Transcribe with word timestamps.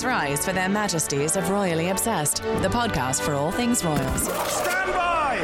Please 0.00 0.06
rise 0.06 0.44
for 0.46 0.54
their 0.54 0.70
majesties 0.70 1.36
of 1.36 1.50
Royally 1.50 1.90
Obsessed, 1.90 2.36
the 2.62 2.70
podcast 2.70 3.20
for 3.20 3.34
all 3.34 3.50
things 3.50 3.84
royals. 3.84 4.22
Stand 4.50 4.94
by! 4.94 5.36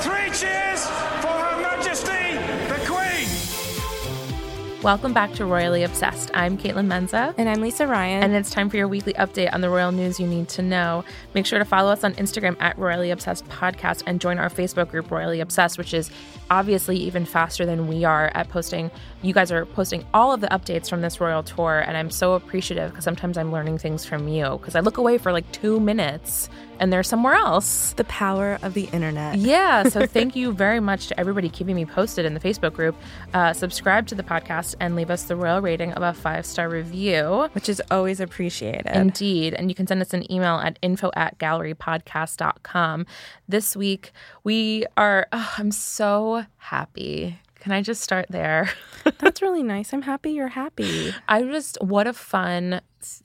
Three 0.00 0.26
cheers 0.36 0.84
for 1.20 1.28
Her 1.28 1.62
Majesty 1.62 2.34
the 2.66 2.80
Queen! 2.84 4.82
Welcome 4.82 5.12
back 5.12 5.34
to 5.34 5.44
Royally 5.44 5.84
Obsessed. 5.84 6.32
I'm 6.34 6.58
Kaitlin 6.58 6.88
Menza. 6.88 7.32
And 7.38 7.48
I'm 7.48 7.60
Lisa 7.60 7.86
Ryan. 7.86 8.24
And 8.24 8.34
it's 8.34 8.50
time 8.50 8.68
for 8.70 8.76
your 8.76 8.88
weekly 8.88 9.12
update 9.14 9.54
on 9.54 9.60
the 9.60 9.70
royal 9.70 9.92
news 9.92 10.18
you 10.18 10.26
need 10.26 10.48
to 10.50 10.62
know. 10.62 11.04
Make 11.34 11.46
sure 11.46 11.60
to 11.60 11.64
follow 11.64 11.92
us 11.92 12.02
on 12.02 12.14
Instagram 12.14 12.56
at 12.60 12.76
Royally 12.76 13.12
Obsessed 13.12 13.46
Podcast 13.48 14.02
and 14.06 14.20
join 14.20 14.38
our 14.38 14.50
Facebook 14.50 14.90
group, 14.90 15.12
Royally 15.12 15.38
Obsessed, 15.40 15.78
which 15.78 15.94
is 15.94 16.10
obviously 16.50 16.96
even 16.96 17.24
faster 17.24 17.64
than 17.64 17.86
we 17.86 18.04
are 18.04 18.32
at 18.34 18.48
posting. 18.48 18.90
You 19.26 19.34
guys 19.34 19.50
are 19.50 19.66
posting 19.66 20.06
all 20.14 20.32
of 20.32 20.40
the 20.40 20.46
updates 20.46 20.88
from 20.88 21.00
this 21.00 21.20
royal 21.20 21.42
tour, 21.42 21.80
and 21.80 21.96
I'm 21.96 22.10
so 22.10 22.34
appreciative 22.34 22.92
because 22.92 23.02
sometimes 23.02 23.36
I'm 23.36 23.50
learning 23.50 23.78
things 23.78 24.04
from 24.04 24.28
you 24.28 24.50
because 24.50 24.76
I 24.76 24.80
look 24.80 24.98
away 24.98 25.18
for 25.18 25.32
like 25.32 25.50
two 25.50 25.80
minutes 25.80 26.48
and 26.78 26.92
they're 26.92 27.02
somewhere 27.02 27.34
else. 27.34 27.92
the 27.94 28.04
power 28.04 28.56
of 28.62 28.74
the 28.74 28.84
internet. 28.92 29.38
Yeah, 29.38 29.82
so 29.88 30.06
thank 30.06 30.36
you 30.36 30.52
very 30.52 30.78
much 30.78 31.08
to 31.08 31.18
everybody 31.18 31.48
keeping 31.48 31.74
me 31.74 31.84
posted 31.84 32.24
in 32.24 32.34
the 32.34 32.40
Facebook 32.40 32.74
group. 32.74 32.94
Uh, 33.34 33.52
subscribe 33.52 34.06
to 34.06 34.14
the 34.14 34.22
podcast 34.22 34.76
and 34.78 34.94
leave 34.94 35.10
us 35.10 35.24
the 35.24 35.34
royal 35.34 35.60
rating 35.60 35.92
of 35.94 36.04
a 36.04 36.12
five 36.12 36.46
star 36.46 36.68
review. 36.68 37.48
Which 37.52 37.68
is 37.68 37.82
always 37.90 38.20
appreciated. 38.20 38.86
Indeed. 38.94 39.54
And 39.54 39.72
you 39.72 39.74
can 39.74 39.88
send 39.88 40.02
us 40.02 40.14
an 40.14 40.30
email 40.30 40.60
at 40.60 40.78
info 40.82 41.10
at 41.16 41.36
gallerypodcast.com. 41.38 43.06
This 43.48 43.74
week, 43.74 44.12
we 44.44 44.86
are, 44.96 45.26
oh, 45.32 45.54
I'm 45.58 45.72
so 45.72 46.44
happy. 46.58 47.40
Can 47.66 47.72
I 47.72 47.82
just 47.82 48.00
start 48.00 48.26
there? 48.30 48.70
That's 49.18 49.42
really 49.42 49.64
nice. 49.64 49.92
I'm 49.92 50.02
happy 50.02 50.30
you're 50.30 50.46
happy. 50.46 51.12
I 51.26 51.42
just, 51.42 51.76
what 51.80 52.06
a 52.06 52.12
fun 52.12 52.80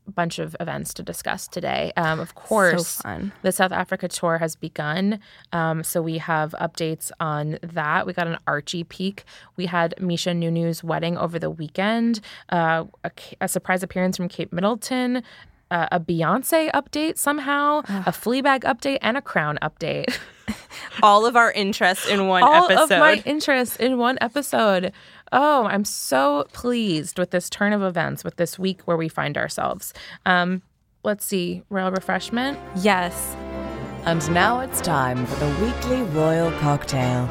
bunch 0.07 0.39
of 0.39 0.55
events 0.59 0.95
to 0.95 1.03
discuss 1.03 1.47
today. 1.47 1.93
Um, 1.95 2.19
of 2.19 2.33
course, 2.33 2.95
fun. 3.03 3.33
the 3.43 3.51
South 3.51 3.71
Africa 3.71 4.07
tour 4.07 4.39
has 4.39 4.55
begun. 4.55 5.19
Um, 5.53 5.83
so 5.83 6.01
we 6.01 6.17
have 6.17 6.55
updates 6.59 7.11
on 7.19 7.59
that. 7.61 8.07
We 8.07 8.13
got 8.13 8.25
an 8.25 8.39
Archie 8.47 8.83
peek. 8.83 9.25
We 9.57 9.67
had 9.67 9.93
Misha 10.01 10.33
Nonoo's 10.33 10.83
wedding 10.83 11.19
over 11.19 11.37
the 11.37 11.51
weekend, 11.51 12.19
uh, 12.49 12.85
a, 13.03 13.11
a 13.41 13.47
surprise 13.47 13.83
appearance 13.83 14.17
from 14.17 14.27
Kate 14.27 14.51
Middleton. 14.51 15.21
Uh, 15.71 15.87
a 15.91 15.99
Beyonce 15.99 16.69
update 16.71 17.17
somehow, 17.17 17.79
a 17.79 18.11
Fleabag 18.11 18.59
update, 18.65 18.97
and 19.01 19.15
a 19.17 19.21
Crown 19.21 19.57
update. 19.61 20.13
All 21.01 21.25
of 21.25 21.37
our 21.37 21.51
interest 21.53 22.09
in 22.09 22.27
one 22.27 22.43
all 22.43 22.65
episode. 22.65 22.77
All 22.77 22.83
of 22.83 22.99
my 22.99 23.23
interest 23.25 23.79
in 23.79 23.97
one 23.97 24.17
episode. 24.19 24.91
Oh, 25.31 25.63
I'm 25.65 25.85
so 25.85 26.45
pleased 26.51 27.17
with 27.17 27.31
this 27.31 27.49
turn 27.49 27.71
of 27.71 27.81
events, 27.83 28.25
with 28.25 28.35
this 28.35 28.59
week 28.59 28.81
where 28.81 28.97
we 28.97 29.07
find 29.07 29.37
ourselves. 29.37 29.93
Um, 30.25 30.61
let's 31.03 31.23
see, 31.25 31.63
royal 31.69 31.91
refreshment. 31.91 32.59
yes. 32.75 33.35
And 34.03 34.29
now 34.33 34.59
it's 34.61 34.81
time 34.81 35.25
for 35.27 35.35
the 35.45 35.63
weekly 35.63 36.01
royal 36.01 36.51
cocktail. 36.59 37.27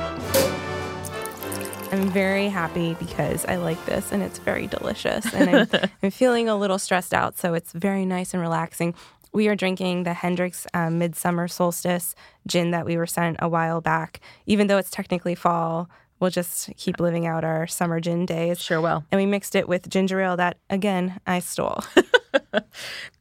I'm 1.92 2.08
very 2.10 2.48
happy 2.48 2.94
because 2.94 3.44
I 3.46 3.56
like 3.56 3.84
this 3.86 4.12
and 4.12 4.22
it's 4.22 4.38
very 4.38 4.66
delicious. 4.66 5.32
And 5.34 5.50
I'm, 5.50 5.68
I'm 6.02 6.10
feeling 6.10 6.48
a 6.48 6.56
little 6.56 6.78
stressed 6.78 7.12
out, 7.12 7.36
so 7.38 7.54
it's 7.54 7.72
very 7.72 8.06
nice 8.06 8.32
and 8.32 8.40
relaxing. 8.40 8.94
We 9.32 9.48
are 9.48 9.56
drinking 9.56 10.04
the 10.04 10.12
Hendrick's 10.14 10.66
um, 10.74 10.98
Midsummer 10.98 11.48
Solstice 11.48 12.14
gin 12.46 12.70
that 12.72 12.84
we 12.86 12.96
were 12.96 13.06
sent 13.06 13.36
a 13.40 13.48
while 13.48 13.80
back. 13.80 14.20
Even 14.46 14.66
though 14.66 14.78
it's 14.78 14.90
technically 14.90 15.34
fall, 15.34 15.88
we'll 16.20 16.30
just 16.30 16.70
keep 16.76 17.00
living 17.00 17.26
out 17.26 17.44
our 17.44 17.66
summer 17.66 18.00
gin 18.00 18.26
days. 18.26 18.60
Sure 18.60 18.80
will. 18.80 19.04
And 19.10 19.20
we 19.20 19.26
mixed 19.26 19.54
it 19.54 19.68
with 19.68 19.88
ginger 19.88 20.20
ale 20.20 20.36
that, 20.36 20.58
again, 20.68 21.20
I 21.26 21.40
stole. 21.40 21.82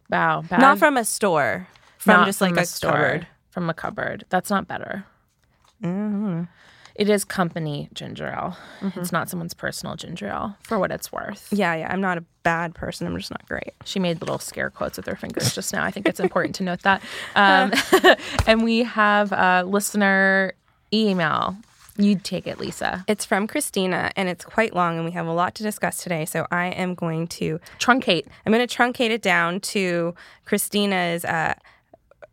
Wow. 0.10 0.42
Bad. 0.42 0.60
Not 0.60 0.80
from 0.80 0.98
a 0.98 1.06
store, 1.06 1.68
from 2.00 2.14
Not 2.22 2.26
just 2.26 2.42
like 2.42 2.56
from 2.56 2.64
a, 2.64 2.66
store. 2.66 2.92
cupboard. 2.92 3.28
From 3.52 3.70
a 3.70 3.74
cupboard. 3.76 4.26
That's 4.30 4.50
not 4.50 4.68
better. 4.68 5.06
Mm-hmm. 5.84 6.44
It 7.00 7.10
is 7.10 7.24
company 7.24 7.88
ginger 7.94 8.28
ale. 8.28 8.58
It's 8.98 9.14
not 9.14 9.30
someone's 9.30 9.54
personal 9.54 9.96
ginger 9.96 10.28
ale, 10.28 10.58
for 10.64 10.78
what 10.78 10.92
it's 10.92 11.14
worth. 11.14 11.48
Yeah, 11.50 11.74
yeah. 11.74 11.88
I'm 11.90 12.02
not 12.02 12.18
a 12.18 12.26
bad 12.44 12.76
person. 12.76 13.08
I'm 13.08 13.18
just 13.18 13.32
not 13.32 13.48
great. 13.48 13.74
She 13.86 14.00
made 14.00 14.20
little 14.20 14.38
scare 14.38 14.70
quotes 14.70 14.98
with 14.98 15.06
her 15.06 15.16
fingers 15.16 15.56
just 15.56 15.72
now. 15.72 15.86
I 15.86 15.92
think 15.92 16.10
it's 16.10 16.20
important 16.20 16.56
to 16.56 16.64
note 16.64 16.82
that. 16.82 17.02
Um, 17.36 17.72
and 18.48 18.64
we 18.64 18.80
have 18.84 19.32
a 19.32 19.64
listener 19.66 20.54
email. 20.94 21.56
You'd 21.98 22.26
take 22.26 22.48
it, 22.48 22.60
Lisa. 22.60 23.06
It's 23.08 23.24
from 23.24 23.48
Christina, 23.48 24.12
and 24.18 24.28
it's 24.28 24.44
quite 24.44 24.76
long, 24.76 24.98
and 24.98 25.06
we 25.06 25.12
have 25.12 25.26
a 25.26 25.32
lot 25.32 25.56
to 25.56 25.64
discuss 25.64 26.04
today. 26.04 26.26
So 26.26 26.48
I 26.52 26.68
am 26.68 26.96
going 26.96 27.28
to 27.28 27.62
Truncate. 27.80 28.26
I'm 28.46 28.52
going 28.52 28.66
to 28.68 28.78
truncate 28.78 29.12
it 29.12 29.22
down 29.22 29.62
to 29.62 30.16
Christina's 30.46 31.24
uh, 31.24 31.54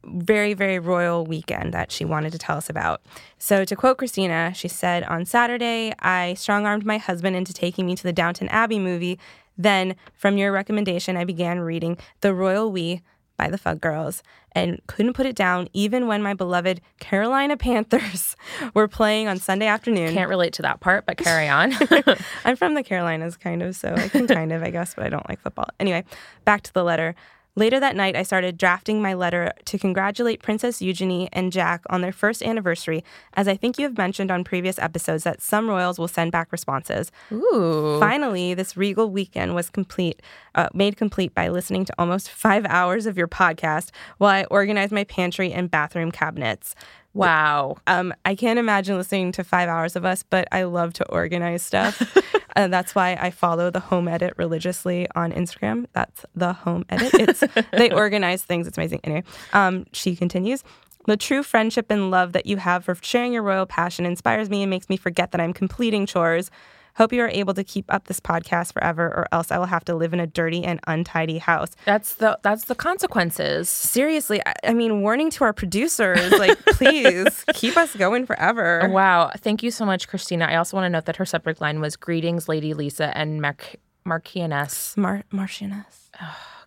very, 0.07 0.55
very 0.55 0.79
royal 0.79 1.27
weekend 1.27 1.75
that 1.75 1.91
she 1.93 2.05
wanted 2.05 2.33
to 2.33 2.39
tell 2.39 2.57
us 2.57 2.71
about. 2.71 3.03
So, 3.39 3.65
to 3.65 3.77
quote 3.77 3.99
Christina, 3.99 4.53
she 4.55 4.69
said, 4.69 5.05
On 5.05 5.25
Saturday, 5.25 5.93
I 5.99 6.35
strong 6.35 6.67
armed 6.67 6.87
my 6.87 6.99
husband 6.99 7.37
into 7.37 7.53
taking 7.53 7.87
me 7.87 7.97
to 7.97 8.03
the 8.03 8.13
Downton 8.13 8.49
Abbey 8.49 8.79
movie. 8.79 9.19
Then, 9.59 9.97
from 10.15 10.37
your 10.39 10.53
recommendation, 10.53 11.17
I 11.17 11.25
began 11.25 11.61
reading 11.61 11.99
The 12.21 12.35
Royal 12.35 12.71
We 12.71 13.03
by 13.37 13.49
the 13.51 13.59
Fug 13.59 13.81
Girls 13.81 14.23
and 14.53 14.81
couldn't 14.87 15.13
put 15.13 15.27
it 15.27 15.37
down 15.37 15.69
even 15.73 16.07
when 16.07 16.23
my 16.23 16.35
beloved 16.35 16.81
Carolina 16.99 17.57
Panthers 17.57 18.37
were 18.75 18.89
playing 18.89 19.29
on 19.29 19.39
Sunday 19.39 19.67
afternoon. 19.67 20.15
Can't 20.15 20.31
relate 20.31 20.55
to 20.55 20.63
that 20.63 20.81
part, 20.81 21.05
but 21.07 21.19
carry 21.19 21.49
on. 21.49 21.75
I'm 22.45 22.57
from 22.57 22.75
the 22.75 22.83
Carolinas, 22.83 23.37
kind 23.37 23.63
of, 23.63 23.77
so 23.77 23.95
I 23.95 24.09
can 24.09 24.27
kind 24.27 24.53
of, 24.53 24.63
I 24.63 24.71
guess, 24.71 24.95
but 24.95 25.05
I 25.05 25.09
don't 25.09 25.29
like 25.29 25.41
football. 25.41 25.69
Anyway, 25.79 26.05
back 26.45 26.63
to 26.63 26.73
the 26.73 26.83
letter. 26.83 27.15
Later 27.59 27.81
that 27.81 27.97
night, 27.97 28.15
I 28.15 28.23
started 28.23 28.59
drafting 28.59 29.01
my 29.01 29.15
letter 29.15 29.51
to 29.65 29.79
congratulate 29.79 30.43
Princess 30.43 30.83
Eugenie 30.83 31.31
and 31.33 31.51
Jack 31.51 31.83
on 31.89 32.03
their 32.03 32.13
first 32.13 32.43
anniversary, 32.43 33.03
as 33.33 33.49
I 33.49 33.57
think 33.57 33.79
you 33.79 33.87
have 33.87 33.97
mentioned 33.97 34.31
on 34.31 34.45
previous 34.45 34.79
episodes 34.79 35.25
that 35.25 35.41
some 35.41 35.67
royals 35.67 35.99
will 35.99 36.07
send 36.07 36.33
back 36.33 36.53
responses. 36.53 37.11
Ooh. 37.33 37.97
Finally, 37.99 38.53
this 38.53 38.77
regal 38.77 39.11
weekend 39.11 39.55
was 39.55 39.71
complete, 39.71 40.21
uh, 40.55 40.69
made 40.75 40.99
complete 40.99 41.35
by 41.35 41.49
listening 41.49 41.87
to 41.87 41.95
almost 41.99 42.29
five 42.29 42.67
hours 42.67 43.07
of 43.07 43.17
your 43.17 43.29
podcast 43.29 43.91
while 44.19 44.31
I 44.31 44.45
organized 44.45 44.93
my 44.93 45.05
pantry 45.05 45.51
and 45.51 45.71
bathroom 45.71 46.13
cabinets. 46.13 46.75
Wow. 47.17 47.77
Um, 47.87 48.15
I 48.25 48.35
can't 48.35 48.59
imagine 48.59 48.97
listening 48.97 49.33
to 49.33 49.45
five 49.45 49.69
hours 49.69 49.97
of 49.97 50.05
us, 50.05 50.23
but 50.23 50.47
I 50.53 50.65
love 50.65 50.93
to 50.95 51.09
organize 51.09 51.63
stuff. 51.63 52.17
uh, 52.57 52.69
that's 52.69 52.95
why 52.95 53.17
I 53.21 53.31
follow 53.31 53.71
the 53.71 53.81
home 53.81 54.09
edit 54.09 54.35
religiously 54.37 55.07
on 55.15 55.33
Instagram. 55.33 55.87
That's 55.93 56.27
the 56.35 56.53
home 56.53 56.85
edit. 56.91 57.15
It's 57.15 57.43
they 57.73 57.91
organize 57.91 58.43
things. 58.43 58.67
It's 58.67 58.77
amazing. 58.77 59.01
Anyway, 59.05 59.25
um, 59.53 59.87
she 59.93 60.15
continues. 60.15 60.63
The 61.07 61.17
true 61.17 61.43
friendship 61.43 61.91
and 61.91 62.11
love 62.11 62.33
that 62.33 62.47
you 62.47 62.57
have 62.57 62.85
for 62.85 62.97
sharing 63.01 63.33
your 63.33 63.43
royal 63.43 63.67
passion 63.67 64.05
inspires 64.05 64.51
me 64.51 64.63
and 64.63 64.71
makes 64.71 64.89
me 64.89 64.97
forget 64.97 65.31
that 65.31 65.41
I'm 65.41 65.53
completing 65.53 66.05
chores. 66.05 66.51
Hope 66.97 67.13
you 67.13 67.21
are 67.23 67.29
able 67.29 67.53
to 67.55 67.63
keep 67.63 67.93
up 67.93 68.05
this 68.09 68.21
podcast 68.21 68.73
forever, 68.73 69.05
or 69.07 69.27
else 69.33 69.51
I 69.51 69.59
will 69.59 69.67
have 69.67 69.85
to 69.85 69.95
live 69.95 70.13
in 70.15 70.21
a 70.21 70.27
dirty 70.27 70.65
and 70.65 70.81
untidy 70.87 71.39
house. 71.39 71.71
That's 71.85 72.15
the 72.15 72.39
that's 72.43 72.65
the 72.65 72.75
consequences. 72.75 73.69
Seriously, 73.69 74.41
I, 74.47 74.55
I 74.65 74.73
mean, 74.75 75.03
warning 75.03 75.31
to 75.33 75.45
our 75.45 75.53
producers, 75.53 76.33
like, 76.39 76.59
please 76.67 77.45
keep 77.55 77.77
us 77.77 77.95
going 77.95 78.25
forever. 78.27 78.89
Wow. 78.91 79.31
Thank 79.37 79.63
you 79.63 79.71
so 79.71 79.85
much, 79.85 80.09
Christina. 80.09 80.47
I 80.47 80.57
also 80.57 80.77
want 80.77 80.87
to 80.87 80.91
note 80.91 81.05
that 81.05 81.17
her 81.17 81.25
subject 81.27 81.61
line 81.61 81.81
was 81.81 81.97
greetings, 81.97 82.49
Lady 82.49 82.73
Lisa 82.75 83.17
and 83.17 83.41
Mark 83.43 83.77
Marquiness. 84.07 84.97
Mar- 84.97 85.25
Marchioness. 85.33 86.11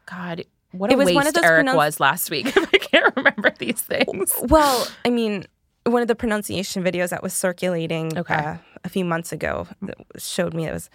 God, 0.05 0.43
what 0.71 0.91
a 0.91 0.93
It 0.93 0.97
was 0.97 1.05
waste 1.07 1.15
one 1.15 1.27
of 1.27 1.33
those 1.33 1.43
Eric 1.43 1.73
was 1.73 1.99
last 1.99 2.29
week. 2.29 2.47
I 2.55 2.77
can't 2.77 3.15
remember 3.15 3.51
these 3.57 3.81
things. 3.81 4.33
Well, 4.43 4.87
I 5.05 5.09
mean, 5.09 5.45
one 5.85 6.01
of 6.01 6.07
the 6.07 6.15
pronunciation 6.15 6.83
videos 6.83 7.09
that 7.09 7.23
was 7.23 7.33
circulating 7.33 8.17
Okay. 8.17 8.33
uh, 8.35 8.57
a 8.83 8.89
few 8.89 9.05
months 9.05 9.31
ago 9.31 9.67
that 9.81 9.97
showed 10.17 10.53
me 10.53 10.67
it 10.67 10.73
was 10.73 10.89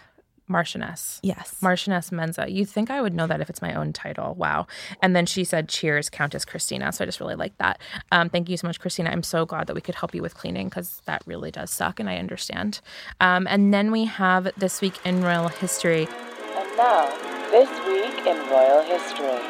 Marchioness. 0.46 1.20
yes. 1.22 1.56
Marchioness 1.62 2.10
Menza. 2.10 2.50
You'd 2.52 2.68
think 2.68 2.90
I 2.90 3.00
would 3.00 3.14
know 3.14 3.26
that 3.26 3.40
if 3.40 3.48
it's 3.48 3.62
my 3.62 3.74
own 3.74 3.94
title. 3.94 4.34
Wow. 4.34 4.66
And 5.00 5.16
then 5.16 5.24
she 5.24 5.42
said, 5.42 5.70
Cheers, 5.70 6.10
Countess 6.10 6.44
Christina. 6.44 6.92
So 6.92 7.02
I 7.02 7.06
just 7.06 7.18
really 7.18 7.34
like 7.34 7.56
that. 7.56 7.80
Um, 8.12 8.28
thank 8.28 8.50
you 8.50 8.58
so 8.58 8.66
much, 8.66 8.78
Christina. 8.78 9.08
I'm 9.08 9.22
so 9.22 9.46
glad 9.46 9.68
that 9.68 9.74
we 9.74 9.80
could 9.80 9.94
help 9.94 10.14
you 10.14 10.20
with 10.20 10.34
cleaning 10.34 10.68
because 10.68 11.00
that 11.06 11.22
really 11.24 11.50
does 11.50 11.70
suck 11.70 11.98
and 11.98 12.10
I 12.10 12.18
understand. 12.18 12.82
Um, 13.20 13.46
and 13.48 13.72
then 13.72 13.90
we 13.90 14.04
have 14.04 14.52
This 14.58 14.82
Week 14.82 14.94
in 15.06 15.22
Royal 15.22 15.48
History. 15.48 16.06
And 16.56 16.76
now, 16.76 17.34
this 17.50 17.70
week 17.86 18.26
in 18.26 18.36
royal 18.50 18.82
history. 18.82 19.40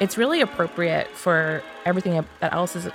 It's 0.00 0.16
really 0.16 0.40
appropriate 0.40 1.08
for 1.08 1.62
everything 1.84 2.24
that 2.40 2.52
else 2.54 2.74
is. 2.74 2.88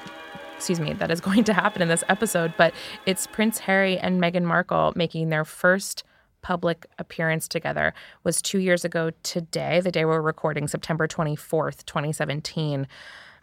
Excuse 0.56 0.80
me, 0.80 0.94
that 0.94 1.12
is 1.12 1.22
going 1.30 1.44
to 1.46 1.54
happen 1.54 1.81
in 1.81 1.88
this 1.88 2.04
episode, 2.10 2.54
but 2.57 2.74
it's 3.06 3.28
Prince 3.28 3.60
Harry 3.60 3.98
and 3.98 4.22
Meghan 4.22 4.44
Markle 4.44 4.94
making 4.96 5.30
their 5.30 5.46
first 5.46 6.04
public 6.42 6.86
appearance 7.00 7.48
together 7.48 7.92
was 8.24 8.40
two 8.40 8.60
years 8.60 8.86
ago 8.86 9.12
today, 9.24 9.80
the 9.80 9.92
day 9.92 10.06
we're 10.06 10.22
recording, 10.22 10.68
September 10.68 11.07
24th, 11.07 11.86
2017. 11.86 12.88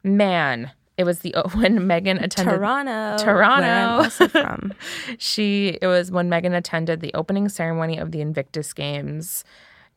Man, 0.04 0.70
it 0.96 1.04
was 1.04 1.20
the 1.20 1.34
when 1.54 1.80
Meghan 1.80 2.22
attended 2.22 2.54
Toronto. 2.54 3.16
Toronto. 3.18 3.66
Where 3.66 3.76
I'm 3.76 4.04
also 4.04 4.28
from. 4.28 4.72
she 5.18 5.78
it 5.82 5.86
was 5.86 6.10
when 6.10 6.30
Meghan 6.30 6.56
attended 6.56 7.00
the 7.00 7.12
opening 7.14 7.48
ceremony 7.48 7.98
of 7.98 8.12
the 8.12 8.20
Invictus 8.20 8.72
Games. 8.72 9.44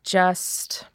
Just 0.02 0.86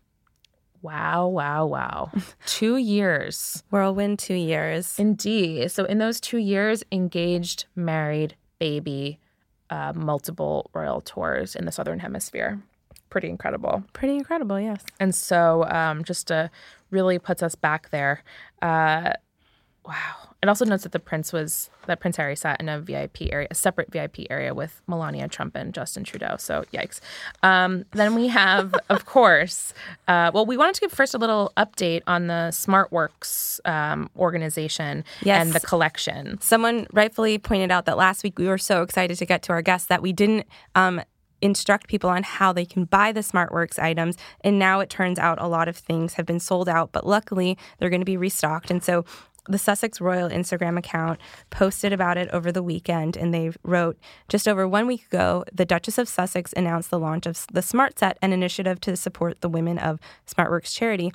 Wow, 0.81 1.27
wow, 1.27 1.65
wow. 1.65 2.11
two 2.45 2.77
years. 2.77 3.63
Whirlwind 3.69 4.19
two 4.19 4.35
years. 4.35 4.97
Indeed. 4.97 5.71
So, 5.71 5.85
in 5.85 5.99
those 5.99 6.19
two 6.19 6.37
years, 6.37 6.83
engaged, 6.91 7.65
married, 7.75 8.35
baby, 8.59 9.19
uh, 9.69 9.93
multiple 9.95 10.69
royal 10.73 11.01
tours 11.01 11.55
in 11.55 11.65
the 11.65 11.71
Southern 11.71 11.99
Hemisphere. 11.99 12.61
Pretty 13.09 13.29
incredible. 13.29 13.83
Pretty 13.93 14.15
incredible, 14.15 14.59
yes. 14.59 14.83
And 14.99 15.13
so, 15.13 15.65
um, 15.65 16.03
just 16.03 16.27
to 16.27 16.49
really 16.89 17.19
puts 17.19 17.43
us 17.43 17.55
back 17.55 17.89
there. 17.89 18.23
Uh, 18.61 19.13
wow. 19.85 19.93
It 20.43 20.49
also 20.49 20.65
notes 20.65 20.81
that 20.83 20.91
the 20.91 20.99
prince 20.99 21.31
was 21.31 21.69
that 21.85 21.99
Prince 21.99 22.17
Harry 22.17 22.35
sat 22.35 22.59
in 22.59 22.67
a 22.67 22.79
VIP 22.79 23.31
area, 23.31 23.47
a 23.51 23.55
separate 23.55 23.91
VIP 23.91 24.21
area 24.31 24.55
with 24.55 24.81
Melania 24.87 25.27
Trump 25.27 25.55
and 25.55 25.71
Justin 25.71 26.03
Trudeau. 26.03 26.35
So 26.39 26.63
yikes. 26.73 26.99
Um, 27.43 27.85
then 27.91 28.15
we 28.15 28.27
have, 28.27 28.73
of 28.89 29.05
course, 29.05 29.71
uh, 30.07 30.31
well, 30.33 30.47
we 30.47 30.57
wanted 30.57 30.73
to 30.75 30.81
give 30.81 30.91
first 30.91 31.13
a 31.13 31.19
little 31.19 31.53
update 31.57 32.01
on 32.07 32.25
the 32.25 32.49
SmartWorks 32.51 33.59
um, 33.67 34.09
organization 34.17 35.03
Yes. 35.21 35.41
and 35.45 35.53
the 35.53 35.59
collection. 35.59 36.39
Someone 36.41 36.87
rightfully 36.91 37.37
pointed 37.37 37.71
out 37.71 37.85
that 37.85 37.97
last 37.97 38.23
week 38.23 38.39
we 38.39 38.47
were 38.47 38.57
so 38.57 38.81
excited 38.81 39.17
to 39.19 39.25
get 39.27 39.43
to 39.43 39.53
our 39.53 39.61
guests 39.61 39.87
that 39.89 40.01
we 40.01 40.11
didn't 40.11 40.47
um, 40.73 41.01
instruct 41.43 41.87
people 41.87 42.07
on 42.09 42.21
how 42.23 42.53
they 42.53 42.65
can 42.65 42.85
buy 42.85 43.11
the 43.11 43.21
SmartWorks 43.21 43.79
items. 43.79 44.15
And 44.43 44.59
now 44.59 44.79
it 44.79 44.89
turns 44.89 45.17
out 45.17 45.41
a 45.41 45.47
lot 45.47 45.67
of 45.67 45.75
things 45.75 46.13
have 46.13 46.25
been 46.25 46.39
sold 46.39 46.69
out, 46.69 46.91
but 46.91 47.05
luckily 47.05 47.57
they're 47.79 47.89
going 47.89 48.01
to 48.01 48.05
be 48.05 48.17
restocked. 48.17 48.69
And 48.69 48.83
so 48.83 49.05
the 49.47 49.57
Sussex 49.57 49.99
Royal 49.99 50.29
Instagram 50.29 50.77
account 50.77 51.19
posted 51.49 51.93
about 51.93 52.17
it 52.17 52.29
over 52.29 52.51
the 52.51 52.63
weekend, 52.63 53.17
and 53.17 53.33
they 53.33 53.51
wrote 53.63 53.97
just 54.29 54.47
over 54.47 54.67
one 54.67 54.87
week 54.87 55.05
ago, 55.05 55.43
the 55.51 55.65
Duchess 55.65 55.97
of 55.97 56.07
Sussex 56.07 56.53
announced 56.53 56.89
the 56.89 56.99
launch 56.99 57.25
of 57.25 57.45
the 57.51 57.61
Smart 57.61 57.97
Set, 57.97 58.17
an 58.21 58.33
initiative 58.33 58.79
to 58.81 58.95
support 58.95 59.41
the 59.41 59.49
women 59.49 59.77
of 59.77 59.99
SmartWorks 60.27 60.75
charity. 60.75 61.11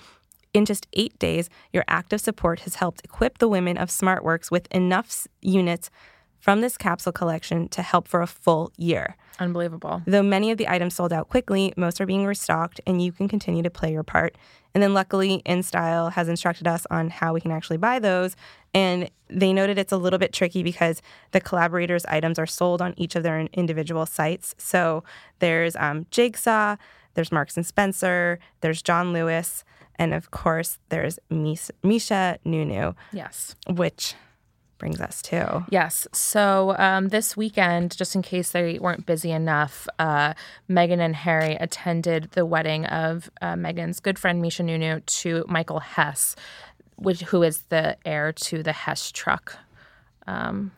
In 0.52 0.64
just 0.64 0.86
eight 0.94 1.18
days, 1.18 1.50
your 1.72 1.84
active 1.86 2.20
support 2.20 2.60
has 2.60 2.76
helped 2.76 3.04
equip 3.04 3.38
the 3.38 3.48
women 3.48 3.76
of 3.76 3.90
SmartWorks 3.90 4.50
with 4.50 4.66
enough 4.72 5.26
units 5.40 5.90
from 6.38 6.60
this 6.60 6.76
capsule 6.76 7.12
collection 7.12 7.68
to 7.68 7.82
help 7.82 8.06
for 8.06 8.22
a 8.22 8.26
full 8.26 8.72
year. 8.76 9.16
Unbelievable. 9.38 10.02
Though 10.06 10.22
many 10.22 10.50
of 10.50 10.58
the 10.58 10.68
items 10.68 10.94
sold 10.94 11.12
out 11.12 11.28
quickly, 11.28 11.74
most 11.76 12.00
are 12.00 12.06
being 12.06 12.24
restocked, 12.24 12.80
and 12.86 13.02
you 13.02 13.12
can 13.12 13.28
continue 13.28 13.62
to 13.62 13.70
play 13.70 13.92
your 13.92 14.02
part. 14.02 14.36
And 14.76 14.82
then, 14.82 14.92
luckily, 14.92 15.40
InStyle 15.46 16.12
has 16.12 16.28
instructed 16.28 16.66
us 16.68 16.86
on 16.90 17.08
how 17.08 17.32
we 17.32 17.40
can 17.40 17.50
actually 17.50 17.78
buy 17.78 17.98
those. 17.98 18.36
And 18.74 19.08
they 19.30 19.54
noted 19.54 19.78
it's 19.78 19.90
a 19.90 19.96
little 19.96 20.18
bit 20.18 20.34
tricky 20.34 20.62
because 20.62 21.00
the 21.30 21.40
collaborators' 21.40 22.04
items 22.04 22.38
are 22.38 22.44
sold 22.44 22.82
on 22.82 22.92
each 22.98 23.16
of 23.16 23.22
their 23.22 23.40
individual 23.54 24.04
sites. 24.04 24.54
So 24.58 25.02
there's 25.38 25.76
um, 25.76 26.04
Jigsaw, 26.10 26.76
there's 27.14 27.32
Marks 27.32 27.56
and 27.56 27.64
Spencer, 27.64 28.38
there's 28.60 28.82
John 28.82 29.14
Lewis, 29.14 29.64
and 29.98 30.12
of 30.12 30.30
course, 30.30 30.78
there's 30.90 31.18
Mis- 31.30 31.70
Misha 31.82 32.38
Nonoo, 32.44 32.94
Yes. 33.12 33.56
which 33.70 34.14
brings 34.78 35.00
us 35.00 35.22
to 35.22 35.64
Yes. 35.70 36.06
So 36.12 36.74
um, 36.78 37.08
this 37.08 37.36
weekend, 37.36 37.96
just 37.96 38.14
in 38.14 38.22
case 38.22 38.52
they 38.52 38.78
weren't 38.78 39.06
busy 39.06 39.30
enough, 39.30 39.88
uh, 39.98 40.34
Meghan 40.68 40.98
and 40.98 41.16
Harry 41.16 41.54
attended 41.54 42.30
the 42.32 42.46
wedding 42.46 42.86
of 42.86 43.30
uh, 43.40 43.54
Meghan's 43.54 44.00
good 44.00 44.18
friend 44.18 44.40
Misha 44.40 44.62
Nonoo 44.62 45.04
to 45.06 45.44
Michael 45.48 45.80
Hess, 45.80 46.36
which 46.96 47.22
who 47.22 47.42
is 47.42 47.62
the 47.68 47.96
heir 48.04 48.32
to 48.32 48.62
the 48.62 48.72
Hess 48.72 49.10
truck. 49.12 49.56
Um, 50.26 50.72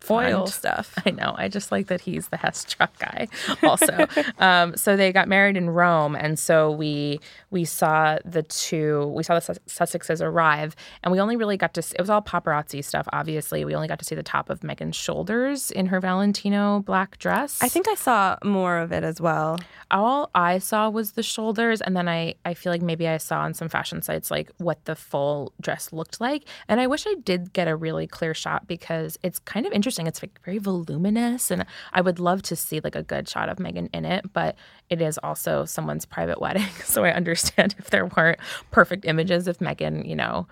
foil 0.00 0.46
stuff. 0.46 0.94
I 1.06 1.10
know. 1.10 1.34
I 1.36 1.48
just 1.48 1.70
like 1.70 1.86
that 1.88 2.00
he's 2.00 2.28
the 2.28 2.36
Hess 2.36 2.64
truck 2.64 2.98
guy. 2.98 3.28
Also, 3.62 4.06
um, 4.38 4.76
so 4.76 4.96
they 4.96 5.12
got 5.12 5.28
married 5.28 5.56
in 5.56 5.70
Rome, 5.70 6.14
and 6.16 6.38
so 6.38 6.70
we 6.70 7.20
we 7.50 7.64
saw 7.64 8.18
the 8.24 8.42
two. 8.42 9.06
We 9.14 9.22
saw 9.22 9.34
the 9.34 9.40
Sus- 9.40 9.58
Sussexes 9.68 10.22
arrive, 10.24 10.74
and 11.02 11.12
we 11.12 11.20
only 11.20 11.36
really 11.36 11.56
got 11.56 11.74
to. 11.74 11.80
s- 11.80 11.92
It 11.92 12.00
was 12.00 12.10
all 12.10 12.22
paparazzi 12.22 12.84
stuff. 12.84 13.06
Obviously, 13.12 13.64
we 13.64 13.74
only 13.74 13.88
got 13.88 13.98
to 13.98 14.04
see 14.04 14.14
the 14.14 14.22
top 14.22 14.50
of 14.50 14.60
Meghan's 14.60 14.96
shoulders 14.96 15.70
in 15.70 15.86
her 15.86 16.00
Valentino 16.00 16.80
black 16.80 17.18
dress. 17.18 17.58
I 17.62 17.68
think 17.68 17.86
I 17.88 17.94
saw 17.94 18.36
more 18.44 18.78
of 18.78 18.92
it 18.92 19.04
as 19.04 19.20
well. 19.20 19.58
all 19.90 20.30
I 20.34 20.58
saw 20.58 20.88
was 20.88 21.12
the 21.12 21.22
shoulders, 21.22 21.80
and 21.80 21.96
then 21.96 22.08
I 22.08 22.34
I 22.44 22.54
feel 22.54 22.72
like 22.72 22.82
maybe 22.82 23.06
I 23.06 23.18
saw 23.18 23.40
on 23.40 23.54
some 23.54 23.68
fashion 23.68 24.00
sites 24.02 24.30
like 24.30 24.50
what 24.58 24.84
the 24.86 24.94
full 24.96 25.52
dress 25.60 25.92
looked 25.92 26.20
like, 26.20 26.44
and 26.68 26.80
I 26.80 26.86
wish 26.86 27.04
I 27.06 27.14
did 27.22 27.52
get 27.52 27.68
a 27.68 27.76
really 27.76 28.06
clear 28.06 28.32
shot 28.34 28.66
because 28.66 29.18
it's 29.22 29.38
kind 29.40 29.66
of 29.66 29.72
interesting. 29.72 29.89
It's 30.06 30.22
like 30.22 30.40
very 30.44 30.58
voluminous, 30.58 31.50
and 31.50 31.64
I 31.92 32.00
would 32.00 32.18
love 32.18 32.42
to 32.42 32.56
see 32.56 32.80
like 32.82 32.94
a 32.96 33.02
good 33.02 33.28
shot 33.28 33.48
of 33.48 33.58
Meghan 33.58 33.88
in 33.92 34.04
it, 34.04 34.32
but 34.32 34.56
it 34.88 35.00
is 35.00 35.18
also 35.22 35.64
someone's 35.64 36.04
private 36.04 36.40
wedding, 36.44 36.68
so 36.84 37.04
I 37.04 37.12
understand 37.12 37.74
if 37.78 37.90
there 37.90 38.06
weren't 38.06 38.38
perfect 38.70 39.04
images 39.04 39.48
of 39.48 39.58
Meghan. 39.58 40.06
You 40.08 40.16
know, 40.16 40.46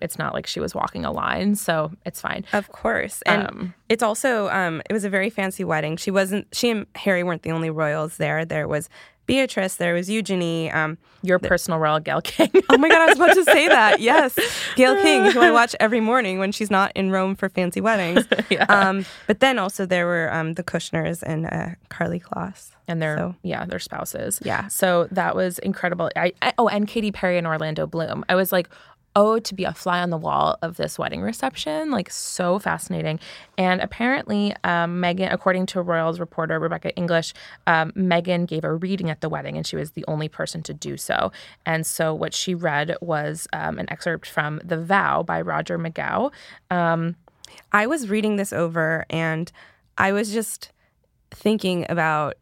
it's 0.00 0.18
not 0.18 0.32
like 0.34 0.46
she 0.46 0.60
was 0.60 0.74
walking 0.74 1.04
a 1.04 1.12
line, 1.12 1.54
so 1.54 1.90
it's 2.06 2.20
fine. 2.20 2.44
Of 2.52 2.68
course. 2.72 3.22
And 3.22 3.46
Um, 3.48 3.74
it's 3.88 4.02
also 4.02 4.48
um 4.48 4.80
it 4.88 4.92
was 4.92 5.04
a 5.04 5.10
very 5.10 5.30
fancy 5.30 5.64
wedding. 5.64 5.96
She 5.96 6.10
wasn't 6.10 6.46
she 6.52 6.70
and 6.70 6.86
Harry 6.94 7.22
weren't 7.22 7.42
the 7.42 7.52
only 7.52 7.70
royals 7.70 8.16
there. 8.16 8.44
There 8.44 8.66
was 8.66 8.88
Beatrice, 9.26 9.76
there 9.76 9.94
was 9.94 10.08
Eugenie, 10.10 10.70
um 10.70 10.98
Your 11.22 11.38
personal 11.38 11.78
royal 11.78 12.00
Gail 12.00 12.20
King. 12.20 12.50
Oh 12.68 12.78
my 12.78 12.88
god, 12.88 13.02
I 13.02 13.06
was 13.06 13.16
about 13.16 13.34
to 13.34 13.44
say 13.44 13.68
that. 13.68 14.00
Yes. 14.10 14.36
Gail 14.76 15.00
King, 15.00 15.30
who 15.30 15.40
I 15.40 15.50
watch 15.60 15.74
every 15.80 16.00
morning 16.00 16.38
when 16.38 16.52
she's 16.52 16.70
not 16.70 16.92
in 16.94 17.10
Rome 17.10 17.34
for 17.36 17.48
fancy 17.48 17.80
weddings. 17.80 18.26
Yeah. 18.50 18.64
Um 18.68 19.04
but 19.26 19.40
then 19.40 19.58
also 19.58 19.86
there 19.86 20.06
were 20.06 20.32
um 20.32 20.54
the 20.54 20.62
Kushners 20.64 21.22
and 21.22 21.46
uh, 21.46 21.68
Karlie 21.90 22.20
Kloss. 22.22 22.70
and 22.88 23.00
their 23.00 23.16
So- 23.16 23.34
yeah 23.42 23.64
their 23.64 23.78
spouses 23.78 24.40
Yeah. 24.42 24.68
so 24.68 25.08
that 25.10 25.34
was 25.36 25.58
incredible 25.60 26.10
I, 26.16 26.32
I 26.42 26.52
oh 26.58 26.68
and 26.68 26.86
Katy 26.86 27.12
Perry 27.12 27.38
and 27.38 27.46
Orlando 27.46 27.86
Bloom 27.86 28.24
I 28.28 28.34
was 28.34 28.52
like 28.52 28.68
oh 29.16 29.38
to 29.38 29.54
be 29.54 29.64
a 29.64 29.72
fly 29.72 30.00
on 30.00 30.10
the 30.10 30.16
wall 30.16 30.58
of 30.62 30.76
this 30.76 30.98
wedding 30.98 31.22
reception 31.22 31.90
like 31.90 32.10
so 32.10 32.58
fascinating. 32.58 33.20
And 33.56 33.80
apparently 33.80 34.54
um, 34.64 35.00
Meghan 35.00 35.32
according 35.32 35.66
to 35.66 35.82
Royals 35.82 36.20
reporter 36.20 36.58
Rebecca 36.58 36.94
English 36.96 37.34
um, 37.66 37.92
Meghan 37.92 38.46
gave 38.46 38.64
a 38.64 38.72
reading 38.74 39.10
at 39.10 39.20
the 39.20 39.28
wedding 39.28 39.56
and 39.56 39.66
she 39.66 39.76
was 39.76 39.92
the 39.92 40.04
only 40.08 40.28
person 40.28 40.62
to 40.64 40.74
do 40.74 40.96
so. 40.96 41.32
And 41.64 41.86
so 41.86 42.14
what 42.14 42.34
she 42.34 42.54
read 42.54 42.96
was 43.00 43.46
um, 43.52 43.78
an 43.78 43.90
excerpt 43.90 44.26
from 44.26 44.60
The 44.64 44.80
Vow 44.80 45.22
by 45.22 45.40
Roger 45.40 45.78
McGough 45.78 46.32
I 47.72 47.86
was 47.86 48.08
reading 48.08 48.36
this 48.36 48.52
over 48.52 49.04
and 49.10 49.50
I 49.98 50.12
was 50.12 50.32
just 50.32 50.72
thinking 51.30 51.86
about 51.88 52.34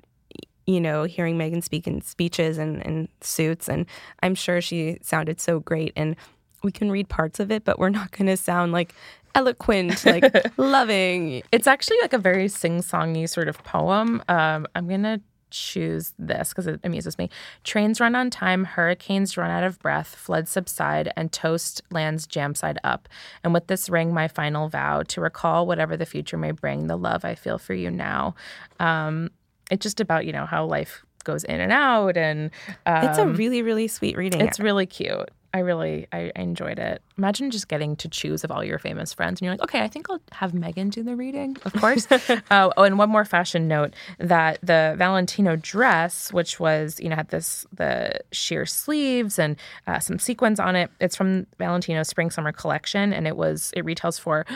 you 0.66 0.80
know 0.80 1.04
hearing 1.04 1.36
Meghan 1.36 1.62
speak 1.62 1.86
in 1.86 2.00
speeches 2.02 2.58
and, 2.58 2.84
and 2.86 3.08
suits. 3.20 3.68
And 3.68 3.86
I'm 4.22 4.34
sure 4.34 4.60
she 4.60 4.98
sounded 5.02 5.40
so 5.40 5.60
great. 5.60 5.92
And 5.96 6.16
we 6.62 6.72
can 6.72 6.90
read 6.90 7.08
parts 7.08 7.40
of 7.40 7.50
it 7.50 7.64
but 7.64 7.78
we're 7.78 7.90
not 7.90 8.10
going 8.12 8.26
to 8.26 8.36
sound 8.36 8.72
like 8.72 8.94
eloquent 9.34 10.04
like 10.04 10.24
loving 10.56 11.42
It's 11.52 11.66
actually 11.66 11.98
like 12.02 12.12
a 12.12 12.18
very 12.18 12.48
sing-songy 12.48 13.28
sort 13.28 13.48
of 13.48 13.62
poem. 13.64 14.22
Um, 14.28 14.66
I'm 14.74 14.88
gonna 14.88 15.20
choose 15.50 16.14
this 16.18 16.48
because 16.48 16.66
it 16.66 16.80
amuses 16.82 17.18
me. 17.18 17.28
Trains 17.62 18.00
run 18.00 18.14
on 18.14 18.30
time, 18.30 18.64
hurricanes 18.64 19.36
run 19.36 19.50
out 19.50 19.62
of 19.62 19.78
breath, 19.78 20.08
floods 20.08 20.50
subside, 20.50 21.12
and 21.16 21.30
toast 21.30 21.82
lands 21.90 22.26
jam 22.26 22.54
side 22.54 22.78
up. 22.84 23.08
And 23.44 23.52
with 23.52 23.66
this 23.66 23.88
ring, 23.88 24.14
my 24.14 24.28
final 24.28 24.68
vow 24.68 25.02
to 25.02 25.20
recall 25.20 25.66
whatever 25.66 25.96
the 25.96 26.06
future 26.06 26.38
may 26.38 26.52
bring, 26.52 26.86
the 26.86 26.96
love 26.96 27.24
I 27.24 27.34
feel 27.34 27.58
for 27.58 27.74
you 27.74 27.90
now. 27.90 28.34
Um, 28.80 29.30
it's 29.70 29.82
just 29.82 30.00
about 30.00 30.26
you 30.26 30.32
know 30.32 30.46
how 30.46 30.64
life 30.64 31.04
goes 31.24 31.44
in 31.44 31.60
and 31.60 31.72
out, 31.72 32.16
and 32.16 32.50
um, 32.86 33.04
it's 33.04 33.18
a 33.18 33.26
really 33.26 33.62
really 33.62 33.88
sweet 33.88 34.16
reading 34.16 34.40
it's 34.40 34.60
really 34.60 34.86
cute. 34.86 35.30
I 35.54 35.60
really 35.60 36.06
I, 36.12 36.32
I 36.34 36.40
enjoyed 36.40 36.78
it. 36.78 37.02
Imagine 37.18 37.50
just 37.50 37.68
getting 37.68 37.96
to 37.96 38.08
choose 38.08 38.44
of 38.44 38.50
all 38.50 38.64
your 38.64 38.78
famous 38.78 39.12
friends, 39.12 39.40
and 39.40 39.46
you're 39.46 39.52
like, 39.52 39.62
okay, 39.62 39.82
I 39.82 39.88
think 39.88 40.08
I'll 40.10 40.20
have 40.32 40.52
Meghan 40.52 40.90
do 40.90 41.02
the 41.02 41.14
reading, 41.14 41.56
of 41.64 41.72
course. 41.74 42.06
oh, 42.10 42.40
oh, 42.76 42.82
and 42.82 42.98
one 42.98 43.10
more 43.10 43.24
fashion 43.24 43.68
note 43.68 43.94
that 44.18 44.58
the 44.62 44.94
Valentino 44.96 45.56
dress, 45.56 46.32
which 46.32 46.58
was 46.58 46.98
you 47.00 47.08
know 47.08 47.16
had 47.16 47.28
this 47.28 47.66
the 47.72 48.20
sheer 48.32 48.66
sleeves 48.66 49.38
and 49.38 49.56
uh, 49.86 49.98
some 49.98 50.18
sequins 50.18 50.58
on 50.58 50.76
it, 50.76 50.90
it's 51.00 51.16
from 51.16 51.46
Valentino's 51.58 52.08
spring 52.08 52.30
summer 52.30 52.52
collection, 52.52 53.12
and 53.12 53.26
it 53.26 53.36
was 53.36 53.72
it 53.76 53.84
retails 53.84 54.18
for. 54.18 54.46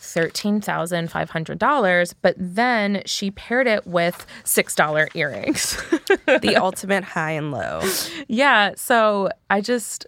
$13,500, 0.00 2.14
but 2.22 2.34
then 2.38 3.02
she 3.04 3.30
paired 3.30 3.66
it 3.66 3.86
with 3.86 4.26
$6 4.44 5.08
earrings. 5.14 5.76
the 6.40 6.56
ultimate 6.56 7.04
high 7.04 7.32
and 7.32 7.50
low 7.50 7.82
Yeah. 8.28 8.72
So 8.76 9.28
I 9.50 9.60
just, 9.60 10.06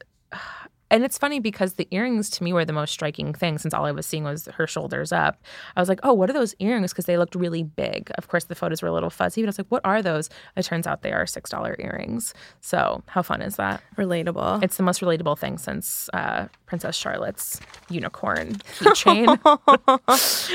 and 0.90 1.04
it's 1.04 1.18
funny 1.18 1.38
because 1.38 1.75
the 1.75 1.87
earrings 1.90 2.30
to 2.30 2.44
me 2.44 2.52
were 2.52 2.64
the 2.64 2.73
most 2.73 2.92
striking 2.92 3.32
thing 3.32 3.59
since 3.59 3.73
all 3.73 3.85
I 3.85 3.92
was 3.92 4.06
seeing 4.06 4.25
was 4.25 4.47
her 4.54 4.66
shoulders 4.66 5.12
up. 5.12 5.40
I 5.76 5.80
was 5.80 5.88
like, 5.88 6.00
oh, 6.02 6.12
what 6.12 6.28
are 6.28 6.32
those 6.32 6.54
earrings? 6.59 6.92
Because 6.92 7.04
they 7.04 7.16
looked 7.16 7.35
really 7.35 7.62
big. 7.62 8.11
Of 8.18 8.28
course, 8.28 8.44
the 8.44 8.54
photos 8.54 8.82
were 8.82 8.88
a 8.88 8.92
little 8.92 9.11
fuzzy, 9.11 9.42
but 9.42 9.47
I 9.47 9.50
was 9.50 9.59
like, 9.59 9.68
what 9.68 9.82
are 9.85 10.02
those? 10.02 10.28
It 10.56 10.64
turns 10.64 10.87
out 10.87 11.02
they 11.02 11.12
are 11.12 11.25
$6 11.25 11.80
earrings. 11.80 12.35
So 12.61 13.02
how 13.06 13.23
fun 13.23 13.40
is 13.40 13.56
that? 13.56 13.82
relatable 13.97 14.62
It's 14.62 14.76
the 14.76 14.82
most 14.82 15.00
relatable 15.00 15.38
thing 15.38 15.59
since 15.59 16.09
uh, 16.12 16.47
Princess 16.71 16.95
Charlotte's 16.95 17.61
unicorn 17.89 18.55
keychain. 18.79 19.27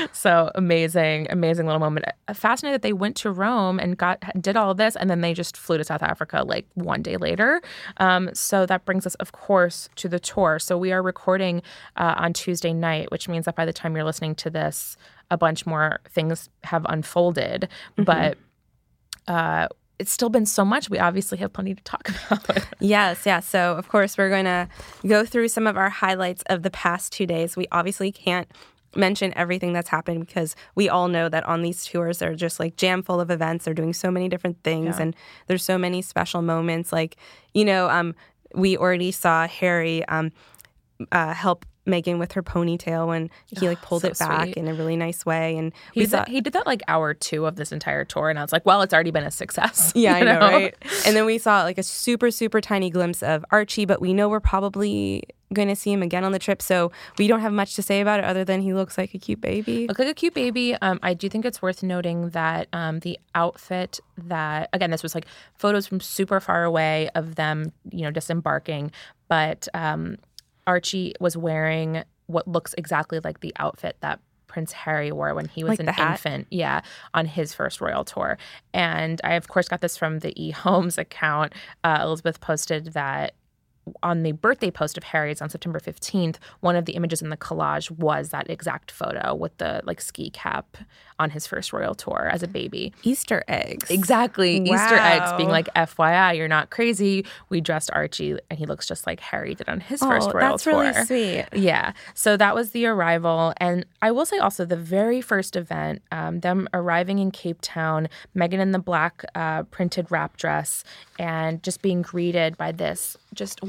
so 0.14 0.50
amazing, 0.54 1.26
amazing 1.28 1.66
little 1.66 1.78
moment. 1.78 2.06
Uh, 2.26 2.32
Fascinating 2.32 2.72
that 2.72 2.80
they 2.80 2.94
went 2.94 3.16
to 3.16 3.30
Rome 3.30 3.78
and 3.78 3.98
got 3.98 4.22
did 4.40 4.56
all 4.56 4.72
this, 4.72 4.96
and 4.96 5.10
then 5.10 5.20
they 5.20 5.34
just 5.34 5.58
flew 5.58 5.76
to 5.76 5.84
South 5.84 6.02
Africa 6.02 6.42
like 6.42 6.64
one 6.72 7.02
day 7.02 7.18
later. 7.18 7.60
Um, 7.98 8.30
so 8.32 8.64
that 8.64 8.86
brings 8.86 9.06
us, 9.06 9.14
of 9.16 9.32
course, 9.32 9.90
to 9.96 10.08
the 10.08 10.18
tour. 10.18 10.58
So 10.58 10.78
we 10.78 10.90
are 10.90 11.02
recording 11.02 11.60
uh, 11.96 12.14
on 12.16 12.32
Tuesday 12.32 12.72
night, 12.72 13.10
which 13.10 13.28
means 13.28 13.44
that 13.44 13.54
by 13.54 13.66
the 13.66 13.72
time 13.74 13.94
you're 13.94 14.02
listening 14.02 14.34
to 14.36 14.48
this, 14.48 14.96
a 15.30 15.36
bunch 15.36 15.66
more 15.66 16.00
things 16.08 16.48
have 16.64 16.86
unfolded. 16.88 17.68
But 17.96 18.38
uh, 19.28 19.68
it's 19.98 20.12
still 20.12 20.28
been 20.28 20.46
so 20.46 20.64
much. 20.64 20.90
We 20.90 20.98
obviously 20.98 21.38
have 21.38 21.52
plenty 21.52 21.74
to 21.74 21.82
talk 21.84 22.08
about. 22.30 22.66
Yes, 22.80 23.24
yeah. 23.24 23.40
So, 23.40 23.76
of 23.76 23.88
course, 23.88 24.18
we're 24.18 24.28
going 24.30 24.44
to 24.44 24.68
go 25.06 25.24
through 25.24 25.48
some 25.48 25.66
of 25.66 25.76
our 25.76 25.88
highlights 25.90 26.42
of 26.46 26.62
the 26.62 26.70
past 26.70 27.12
two 27.12 27.26
days. 27.26 27.56
We 27.56 27.66
obviously 27.72 28.12
can't 28.12 28.46
mention 28.94 29.32
everything 29.36 29.72
that's 29.74 29.88
happened 29.90 30.20
because 30.26 30.56
we 30.74 30.88
all 30.88 31.08
know 31.08 31.28
that 31.28 31.44
on 31.44 31.60
these 31.60 31.84
tours 31.84 32.18
they're 32.18 32.34
just 32.34 32.58
like 32.58 32.76
jam 32.76 33.02
full 33.02 33.20
of 33.20 33.30
events. 33.30 33.64
They're 33.66 33.74
doing 33.74 33.92
so 33.92 34.10
many 34.10 34.28
different 34.28 34.62
things, 34.64 34.96
Yeah. 34.96 35.02
and 35.02 35.16
there's 35.48 35.62
so 35.64 35.76
many 35.76 36.00
special 36.02 36.40
moments. 36.42 36.92
Like, 36.92 37.16
you 37.52 37.64
know, 37.64 37.90
um, 37.90 38.14
we 38.54 38.76
already 38.78 39.10
saw 39.12 39.46
Harry 39.48 40.02
um, 40.08 40.32
uh, 41.12 41.34
help 41.34 41.66
Meghan 41.86 42.18
with 42.18 42.32
her 42.32 42.42
ponytail 42.42 43.06
when 43.06 43.30
he 43.46 43.68
like 43.68 43.80
pulled 43.82 44.02
so 44.02 44.08
it 44.08 44.18
back 44.18 44.44
sweet. 44.44 44.56
in 44.56 44.68
a 44.68 44.74
really 44.74 44.96
nice 44.96 45.24
way, 45.24 45.56
and 45.56 45.72
He, 45.92 46.00
we 46.00 46.06
did, 46.06 46.10
saw. 46.10 46.24
he 46.26 46.40
did 46.40 46.52
that 46.52 46.66
like 46.66 46.82
hour 46.88 47.14
two 47.14 47.46
of 47.46 47.56
this 47.56 47.72
entire 47.72 48.04
tour, 48.04 48.28
and 48.28 48.38
I 48.38 48.42
was 48.42 48.52
like, 48.52 48.66
well, 48.66 48.82
it's 48.82 48.92
already 48.92 49.10
been 49.12 49.24
a 49.24 49.30
success. 49.30 49.92
Yeah, 49.96 50.14
I 50.16 50.18
you 50.18 50.24
know, 50.24 50.38
right? 50.40 50.74
And 51.06 51.16
then 51.16 51.24
we 51.26 51.38
saw 51.38 51.62
like 51.62 51.78
a 51.78 51.82
super, 51.82 52.30
super 52.30 52.60
tiny 52.60 52.90
glimpse 52.90 53.22
of 53.22 53.44
Archie, 53.50 53.84
but 53.86 54.00
we 54.00 54.12
know 54.12 54.28
we're 54.28 54.40
probably 54.40 55.22
going 55.52 55.68
to 55.68 55.76
see 55.76 55.92
him 55.92 56.02
again 56.02 56.24
on 56.24 56.32
the 56.32 56.40
trip. 56.40 56.60
So 56.60 56.90
we 57.18 57.28
don't 57.28 57.38
have 57.40 57.52
much 57.52 57.76
to 57.76 57.82
say 57.82 58.00
about 58.00 58.18
it 58.18 58.24
other 58.26 58.44
than 58.44 58.60
he 58.60 58.74
looks 58.74 58.98
like 58.98 59.14
a 59.14 59.18
cute 59.18 59.40
baby. 59.40 59.86
Look 59.86 60.00
like 60.00 60.08
a 60.08 60.14
cute 60.14 60.34
baby. 60.34 60.74
Um, 60.82 60.98
I 61.04 61.14
do 61.14 61.28
think 61.28 61.44
it's 61.44 61.62
worth 61.62 61.84
noting 61.84 62.30
that 62.30 62.66
um, 62.72 62.98
the 63.00 63.16
outfit 63.34 64.00
that 64.18 64.68
again, 64.72 64.90
this 64.90 65.04
was 65.04 65.14
like 65.14 65.26
photos 65.54 65.86
from 65.86 66.00
super 66.00 66.40
far 66.40 66.64
away 66.64 67.08
of 67.14 67.36
them, 67.36 67.72
you 67.92 68.02
know, 68.02 68.10
disembarking, 68.10 68.90
but 69.28 69.68
um, 69.72 70.16
Archie 70.66 71.14
was 71.20 71.36
wearing 71.36 72.02
what 72.26 72.48
looks 72.48 72.74
exactly 72.76 73.20
like 73.22 73.40
the 73.40 73.52
outfit 73.58 73.96
that 74.00 74.20
Prince 74.46 74.72
Harry 74.72 75.12
wore 75.12 75.34
when 75.34 75.48
he 75.48 75.62
was 75.64 75.78
Like 75.78 75.80
an 75.80 76.10
infant. 76.10 76.46
Yeah, 76.50 76.80
on 77.14 77.26
his 77.26 77.52
first 77.52 77.80
royal 77.80 78.04
tour. 78.04 78.38
And 78.72 79.20
I, 79.22 79.34
of 79.34 79.48
course, 79.48 79.68
got 79.68 79.80
this 79.80 79.96
from 79.96 80.20
the 80.20 80.32
E 80.42 80.50
Holmes 80.50 80.98
account. 81.06 81.52
Uh, 81.84 81.98
Elizabeth 82.02 82.40
posted 82.40 82.94
that 82.94 83.34
on 84.02 84.22
the 84.22 84.32
birthday 84.32 84.70
post 84.70 84.96
of 84.96 85.04
Harry's 85.04 85.40
on 85.40 85.48
September 85.48 85.78
15th, 85.78 86.36
one 86.60 86.76
of 86.76 86.84
the 86.86 86.92
images 86.94 87.22
in 87.22 87.30
the 87.30 87.36
collage 87.36 87.90
was 87.90 88.30
that 88.30 88.48
exact 88.50 88.90
photo 88.90 89.34
with 89.34 89.56
the 89.58 89.80
like 89.84 90.00
ski 90.00 90.30
cap 90.30 90.76
on 91.18 91.30
his 91.30 91.46
first 91.46 91.72
royal 91.72 91.94
tour 91.94 92.28
as 92.30 92.42
a 92.42 92.48
baby. 92.48 92.92
Easter 93.02 93.42
eggs. 93.48 93.90
Exactly. 93.90 94.56
Easter 94.58 94.96
eggs 94.96 95.32
being 95.36 95.48
like, 95.48 95.66
FYI, 95.74 96.36
you're 96.36 96.48
not 96.48 96.70
crazy. 96.70 97.24
We 97.48 97.60
dressed 97.60 97.90
Archie 97.92 98.36
and 98.50 98.58
he 98.58 98.66
looks 98.66 98.86
just 98.86 99.06
like 99.06 99.20
Harry 99.20 99.54
did 99.54 99.68
on 99.68 99.80
his 99.80 100.00
first 100.00 100.28
Oh, 100.28 100.32
royal 100.32 100.50
that's 100.50 100.64
tour. 100.64 100.82
That's 100.84 101.10
really 101.10 101.42
sweet. 101.42 101.46
Yeah. 101.58 101.92
So 102.14 102.36
that 102.36 102.54
was 102.54 102.72
the 102.72 102.86
arrival. 102.86 103.54
And 103.58 103.86
I 104.02 104.10
will 104.10 104.26
say 104.26 104.38
also 104.38 104.64
the 104.64 104.76
very 104.76 105.20
first 105.20 105.56
event, 105.56 106.02
um, 106.12 106.40
them 106.40 106.68
arriving 106.74 107.18
in 107.18 107.30
Cape 107.30 107.58
Town, 107.62 108.08
Meghan 108.36 108.58
in 108.58 108.72
the 108.72 108.78
black 108.78 109.24
uh, 109.34 109.62
printed 109.64 110.10
wrap 110.10 110.36
dress, 110.36 110.84
and 111.18 111.62
just 111.62 111.80
being 111.82 112.02
greeted 112.02 112.56
by 112.58 112.72
this 112.72 113.16
just 113.34 113.60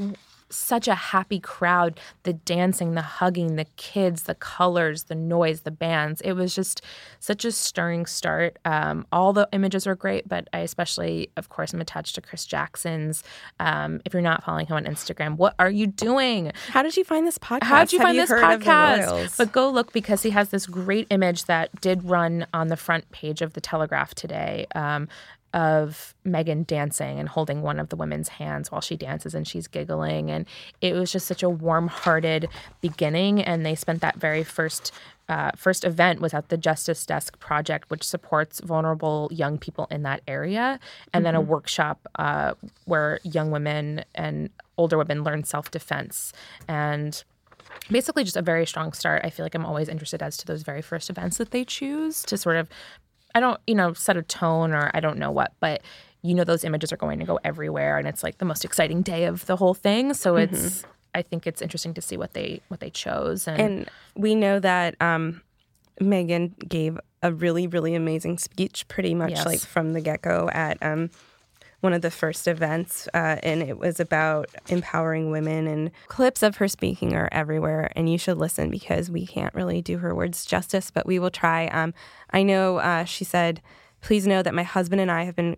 such 0.50 0.88
a 0.88 0.94
happy 0.94 1.40
crowd. 1.40 2.00
The 2.22 2.32
dancing 2.32 2.94
the 2.94 3.02
hugging 3.02 3.56
the 3.56 3.66
kids 3.76 4.24
the 4.24 4.34
colors 4.34 5.04
the 5.04 5.14
noise 5.14 5.62
the 5.62 5.70
bands. 5.70 6.20
It 6.22 6.32
was 6.32 6.54
just 6.54 6.82
such 7.20 7.44
a 7.44 7.52
stirring 7.52 8.06
start. 8.06 8.58
Um, 8.64 9.06
all 9.12 9.32
the 9.32 9.48
images 9.52 9.86
were 9.86 9.94
great 9.94 10.28
but 10.28 10.48
i 10.52 10.60
especially 10.60 11.30
of 11.36 11.48
course 11.48 11.72
am 11.74 11.80
attached 11.80 12.14
to 12.14 12.20
chris 12.20 12.44
jackson's 12.46 13.22
um, 13.60 14.00
if 14.04 14.12
you're 14.12 14.22
not 14.22 14.44
following 14.44 14.66
him 14.66 14.76
on 14.76 14.84
instagram. 14.84 15.36
What 15.36 15.54
are 15.58 15.70
you 15.70 15.86
doing? 15.86 16.52
How 16.68 16.82
did 16.82 16.96
you 16.96 17.04
find 17.04 17.26
this 17.26 17.38
podcast? 17.38 17.64
how 17.64 17.80
did 17.80 17.92
you 17.92 17.98
Have 17.98 18.06
find 18.06 18.18
this 18.18 18.30
of 18.30 18.40
the 18.40 18.46
podcast? 18.46 19.36
But 19.36 19.52
go 19.52 19.70
look 19.70 19.92
because 19.92 20.22
he 20.22 20.30
has 20.30 20.50
this 20.50 20.66
great 20.66 21.06
image 21.10 21.44
that 21.44 21.80
did 21.80 22.04
run 22.04 22.46
on 22.52 22.68
the 22.68 22.76
front 22.76 23.10
page 23.10 23.42
of 23.42 23.54
the 23.54 23.60
Telegraph 23.60 24.14
today. 24.14 24.66
Um, 24.74 25.08
of 25.54 26.14
Meghan 26.26 26.66
dancing 26.66 27.18
and 27.18 27.28
holding 27.28 27.62
one 27.62 27.78
of 27.78 27.88
the 27.88 27.96
women's 27.96 28.28
hands 28.28 28.70
while 28.70 28.80
she 28.80 28.96
dances 28.96 29.34
and 29.34 29.46
she's 29.46 29.66
giggling. 29.66 30.30
And 30.30 30.46
it 30.80 30.94
was 30.94 31.10
just 31.10 31.26
such 31.26 31.42
a 31.42 31.48
warm 31.48 31.88
hearted 31.88 32.48
beginning. 32.80 33.42
And 33.42 33.64
they 33.64 33.74
spent 33.74 34.00
that 34.00 34.16
very 34.16 34.44
first. 34.44 34.92
Uh, 35.28 35.50
first 35.54 35.84
event 35.84 36.22
was 36.22 36.32
at 36.32 36.48
the 36.48 36.56
Justice 36.56 37.04
Desk 37.04 37.38
Project, 37.38 37.90
which 37.90 38.02
supports 38.02 38.60
vulnerable 38.60 39.28
young 39.30 39.58
people 39.58 39.86
in 39.90 40.02
that 40.04 40.22
area, 40.26 40.80
and 41.12 41.26
then 41.26 41.34
a 41.34 41.40
workshop 41.42 42.08
uh, 42.14 42.54
where 42.86 43.20
young 43.24 43.50
women 43.50 44.06
and 44.14 44.48
older 44.78 44.96
women 44.96 45.24
learn 45.24 45.44
self 45.44 45.70
defense. 45.70 46.32
And 46.66 47.22
basically 47.90 48.24
just 48.24 48.36
a 48.36 48.42
very 48.42 48.66
strong 48.66 48.92
start. 48.92 49.22
I 49.24 49.30
feel 49.30 49.44
like 49.44 49.54
I'm 49.54 49.66
always 49.66 49.88
interested 49.88 50.22
as 50.22 50.36
to 50.38 50.46
those 50.46 50.62
very 50.62 50.82
first 50.82 51.10
events 51.10 51.38
that 51.38 51.50
they 51.50 51.64
choose 51.64 52.22
to 52.24 52.36
sort 52.36 52.56
of, 52.56 52.68
I 53.34 53.40
don't, 53.40 53.60
you 53.66 53.74
know, 53.74 53.92
set 53.92 54.16
a 54.16 54.22
tone 54.22 54.72
or 54.72 54.90
I 54.94 55.00
don't 55.00 55.18
know 55.18 55.30
what, 55.30 55.52
but 55.60 55.82
you 56.22 56.34
know, 56.34 56.44
those 56.44 56.64
images 56.64 56.92
are 56.92 56.96
going 56.96 57.18
to 57.20 57.24
go 57.24 57.38
everywhere 57.44 57.96
and 57.98 58.08
it's 58.08 58.22
like 58.24 58.38
the 58.38 58.44
most 58.44 58.64
exciting 58.64 59.02
day 59.02 59.24
of 59.24 59.46
the 59.46 59.56
whole 59.56 59.74
thing. 59.74 60.14
So 60.14 60.36
it's, 60.36 60.84
I 61.14 61.22
think 61.22 61.46
it's 61.46 61.62
interesting 61.62 61.94
to 61.94 62.00
see 62.00 62.16
what 62.16 62.32
they, 62.34 62.60
what 62.68 62.80
they 62.80 62.90
chose. 62.90 63.46
And, 63.46 63.60
And 63.60 63.90
we 64.16 64.34
know 64.34 64.58
that 64.58 65.00
um, 65.00 65.42
Meghan 66.00 66.58
gave 66.68 66.98
a 67.22 67.32
really, 67.32 67.66
really 67.66 67.94
amazing 67.94 68.38
speech, 68.38 68.86
pretty 68.88 69.14
much 69.14 69.30
Yes. 69.30 69.46
like 69.46 69.60
from 69.60 69.92
the 69.92 70.00
get 70.00 70.22
go 70.22 70.48
at 70.52 70.76
um, 70.82 71.10
one 71.80 71.92
of 71.92 72.02
the 72.02 72.10
first 72.10 72.48
events. 72.48 73.08
Uh, 73.14 73.36
and 73.42 73.62
it 73.62 73.78
was 73.78 74.00
about 74.00 74.48
empowering 74.68 75.30
women. 75.30 75.66
And 75.66 75.90
clips 76.08 76.42
of 76.42 76.56
her 76.56 76.68
speaking 76.68 77.14
are 77.14 77.28
everywhere. 77.32 77.92
And 77.94 78.10
you 78.10 78.18
should 78.18 78.38
listen 78.38 78.70
because 78.70 79.10
we 79.10 79.26
can't 79.26 79.54
really 79.54 79.80
do 79.80 79.98
her 79.98 80.14
words 80.14 80.44
justice, 80.44 80.90
but 80.90 81.06
we 81.06 81.18
will 81.18 81.30
try. 81.30 81.68
Um, 81.68 81.94
I 82.30 82.42
know 82.42 82.78
uh, 82.78 83.04
she 83.04 83.24
said, 83.24 83.60
Please 84.00 84.28
know 84.28 84.42
that 84.42 84.54
my 84.54 84.62
husband 84.62 85.00
and 85.00 85.10
I 85.10 85.24
have 85.24 85.34
been 85.34 85.56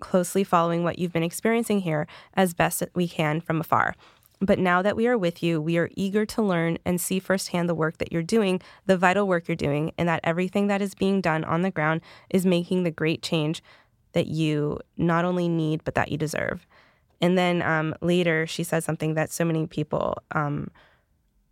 closely 0.00 0.42
following 0.42 0.84
what 0.84 0.98
you've 0.98 1.12
been 1.12 1.22
experiencing 1.22 1.80
here 1.80 2.06
as 2.34 2.54
best 2.54 2.82
we 2.94 3.06
can 3.06 3.40
from 3.40 3.60
afar. 3.60 3.94
But 4.40 4.58
now 4.58 4.82
that 4.82 4.96
we 4.96 5.06
are 5.06 5.16
with 5.16 5.42
you, 5.42 5.60
we 5.60 5.78
are 5.78 5.90
eager 5.96 6.26
to 6.26 6.42
learn 6.42 6.78
and 6.84 7.00
see 7.00 7.18
firsthand 7.18 7.68
the 7.68 7.74
work 7.74 7.98
that 7.98 8.12
you're 8.12 8.22
doing, 8.22 8.60
the 8.84 8.98
vital 8.98 9.26
work 9.26 9.48
you're 9.48 9.56
doing, 9.56 9.92
and 9.96 10.08
that 10.08 10.20
everything 10.24 10.66
that 10.66 10.82
is 10.82 10.94
being 10.94 11.20
done 11.20 11.44
on 11.44 11.62
the 11.62 11.70
ground 11.70 12.02
is 12.28 12.44
making 12.44 12.82
the 12.82 12.90
great 12.90 13.22
change 13.22 13.62
that 14.14 14.26
you 14.26 14.80
not 14.96 15.24
only 15.24 15.48
need, 15.48 15.84
but 15.84 15.94
that 15.94 16.10
you 16.10 16.16
deserve. 16.16 16.66
And 17.20 17.38
then 17.38 17.62
um, 17.62 17.94
later, 18.00 18.46
she 18.46 18.64
said 18.64 18.82
something 18.82 19.14
that 19.14 19.30
so 19.30 19.44
many 19.44 19.66
people 19.66 20.18
um, 20.32 20.70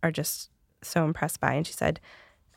are 0.01 0.11
just 0.11 0.49
so 0.81 1.05
impressed 1.05 1.39
by. 1.39 1.53
And 1.53 1.65
she 1.65 1.73
said, 1.73 1.99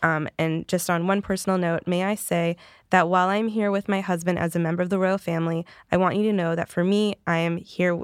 um, 0.03 0.29
and 0.39 0.67
just 0.69 0.91
on 0.91 1.07
one 1.07 1.23
personal 1.23 1.59
note, 1.59 1.87
may 1.87 2.05
I 2.05 2.15
say 2.15 2.57
that 2.91 3.09
while 3.09 3.29
I'm 3.29 3.49
here 3.49 3.71
with 3.71 3.89
my 3.89 4.01
husband 4.01 4.39
as 4.39 4.55
a 4.55 4.59
member 4.59 4.83
of 4.83 4.91
the 4.91 4.99
royal 4.99 5.19
family, 5.19 5.65
I 5.91 5.97
want 5.97 6.17
you 6.17 6.23
to 6.25 6.33
know 6.33 6.55
that 6.55 6.69
for 6.69 6.85
me, 6.85 7.15
I 7.27 7.39
am 7.39 7.57
here. 7.57 7.99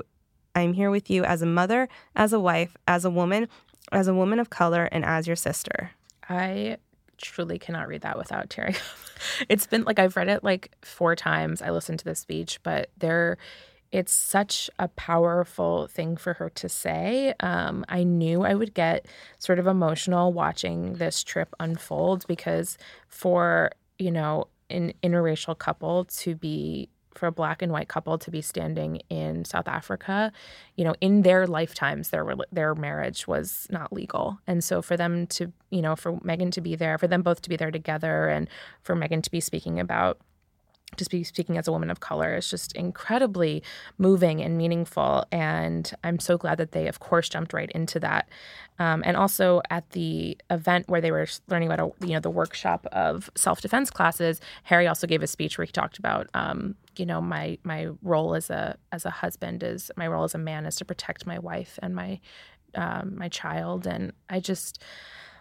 I 0.55 0.61
am 0.61 0.75
here 0.75 0.91
with 0.91 1.09
you 1.09 1.25
as 1.25 1.41
a 1.41 1.47
mother, 1.47 1.89
as 2.15 2.33
a 2.33 2.41
wife, 2.41 2.77
as 2.87 3.07
a 3.07 3.11
woman, 3.11 3.49
as 3.91 4.07
a 4.07 4.15
woman 4.15 4.39
of 4.39 4.51
color, 4.51 4.85
and 4.93 5.05
as 5.05 5.27
your 5.27 5.37
sister. 5.37 5.93
I 6.29 6.77
truly 7.23 7.59
cannot 7.59 7.89
read 7.89 8.03
that 8.03 8.19
without 8.19 8.51
tearing 8.51 8.75
up. 8.75 9.47
It's 9.49 9.67
been 9.67 9.85
like 9.85 9.99
I've 9.99 10.17
read 10.17 10.29
it 10.29 10.45
like 10.45 10.73
four 10.83 11.17
times. 11.17 11.63
I 11.63 11.71
listened 11.71 12.01
to 12.01 12.05
the 12.05 12.15
speech, 12.15 12.61
but 12.63 12.91
there 12.99 13.39
it's 13.93 14.13
such 14.13 14.71
a 14.79 14.89
powerful 14.89 15.87
thing 15.87 16.17
for 16.17 16.33
her 16.35 16.49
to 16.49 16.69
say. 16.69 17.35
Um, 17.41 17.85
I 17.91 18.05
knew 18.05 18.43
I 18.43 18.55
would 18.55 18.73
get 18.73 19.07
sort 19.39 19.59
of 19.59 19.67
emotional 19.67 20.33
watching 20.33 20.95
this 20.95 21.23
trip 21.23 21.55
unfold 21.61 22.27
because 22.27 22.79
for, 23.09 23.71
you 23.99 24.11
know, 24.11 24.49
an 24.71 24.95
interracial 25.03 25.57
couple 25.57 26.07
to 26.07 26.35
be 26.35 26.89
for 27.15 27.27
a 27.27 27.33
black 27.33 27.63
and 27.63 27.73
white 27.73 27.89
couple 27.89 28.19
to 28.19 28.31
be 28.31 28.43
standing 28.43 29.03
in 29.09 29.45
South 29.45 29.69
Africa, 29.69 30.33
you 30.77 30.85
know, 30.85 30.95
in 31.01 31.23
their 31.23 31.47
lifetimes, 31.47 32.11
their 32.11 32.27
their 32.51 32.75
marriage 32.75 33.27
was 33.27 33.67
not 33.71 33.93
legal, 33.93 34.39
and 34.47 34.63
so 34.63 34.83
for 34.83 34.97
them 34.97 35.27
to, 35.29 35.53
you 35.71 35.83
know, 35.83 35.97
for 35.97 36.15
Meghan 36.21 36.51
to 36.53 36.61
be 36.61 36.77
there, 36.77 36.99
for 36.99 37.07
them 37.07 37.23
both 37.23 37.43
to 37.43 37.49
be 37.49 37.57
there 37.57 37.71
together, 37.71 38.29
and 38.29 38.49
for 38.83 38.97
Meghan 38.97 39.23
to 39.23 39.31
be 39.31 39.41
speaking 39.41 39.79
about 39.79 40.19
just 40.97 41.11
be 41.11 41.25
speaking 41.25 41.57
as 41.57 41.67
a 41.67 41.73
woman 41.73 41.91
of 41.91 42.01
color 42.01 42.37
is 42.37 42.51
just 42.51 42.73
incredibly 42.73 43.63
moving 43.99 44.43
and 44.43 44.59
meaningful. 44.59 45.25
And 45.33 45.91
I'm 46.05 46.19
so 46.19 46.37
glad 46.37 46.59
that 46.59 46.73
they, 46.73 46.87
of 46.87 47.01
course, 47.01 47.29
jumped 47.29 47.53
right 47.53 47.71
into 47.73 47.99
that. 48.01 48.29
Um, 48.79 49.03
and 49.07 49.17
also 49.17 49.63
at 49.71 49.89
the 49.91 50.37
event 50.51 50.89
where 50.89 51.01
they 51.01 51.11
were 51.11 51.27
learning 51.49 51.71
about, 51.71 51.81
a, 51.81 52.07
you 52.07 52.13
know, 52.15 52.21
the 52.21 52.31
workshop 52.31 52.87
of 52.93 53.31
self 53.35 53.61
defense 53.61 53.91
classes, 53.91 54.41
Harry 54.65 54.87
also 54.87 55.07
gave 55.07 55.23
a 55.23 55.27
speech 55.27 55.57
where 55.57 55.65
he 55.65 55.73
talked 55.73 55.99
about, 55.99 56.29
um, 56.35 56.75
you 56.99 57.07
know, 57.07 57.21
my 57.21 57.59
my 57.65 57.89
role 58.03 58.35
as 58.35 58.51
a 58.51 58.77
as 58.93 59.05
a 59.05 59.11
husband 59.11 59.63
is 59.63 59.91
my 59.97 60.07
role 60.07 60.25
as 60.25 60.35
a 60.35 60.39
man 60.39 60.67
is 60.67 60.77
to 60.77 60.85
protect 60.85 61.27
my 61.27 61.39
wife 61.39 61.79
and 61.83 61.95
my 61.95 62.21
um, 62.75 63.17
my 63.17 63.29
child, 63.29 63.87
and 63.87 64.13
I 64.31 64.41
just 64.41 64.83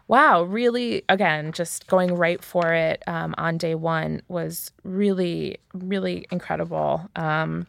wow, 0.08 0.44
really, 0.44 1.04
again, 1.08 1.54
just 1.54 1.88
going 1.88 2.14
right 2.14 2.44
for 2.44 2.74
it 2.74 3.02
um, 3.08 3.34
on 3.38 3.58
day 3.58 3.76
one 3.76 4.22
was 4.28 4.72
really, 4.84 5.58
really 5.74 6.26
incredible. 6.32 7.10
Um, 7.16 7.66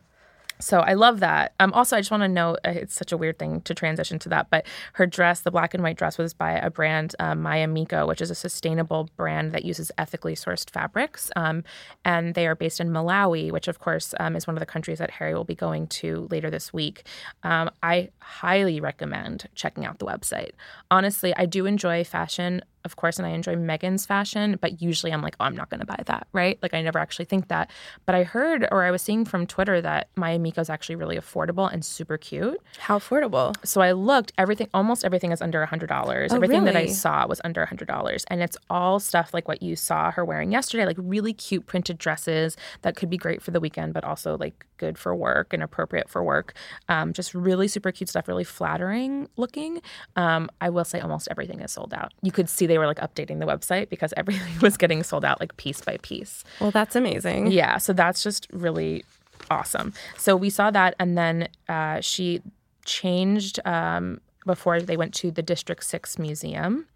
so 0.63 0.81
I 0.81 0.95
love 0.95 1.21
that. 1.21 1.55
Um, 1.59 1.73
also, 1.73 1.97
I 1.97 2.01
just 2.01 2.11
want 2.11 2.23
to 2.23 2.29
note 2.29 2.61
uh, 2.65 2.71
it's 2.71 2.95
such 2.95 3.11
a 3.11 3.17
weird 3.17 3.39
thing 3.39 3.61
to 3.63 3.75
transition 3.75 4.19
to 4.21 4.29
that, 4.29 4.49
but 4.51 4.65
her 4.95 5.07
dress, 5.07 5.41
the 5.41 5.51
black 5.51 5.75
and 5.75 5.83
white 5.83 5.97
dress, 5.97 6.19
was 6.19 6.33
by 6.33 6.53
a 6.53 6.71
brand, 6.71 7.15
um, 7.19 7.43
Mayamiko, 7.43 8.07
which 8.07 8.21
is 8.21 8.31
a 8.31 8.35
sustainable 8.35 9.11
brand 9.17 9.53
that 9.53 9.65
uses 9.65 9.91
ethically 9.99 10.35
sourced 10.35 10.71
fabrics. 10.71 11.31
Um, 11.35 11.65
and 12.05 12.35
they 12.35 12.47
are 12.47 12.55
based 12.55 12.81
in 12.81 12.91
Malawi, 12.91 13.51
which, 13.51 13.67
of 13.67 13.81
course, 13.81 14.15
um, 14.21 14.37
is 14.37 14.47
one 14.47 14.57
of 14.57 14.61
the 14.61 14.67
countries 14.67 14.99
that 14.99 15.11
Harry 15.11 15.35
will 15.35 15.45
be 15.45 15.55
going 15.55 15.89
to 15.89 16.29
later 16.31 16.49
this 16.49 16.73
week. 16.73 17.07
Um, 17.43 17.71
I 17.83 18.11
highly 18.21 18.81
recommend 18.81 19.49
checking 19.55 19.85
out 19.85 19.99
the 19.99 20.07
website. 20.07 20.53
Honestly, 20.91 21.35
I 21.37 21.47
do 21.47 21.67
enjoy 21.67 22.05
fashion 22.05 22.63
of 22.85 22.97
course, 22.97 23.19
and 23.19 23.27
I 23.27 23.31
enjoy 23.31 23.55
Meghan's 23.55 24.07
fashion, 24.07 24.59
but 24.61 24.83
usually 24.83 25.13
I'm 25.13 25.23
like, 25.23 25.37
oh, 25.41 25.45
I'm 25.45 25.57
not 25.57 25.71
going 25.71 25.81
to 25.81 25.87
buy 25.87 26.03
that, 26.07 26.27
right? 26.33 26.59
Like, 26.63 26.75
I 26.75 26.83
never 26.83 26.99
actually 26.99 27.25
think 27.27 27.49
that. 27.49 27.71
But 28.07 28.15
I 28.15 28.25
heard 28.25 28.67
or 28.71 28.83
I 28.83 28.91
was 28.91 29.03
seeing 29.03 29.25
from 29.25 29.47
Twitter 29.47 29.81
that 29.81 30.09
Mayamiko 30.17 30.59
is 30.59 30.71
actually 30.71 30.97
really 30.97 31.17
affordable 31.17 31.73
and 31.73 31.85
super 31.85 32.19
cute. 32.19 32.61
How 32.79 32.99
affordable? 32.99 33.55
So 33.65 33.81
I 33.81 33.93
looked, 33.93 34.33
everything, 34.39 34.69
almost 34.75 35.05
everything 35.05 35.33
is 35.33 35.41
under 35.41 35.65
$100. 35.65 36.29
Oh, 36.31 36.35
everything 36.35 36.65
that 36.65 36.77
I 36.77 36.87
saw 36.87 37.27
was 37.27 37.41
under 37.45 37.65
$100. 37.65 38.25
And 38.29 38.43
it's 38.43 38.57
all 38.71 38.99
stuff 38.99 39.33
like 39.33 39.49
what 39.49 39.63
you 39.63 39.77
saw 39.77 40.11
her 40.11 40.25
wearing 40.25 40.53
yesterday, 40.53 40.85
like 40.85 40.97
really 40.99 41.33
cute 41.33 41.67
printed 41.67 41.99
dresses 41.99 42.57
that 42.83 42.97
could 42.97 43.11
be 43.11 43.17
great 43.17 43.43
for 43.43 43.51
the 43.51 43.61
weekend, 43.61 43.95
but 43.95 44.05
also 44.05 44.37
like 44.37 44.67
good 44.79 44.99
for 44.99 45.15
work 45.15 45.53
and 45.53 45.63
appropriate 45.63 46.09
for 46.09 46.23
work. 46.25 46.55
Um, 46.89 47.13
just 47.13 47.35
really 47.35 47.69
super 47.69 47.93
cute 47.93 48.09
stuff, 48.09 48.27
really 48.27 48.45
flattering 48.45 49.29
looking. 49.37 49.81
Um, 50.17 50.51
I 50.61 50.71
will 50.71 50.85
say 50.85 51.01
almost 51.01 51.29
everything 51.31 51.61
is 51.61 51.73
sold 51.73 51.95
out. 51.95 52.13
You 52.23 52.33
could 52.33 52.49
see 52.49 52.67
they 52.73 52.79
were 52.79 52.87
like 52.87 53.01
updating 53.01 53.39
the 53.39 53.45
website 53.45 53.91
because 53.91 54.15
everything 54.17 54.59
was 54.63 54.79
getting 54.79 55.03
sold 55.03 55.25
out 55.25 55.39
like 55.41 55.55
piece 55.59 55.83
by 55.83 55.99
piece. 56.01 56.43
Well, 56.59 56.71
that's 56.71 56.97
amazing. 56.97 57.53
Yeah, 57.53 57.77
so 57.77 57.93
that's 57.93 58.23
just 58.23 58.47
really 58.51 59.05
awesome. 59.51 59.93
So 60.17 60.35
we 60.35 60.49
saw 60.49 60.71
that, 60.71 60.95
and 60.99 61.19
then 61.19 61.49
uh, 61.69 62.01
she 62.01 62.41
changed 62.87 63.61
um, 63.67 64.21
before 64.47 64.81
they 64.81 64.97
went 64.97 65.13
to 65.17 65.31
the 65.31 65.43
District 65.43 65.85
Six 65.85 66.19
Museum. 66.19 66.87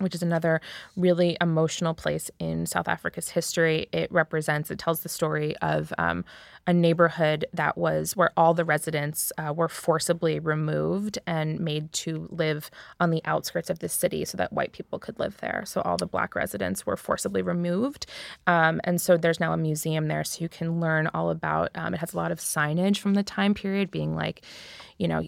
Which 0.00 0.14
is 0.14 0.22
another 0.22 0.60
really 0.96 1.36
emotional 1.40 1.94
place 1.94 2.30
in 2.38 2.66
South 2.66 2.88
Africa's 2.88 3.30
history. 3.30 3.88
It 3.92 4.10
represents, 4.12 4.70
it 4.70 4.78
tells 4.78 5.00
the 5.00 5.08
story 5.08 5.56
of 5.58 5.92
um, 5.98 6.24
a 6.66 6.72
neighborhood 6.72 7.46
that 7.54 7.78
was 7.78 8.14
where 8.14 8.30
all 8.36 8.52
the 8.52 8.64
residents 8.64 9.32
uh, 9.38 9.52
were 9.54 9.68
forcibly 9.70 10.38
removed 10.38 11.18
and 11.26 11.58
made 11.58 11.90
to 11.94 12.28
live 12.30 12.70
on 13.00 13.10
the 13.10 13.22
outskirts 13.24 13.70
of 13.70 13.78
the 13.78 13.88
city 13.88 14.24
so 14.24 14.36
that 14.36 14.52
white 14.52 14.72
people 14.72 14.98
could 14.98 15.18
live 15.18 15.38
there. 15.38 15.62
So 15.66 15.80
all 15.80 15.96
the 15.96 16.06
black 16.06 16.34
residents 16.34 16.84
were 16.84 16.96
forcibly 16.96 17.40
removed. 17.40 18.04
Um, 18.46 18.82
and 18.84 19.00
so 19.00 19.16
there's 19.16 19.40
now 19.40 19.54
a 19.54 19.56
museum 19.56 20.08
there 20.08 20.24
so 20.24 20.42
you 20.42 20.48
can 20.48 20.78
learn 20.78 21.06
all 21.14 21.30
about 21.30 21.70
um, 21.74 21.94
it 21.94 22.00
has 22.00 22.12
a 22.12 22.16
lot 22.18 22.32
of 22.32 22.38
signage 22.38 22.98
from 22.98 23.14
the 23.14 23.22
time 23.22 23.54
period 23.54 23.90
being 23.90 24.14
like, 24.14 24.42
you 24.98 25.08
know, 25.08 25.22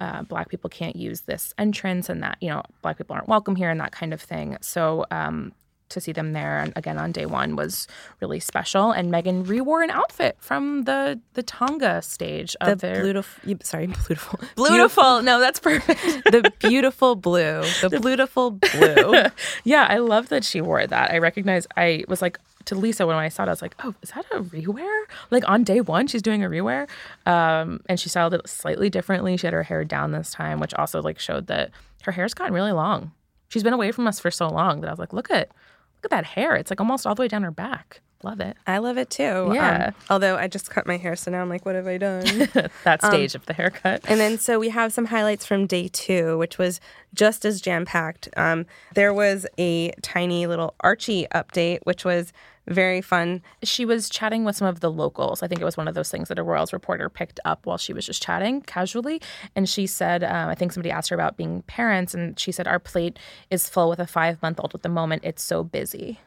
uh, 0.00 0.22
black 0.22 0.48
people 0.48 0.70
can't 0.70 0.96
use 0.96 1.22
this 1.22 1.54
entrance 1.58 2.08
and 2.08 2.22
that 2.22 2.38
you 2.40 2.48
know 2.48 2.62
black 2.82 2.98
people 2.98 3.14
aren't 3.14 3.28
welcome 3.28 3.54
here 3.54 3.70
and 3.70 3.80
that 3.80 3.92
kind 3.92 4.12
of 4.12 4.20
thing. 4.20 4.56
So 4.60 5.04
um, 5.10 5.52
to 5.90 6.00
see 6.00 6.12
them 6.12 6.32
there 6.32 6.60
and 6.60 6.72
again 6.76 6.98
on 6.98 7.12
day 7.12 7.26
one 7.26 7.56
was 7.56 7.86
really 8.20 8.40
special. 8.40 8.92
And 8.92 9.12
meghan 9.12 9.44
rewore 9.46 9.82
an 9.82 9.90
outfit 9.90 10.36
from 10.40 10.84
the 10.84 11.20
the 11.34 11.42
tonga 11.42 12.00
stage 12.02 12.56
The 12.60 12.72
of 12.72 12.80
their 12.80 13.02
beautiful, 13.02 13.56
sorry, 13.62 13.86
beautiful, 14.06 14.40
beautiful. 14.56 15.22
No 15.22 15.38
that's 15.38 15.60
perfect. 15.60 16.00
The 16.30 16.52
beautiful 16.60 17.16
blue, 17.16 17.62
the 17.82 17.98
beautiful 18.00 18.52
blue. 18.52 19.24
yeah 19.64 19.86
i 19.90 19.98
love 19.98 20.28
that 20.28 20.44
she 20.44 20.60
wore 20.60 20.86
that. 20.86 21.10
I 21.10 21.18
recognize 21.18 21.66
i 21.76 22.04
was 22.08 22.22
like 22.22 22.38
to 22.66 22.74
lisa 22.74 23.06
when 23.06 23.16
i 23.16 23.28
saw 23.28 23.42
it 23.42 23.48
i 23.48 23.50
was 23.50 23.62
like 23.62 23.74
oh 23.82 23.94
is 24.02 24.10
that 24.10 24.24
a 24.32 24.40
rewear 24.40 25.02
like 25.30 25.48
on 25.48 25.64
day 25.64 25.80
one 25.80 26.06
she's 26.06 26.22
doing 26.22 26.44
a 26.44 26.48
rewear 26.48 26.88
um, 27.26 27.80
and 27.88 27.98
she 27.98 28.08
styled 28.08 28.34
it 28.34 28.48
slightly 28.48 28.90
differently. 28.90 29.36
She 29.36 29.46
had 29.46 29.54
her 29.54 29.62
hair 29.62 29.84
down 29.84 30.12
this 30.12 30.32
time 30.32 30.60
which 30.60 30.74
also 30.74 31.02
like 31.02 31.18
showed 31.18 31.46
that 31.46 31.70
her 32.02 32.12
hair's 32.12 32.34
gotten 32.34 32.54
really 32.54 32.72
long. 32.72 33.12
She's 33.48 33.62
been 33.62 33.72
away 33.72 33.92
from 33.92 34.06
us 34.06 34.20
for 34.20 34.30
so 34.30 34.48
long 34.48 34.80
that 34.80 34.88
i 34.88 34.90
was 34.90 34.98
like 34.98 35.12
look 35.12 35.30
at 35.30 35.48
look 35.48 36.04
at 36.04 36.10
that 36.10 36.24
hair. 36.24 36.56
It's 36.56 36.70
like 36.70 36.80
almost 36.80 37.06
all 37.06 37.14
the 37.14 37.22
way 37.22 37.28
down 37.28 37.42
her 37.42 37.50
back 37.50 38.00
love 38.22 38.40
it 38.40 38.56
I 38.66 38.78
love 38.78 38.98
it 38.98 39.10
too. 39.10 39.24
Um, 39.48 39.54
Yeah. 39.54 39.90
although 40.10 40.36
I 40.36 40.46
just 40.46 40.70
cut 40.70 40.86
my 40.86 40.96
hair, 40.96 41.16
so 41.16 41.30
now 41.30 41.40
I'm 41.42 41.48
like, 41.48 41.64
what 41.64 41.74
have 41.74 41.86
I 41.86 41.98
done? 41.98 42.24
that 42.84 43.02
stage 43.02 43.34
of 43.34 43.46
the 43.46 43.52
haircut 43.54 44.02
And 44.08 44.20
then, 44.20 44.38
so 44.38 44.58
we 44.58 44.68
have 44.70 44.92
some 44.92 45.06
highlights 45.06 45.46
from 45.46 45.66
day 45.66 45.88
two, 45.88 46.36
which 46.38 46.58
was 46.58 46.80
just 47.14 47.44
as 47.44 47.60
jam 47.60 47.84
packed. 47.86 48.28
Um, 48.36 48.66
there 48.94 49.12
was 49.14 49.46
a 49.58 49.90
tiny 50.02 50.46
little 50.46 50.74
Archie 50.80 51.26
update, 51.34 51.80
which 51.84 52.04
was 52.04 52.32
very 52.68 53.00
fun. 53.00 53.42
she 53.64 53.84
was 53.84 54.08
chatting 54.08 54.44
with 54.44 54.54
some 54.54 54.68
of 54.68 54.78
the 54.80 54.90
locals. 54.90 55.42
I 55.42 55.48
think 55.48 55.60
it 55.60 55.64
was 55.64 55.76
one 55.76 55.88
of 55.88 55.94
those 55.94 56.10
things 56.10 56.28
that 56.28 56.38
a 56.38 56.42
Royals 56.42 56.72
reporter 56.72 57.08
picked 57.08 57.40
up 57.44 57.66
while 57.66 57.78
she 57.78 57.92
was 57.92 58.06
just 58.06 58.22
chatting 58.22 58.60
casually. 58.60 59.20
And 59.56 59.68
she 59.68 59.86
said, 59.88 60.22
um, 60.22 60.48
I 60.48 60.54
think 60.54 60.72
somebody 60.72 60.90
asked 60.92 61.08
her 61.08 61.14
about 61.16 61.36
being 61.36 61.62
parents, 61.62 62.14
and 62.14 62.38
she 62.38 62.52
said, 62.52 62.68
Our 62.68 62.78
plate 62.78 63.18
is 63.50 63.68
full 63.68 63.88
with 63.88 63.98
a 63.98 64.06
five 64.06 64.40
month 64.42 64.60
old 64.60 64.74
at 64.74 64.82
the 64.82 64.88
moment. 64.88 65.22
It's 65.24 65.42
so 65.42 65.64
busy. 65.64 66.20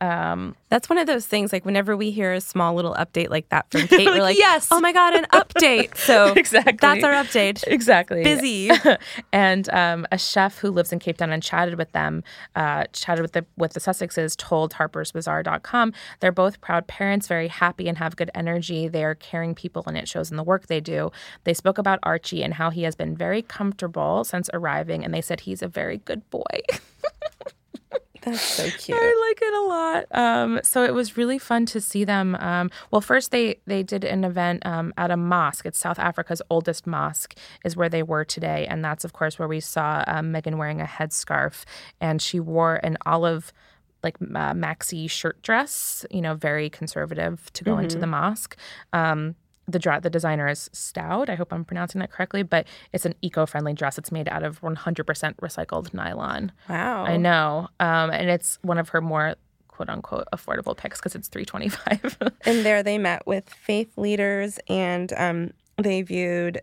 That's 0.00 0.88
one 0.88 0.98
of 0.98 1.06
those 1.06 1.26
things. 1.26 1.52
Like 1.52 1.64
whenever 1.64 1.96
we 1.96 2.10
hear 2.10 2.32
a 2.32 2.40
small 2.40 2.74
little 2.74 2.94
update 2.94 3.30
like 3.30 3.48
that 3.50 3.70
from 3.70 3.82
Kate, 3.88 4.06
we're 4.06 4.20
like, 4.20 4.36
yes. 4.36 4.68
oh 4.70 4.80
my 4.80 4.92
god, 4.92 5.14
an 5.14 5.24
update. 5.32 5.96
So 5.96 6.32
Exactly. 6.34 6.76
that's 6.80 7.04
our 7.04 7.12
update. 7.12 7.64
Exactly. 7.66 8.22
Busy. 8.22 8.70
and 9.32 9.68
um, 9.70 10.06
a 10.12 10.18
chef 10.18 10.58
who 10.58 10.70
lives 10.70 10.92
in 10.92 10.98
Cape 10.98 11.18
Town 11.18 11.30
and 11.32 11.42
chatted 11.42 11.76
with 11.76 11.92
them, 11.92 12.22
uh, 12.54 12.84
chatted 12.92 13.22
with 13.22 13.32
the 13.32 13.46
with 13.56 13.72
the 13.72 13.80
Sussexes, 13.80 14.36
told 14.36 14.74
Harper'sBazaar.com 14.74 15.92
they're 16.20 16.32
both 16.32 16.60
proud 16.60 16.86
parents, 16.86 17.28
very 17.28 17.48
happy 17.48 17.88
and 17.88 17.98
have 17.98 18.16
good 18.16 18.30
energy. 18.34 18.88
They 18.88 19.04
are 19.04 19.14
caring 19.14 19.54
people, 19.54 19.84
and 19.86 19.96
it 19.96 20.08
shows 20.08 20.30
in 20.30 20.36
the 20.36 20.44
work 20.44 20.66
they 20.66 20.80
do. 20.80 21.10
They 21.44 21.54
spoke 21.54 21.78
about 21.78 21.98
Archie 22.02 22.42
and 22.42 22.54
how 22.54 22.70
he 22.70 22.82
has 22.82 22.94
been 22.94 23.16
very 23.16 23.42
comfortable 23.42 24.24
since 24.24 24.50
arriving, 24.52 25.04
and 25.04 25.14
they 25.14 25.20
said 25.20 25.40
he's 25.40 25.62
a 25.62 25.68
very 25.68 25.98
good 25.98 26.28
boy. 26.30 26.60
That's 28.26 28.40
so 28.42 28.68
cute. 28.78 28.98
I 29.00 29.28
like 29.28 29.38
it 29.40 29.54
a 29.54 29.60
lot. 29.62 30.04
Um, 30.10 30.60
so 30.62 30.84
it 30.84 30.92
was 30.92 31.16
really 31.16 31.38
fun 31.38 31.64
to 31.66 31.80
see 31.80 32.04
them. 32.04 32.34
Um, 32.40 32.70
well, 32.90 33.00
first 33.00 33.30
they 33.30 33.60
they 33.66 33.82
did 33.82 34.04
an 34.04 34.24
event 34.24 34.66
um, 34.66 34.92
at 34.98 35.10
a 35.10 35.16
mosque. 35.16 35.64
It's 35.64 35.78
South 35.78 35.98
Africa's 35.98 36.42
oldest 36.50 36.86
mosque, 36.86 37.38
is 37.64 37.76
where 37.76 37.88
they 37.88 38.02
were 38.02 38.24
today, 38.24 38.66
and 38.68 38.84
that's 38.84 39.04
of 39.04 39.12
course 39.12 39.38
where 39.38 39.48
we 39.48 39.60
saw 39.60 40.04
um, 40.06 40.32
Meghan 40.32 40.58
wearing 40.58 40.80
a 40.80 40.86
headscarf, 40.86 41.64
and 42.00 42.20
she 42.20 42.40
wore 42.40 42.76
an 42.82 42.98
olive 43.06 43.52
like 44.02 44.16
uh, 44.20 44.52
maxi 44.52 45.08
shirt 45.08 45.40
dress. 45.42 46.04
You 46.10 46.20
know, 46.20 46.34
very 46.34 46.68
conservative 46.68 47.50
to 47.52 47.64
go 47.64 47.78
into 47.78 47.96
the 47.98 48.06
mosque. 48.08 48.56
Um, 48.92 49.36
the 49.68 49.78
dra- 49.78 50.00
the 50.00 50.10
designer 50.10 50.48
is 50.48 50.70
Staud. 50.72 51.28
I 51.28 51.34
hope 51.34 51.52
I'm 51.52 51.64
pronouncing 51.64 52.00
that 52.00 52.10
correctly, 52.10 52.42
but 52.42 52.66
it's 52.92 53.04
an 53.04 53.14
eco-friendly 53.22 53.74
dress. 53.74 53.98
It's 53.98 54.12
made 54.12 54.28
out 54.28 54.42
of 54.42 54.60
100% 54.60 55.04
recycled 55.36 55.92
nylon. 55.92 56.52
Wow. 56.68 57.04
I 57.04 57.16
know. 57.16 57.68
Um, 57.80 58.10
and 58.10 58.30
it's 58.30 58.58
one 58.62 58.78
of 58.78 58.90
her 58.90 59.00
more 59.00 59.34
quote 59.68 59.88
unquote 59.88 60.26
affordable 60.32 60.76
picks 60.76 60.98
because 60.98 61.14
it's 61.14 61.28
325 61.28 62.32
And 62.46 62.64
there 62.64 62.82
they 62.82 62.96
met 62.96 63.26
with 63.26 63.50
faith 63.50 63.98
leaders 63.98 64.58
and 64.68 65.12
um, 65.16 65.52
they 65.76 66.00
viewed 66.02 66.62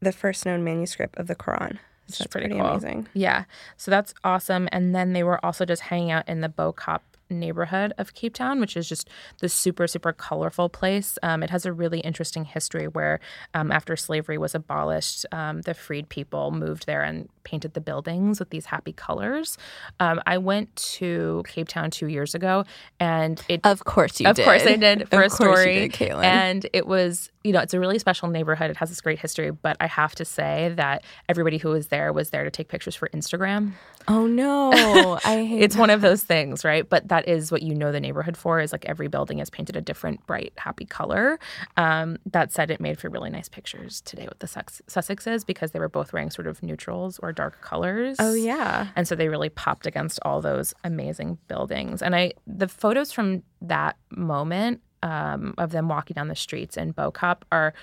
the 0.00 0.12
first 0.12 0.44
known 0.44 0.64
manuscript 0.64 1.16
of 1.16 1.28
the 1.28 1.34
Quran. 1.36 1.78
So 2.08 2.24
that's 2.24 2.26
pretty, 2.26 2.48
pretty 2.48 2.60
cool. 2.60 2.70
amazing. 2.72 3.08
Yeah. 3.14 3.44
So 3.76 3.90
that's 3.90 4.12
awesome. 4.24 4.68
And 4.72 4.94
then 4.94 5.12
they 5.12 5.22
were 5.22 5.42
also 5.44 5.64
just 5.64 5.82
hanging 5.82 6.10
out 6.10 6.28
in 6.28 6.40
the 6.40 6.48
Bo-Kaap 6.48 7.00
neighborhood 7.32 7.92
of 7.98 8.14
Cape 8.14 8.34
Town, 8.34 8.60
which 8.60 8.76
is 8.76 8.88
just 8.88 9.08
this 9.40 9.52
super, 9.52 9.86
super 9.86 10.12
colorful 10.12 10.68
place. 10.68 11.18
Um, 11.22 11.42
it 11.42 11.50
has 11.50 11.66
a 11.66 11.72
really 11.72 12.00
interesting 12.00 12.44
history 12.44 12.88
where 12.88 13.20
um, 13.54 13.70
after 13.72 13.96
slavery 13.96 14.38
was 14.38 14.54
abolished, 14.54 15.26
um, 15.32 15.62
the 15.62 15.74
freed 15.74 16.08
people 16.08 16.50
moved 16.50 16.86
there 16.86 17.02
and 17.02 17.28
painted 17.44 17.74
the 17.74 17.80
buildings 17.80 18.38
with 18.38 18.50
these 18.50 18.66
happy 18.66 18.92
colors. 18.92 19.58
Um, 20.00 20.20
I 20.26 20.38
went 20.38 20.74
to 20.76 21.42
Cape 21.46 21.68
Town 21.68 21.90
two 21.90 22.06
years 22.08 22.34
ago 22.34 22.64
and 23.00 23.42
it 23.48 23.60
Of 23.64 23.84
course 23.84 24.20
you 24.20 24.28
of 24.28 24.36
course 24.36 24.62
I 24.64 24.76
did 24.76 25.08
for 25.10 25.22
Of 25.22 25.32
a 25.32 25.34
story. 25.34 25.88
did, 25.88 25.92
Kaitlin. 25.92 26.24
And 26.24 26.66
it 26.72 26.86
was, 26.86 27.30
you 27.44 27.52
know, 27.52 27.60
it's 27.60 27.74
a 27.74 27.80
really 27.80 27.98
special 27.98 28.28
neighborhood. 28.28 28.70
It 28.70 28.76
has 28.78 28.88
this 28.88 29.00
great 29.00 29.18
history, 29.18 29.50
but 29.50 29.76
I 29.80 29.86
have 29.86 30.14
to 30.16 30.24
say 30.24 30.72
that 30.76 31.04
everybody 31.28 31.58
who 31.58 31.70
was 31.70 31.88
there 31.88 32.12
was 32.12 32.30
there 32.30 32.44
to 32.44 32.50
take 32.50 32.68
pictures 32.68 32.94
for 32.94 33.08
Instagram. 33.10 33.72
Oh 34.08 34.26
no. 34.26 35.18
I 35.24 35.44
hate 35.44 35.62
It's 35.62 35.76
one 35.76 35.90
of 35.90 36.00
those 36.00 36.22
things, 36.22 36.64
right? 36.64 36.88
But 36.88 37.08
that 37.08 37.28
is 37.28 37.52
what 37.52 37.62
you 37.62 37.74
know 37.74 37.92
the 37.92 38.00
neighborhood 38.00 38.36
for 38.36 38.60
is 38.60 38.72
like 38.72 38.84
every 38.86 39.08
building 39.08 39.38
is 39.38 39.48
painted 39.50 39.76
a 39.76 39.80
different 39.80 40.26
bright, 40.26 40.52
happy 40.56 40.84
color. 40.84 41.38
Um, 41.76 42.18
that 42.26 42.52
said, 42.52 42.70
it 42.70 42.80
made 42.80 42.98
for 42.98 43.08
really 43.08 43.30
nice 43.30 43.48
pictures 43.48 44.00
today 44.00 44.26
with 44.28 44.38
the 44.40 44.46
Sus- 44.48 44.82
Sussexes 44.88 45.46
because 45.46 45.70
they 45.70 45.78
were 45.78 45.88
both 45.88 46.12
wearing 46.12 46.30
sort 46.30 46.46
of 46.46 46.62
neutrals 46.62 47.18
or 47.22 47.31
dark 47.32 47.60
colors. 47.60 48.16
Oh 48.18 48.34
yeah. 48.34 48.88
And 48.96 49.06
so 49.06 49.14
they 49.14 49.28
really 49.28 49.48
popped 49.48 49.86
against 49.86 50.18
all 50.22 50.40
those 50.40 50.74
amazing 50.84 51.38
buildings. 51.48 52.02
And 52.02 52.14
I, 52.14 52.32
the 52.46 52.68
photos 52.68 53.12
from 53.12 53.42
that 53.60 53.96
moment 54.10 54.80
um, 55.02 55.54
of 55.58 55.72
them 55.72 55.88
walking 55.88 56.14
down 56.14 56.28
the 56.28 56.36
streets 56.36 56.76
in 56.76 56.92
Bo-Kaap 56.92 57.42
are 57.50 57.74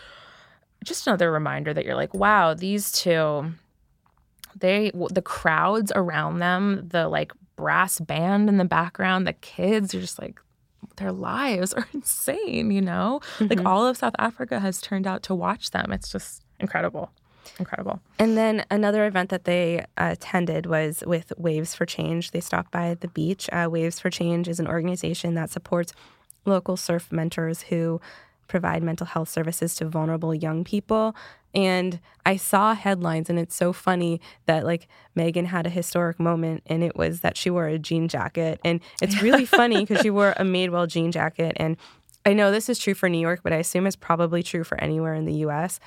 just 0.84 1.06
another 1.08 1.32
reminder 1.32 1.74
that 1.74 1.86
you're 1.86 1.96
like, 1.96 2.14
wow, 2.14 2.54
these 2.54 2.92
two 2.92 3.54
they 4.56 4.92
the 5.12 5.22
crowds 5.22 5.92
around 5.96 6.40
them, 6.40 6.88
the 6.88 7.08
like 7.08 7.32
brass 7.56 8.00
band 8.00 8.50
in 8.50 8.58
the 8.58 8.66
background, 8.66 9.28
the 9.28 9.34
kids 9.34 9.94
are 9.94 10.02
just 10.02 10.20
like 10.20 10.40
their 10.98 11.12
lives 11.12 11.74
are 11.74 11.88
insane, 11.94 12.72
you 12.72 12.82
know? 12.82 13.22
Like 13.40 13.66
all 13.66 13.86
of 13.86 13.98
South 13.98 14.16
Africa 14.20 14.60
has 14.60 14.82
turned 14.82 15.08
out 15.08 15.24
to 15.24 15.36
watch 15.36 15.72
them. 15.72 15.92
It's 15.92 16.12
just 16.12 16.44
incredible. 16.60 17.12
Incredible. 17.58 18.00
And 18.18 18.38
then 18.38 18.66
another 18.70 19.06
event 19.06 19.30
that 19.30 19.46
they 19.46 19.80
uh, 19.98 20.10
attended 20.12 20.66
was 20.66 21.04
with 21.06 21.34
Waves 21.38 21.74
for 21.74 21.86
Change. 21.86 22.32
They 22.32 22.40
stopped 22.40 22.72
by 22.72 22.96
the 23.00 23.08
beach. 23.08 23.50
Uh, 23.52 23.68
Waves 23.70 24.00
for 24.00 24.10
Change 24.10 24.48
is 24.48 24.60
an 24.60 24.68
organization 24.68 25.36
that 25.36 25.50
supports 25.50 25.94
local 26.46 26.78
surf 26.78 27.12
mentors 27.12 27.64
who 27.64 28.00
provide 28.48 28.84
mental 28.84 29.06
health 29.06 29.30
services 29.30 29.76
to 29.76 29.86
vulnerable 29.86 30.34
young 30.34 30.64
people. 30.64 31.16
And 31.54 32.00
I 32.26 32.36
saw 32.36 32.76
headlines, 32.76 33.30
and 33.30 33.40
it's 33.40 33.56
so 33.56 33.74
funny 33.74 34.22
that 34.46 34.66
like 34.66 34.88
Meghan 35.18 35.46
had 35.46 35.66
a 35.66 35.70
historic 35.70 36.20
moment, 36.20 36.64
and 36.66 36.84
it 36.84 36.96
was 36.96 37.22
that 37.22 37.38
she 37.38 37.50
wore 37.50 37.68
a 37.68 37.80
jean 37.80 38.08
jacket. 38.08 38.60
And 38.64 38.82
it's 39.02 39.22
really 39.22 39.46
funny 39.60 39.86
because 39.86 40.02
she 40.02 40.10
wore 40.10 40.32
a 40.32 40.44
Madewell 40.44 40.88
jean 40.88 41.12
jacket. 41.12 41.54
And 41.56 41.78
I 42.26 42.34
know 42.34 42.52
this 42.52 42.70
is 42.70 42.78
true 42.78 42.94
for 42.94 43.10
New 43.10 43.20
York, 43.20 43.42
but 43.44 43.54
I 43.54 43.58
assume 43.58 43.88
it's 43.88 43.96
probably 43.96 44.44
true 44.44 44.64
for 44.64 44.80
anywhere 44.80 45.14
in 45.14 45.26
the 45.26 45.36
US 45.46 45.80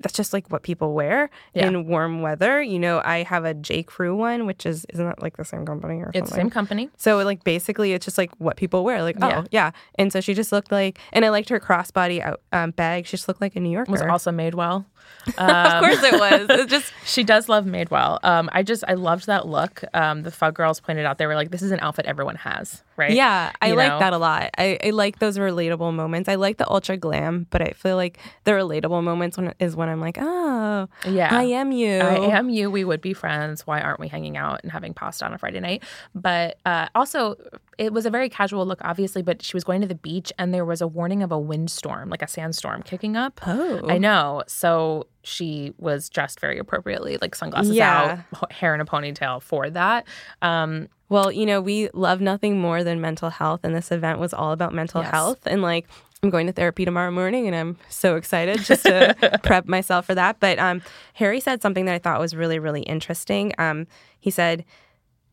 that's 0.00 0.14
just 0.14 0.32
like 0.32 0.50
what 0.50 0.62
people 0.62 0.94
wear 0.94 1.30
Yeah. 1.54 1.66
in 1.68 1.86
warm 1.86 2.22
weather. 2.22 2.62
You 2.62 2.78
know, 2.78 3.00
I 3.04 3.22
have 3.22 3.44
a 3.44 3.54
J. 3.54 3.82
Crew 3.82 4.16
one, 4.16 4.46
which 4.46 4.66
is 4.66 4.84
isn't 4.88 5.04
that 5.04 5.22
like 5.22 5.36
the 5.36 5.44
same 5.44 5.64
company 5.66 6.00
or 6.00 6.10
It's 6.14 6.30
something? 6.30 6.44
same 6.46 6.50
company. 6.50 6.90
So 6.96 7.18
like 7.22 7.44
basically, 7.44 7.92
it's 7.92 8.04
just 8.04 8.18
like 8.18 8.30
what 8.38 8.56
people 8.56 8.84
wear. 8.84 9.02
Like 9.02 9.16
Yeah. 9.18 9.42
oh 9.42 9.46
yeah, 9.50 9.70
and 9.98 10.12
so 10.12 10.20
she 10.20 10.34
just 10.34 10.52
looked 10.52 10.72
like, 10.72 10.98
and 11.12 11.24
I 11.24 11.28
liked 11.30 11.48
her 11.50 11.60
crossbody 11.60 12.20
out 12.20 12.40
um, 12.52 12.70
bag. 12.72 13.06
She 13.06 13.12
just 13.12 13.28
looked 13.28 13.40
like 13.40 13.56
a 13.56 13.60
New 13.60 13.70
Yorker. 13.70 13.92
Was 13.92 14.02
also 14.02 14.30
Madewell. 14.30 14.86
of 15.38 15.82
course 15.82 16.02
it 16.02 16.12
was. 16.18 16.46
It's 16.48 16.70
just 16.70 16.92
She 17.04 17.24
does 17.24 17.48
love 17.48 17.64
Madewell. 17.66 18.18
Um, 18.24 18.48
I 18.52 18.62
just 18.62 18.84
I 18.88 18.94
loved 18.94 19.26
that 19.26 19.46
look. 19.46 19.82
Um, 19.92 20.22
the 20.22 20.30
Fug 20.30 20.54
girls 20.54 20.80
pointed 20.80 21.04
out 21.04 21.18
they 21.18 21.26
were 21.26 21.34
like, 21.34 21.50
"This 21.50 21.62
is 21.62 21.72
an 21.72 21.80
outfit 21.80 22.06
everyone 22.06 22.36
has, 22.36 22.82
right?" 22.96 23.10
yeah, 23.12 23.52
I 23.60 23.68
You 23.68 23.74
like 23.74 23.88
know? 23.90 23.98
that 23.98 24.12
a 24.14 24.18
lot. 24.18 24.50
I, 24.56 24.78
I 24.82 24.90
like 24.90 25.18
those 25.18 25.36
relatable 25.36 25.92
moments. 25.92 26.28
I 26.28 26.36
like 26.36 26.56
the 26.56 26.70
ultra 26.70 26.96
glam, 26.96 27.46
but 27.50 27.60
I 27.60 27.72
feel 27.72 27.96
like 27.96 28.18
the 28.44 28.52
relatable 28.52 29.02
moments 29.02 29.36
when, 29.36 29.52
is 29.58 29.74
when 29.76 29.88
I'm 29.90 30.00
like, 30.00 30.18
oh 30.20 30.88
Yeah. 31.06 31.28
I 31.34 31.42
am 31.44 31.72
you. 31.72 31.98
I 31.98 32.36
am 32.38 32.48
you. 32.48 32.70
We 32.70 32.84
would 32.84 33.00
be 33.00 33.12
friends. 33.12 33.66
Why 33.66 33.80
aren't 33.80 34.00
we 34.00 34.08
hanging 34.08 34.36
out 34.36 34.60
and 34.62 34.72
having 34.72 34.94
pasta 34.94 35.24
on 35.24 35.34
a 35.34 35.38
Friday 35.38 35.60
night? 35.60 35.82
But 36.14 36.58
uh, 36.64 36.88
also, 36.94 37.36
it 37.78 37.92
was 37.92 38.06
a 38.06 38.10
very 38.10 38.28
casual 38.28 38.66
look, 38.66 38.80
obviously. 38.82 39.22
But 39.22 39.42
she 39.42 39.54
was 39.56 39.64
going 39.64 39.80
to 39.80 39.86
the 39.86 39.94
beach, 39.94 40.32
and 40.38 40.52
there 40.54 40.64
was 40.64 40.80
a 40.80 40.86
warning 40.86 41.22
of 41.22 41.32
a 41.32 41.38
windstorm, 41.38 42.08
like 42.10 42.22
a 42.22 42.28
sandstorm, 42.28 42.82
kicking 42.82 43.16
up. 43.16 43.40
Oh. 43.46 43.80
I 43.88 43.98
know. 43.98 44.42
So 44.46 45.06
she 45.22 45.74
was 45.78 46.08
dressed 46.08 46.40
very 46.40 46.58
appropriately, 46.58 47.18
like 47.20 47.34
sunglasses 47.34 47.72
Yeah. 47.74 48.22
out, 48.40 48.52
hair 48.52 48.74
in 48.74 48.80
a 48.80 48.86
ponytail 48.86 49.42
for 49.42 49.68
that. 49.70 50.06
Um, 50.42 50.88
Well, 51.10 51.32
you 51.32 51.44
know, 51.44 51.60
we 51.60 51.88
love 51.92 52.20
nothing 52.20 52.60
more 52.60 52.84
than 52.84 53.00
mental 53.00 53.30
health, 53.30 53.60
and 53.64 53.74
this 53.74 53.90
event 53.90 54.20
was 54.20 54.32
all 54.32 54.52
about 54.52 54.72
mental 54.72 55.02
Yes. 55.02 55.10
health. 55.10 55.40
And 55.44 55.60
like, 55.60 55.88
I'm 56.22 56.28
going 56.28 56.46
to 56.48 56.52
therapy 56.52 56.84
tomorrow 56.84 57.10
morning, 57.10 57.46
and 57.46 57.56
I'm 57.56 57.78
so 57.88 58.16
excited 58.16 58.60
just 58.60 58.82
to 58.84 59.40
prep 59.42 59.66
myself 59.66 60.04
for 60.04 60.14
that. 60.14 60.38
But 60.38 60.58
um, 60.58 60.82
Harry 61.14 61.40
said 61.40 61.62
something 61.62 61.86
that 61.86 61.94
I 61.94 61.98
thought 61.98 62.20
was 62.20 62.36
really, 62.36 62.58
really 62.58 62.82
interesting. 62.82 63.54
Um, 63.56 63.86
he 64.18 64.30
said, 64.30 64.66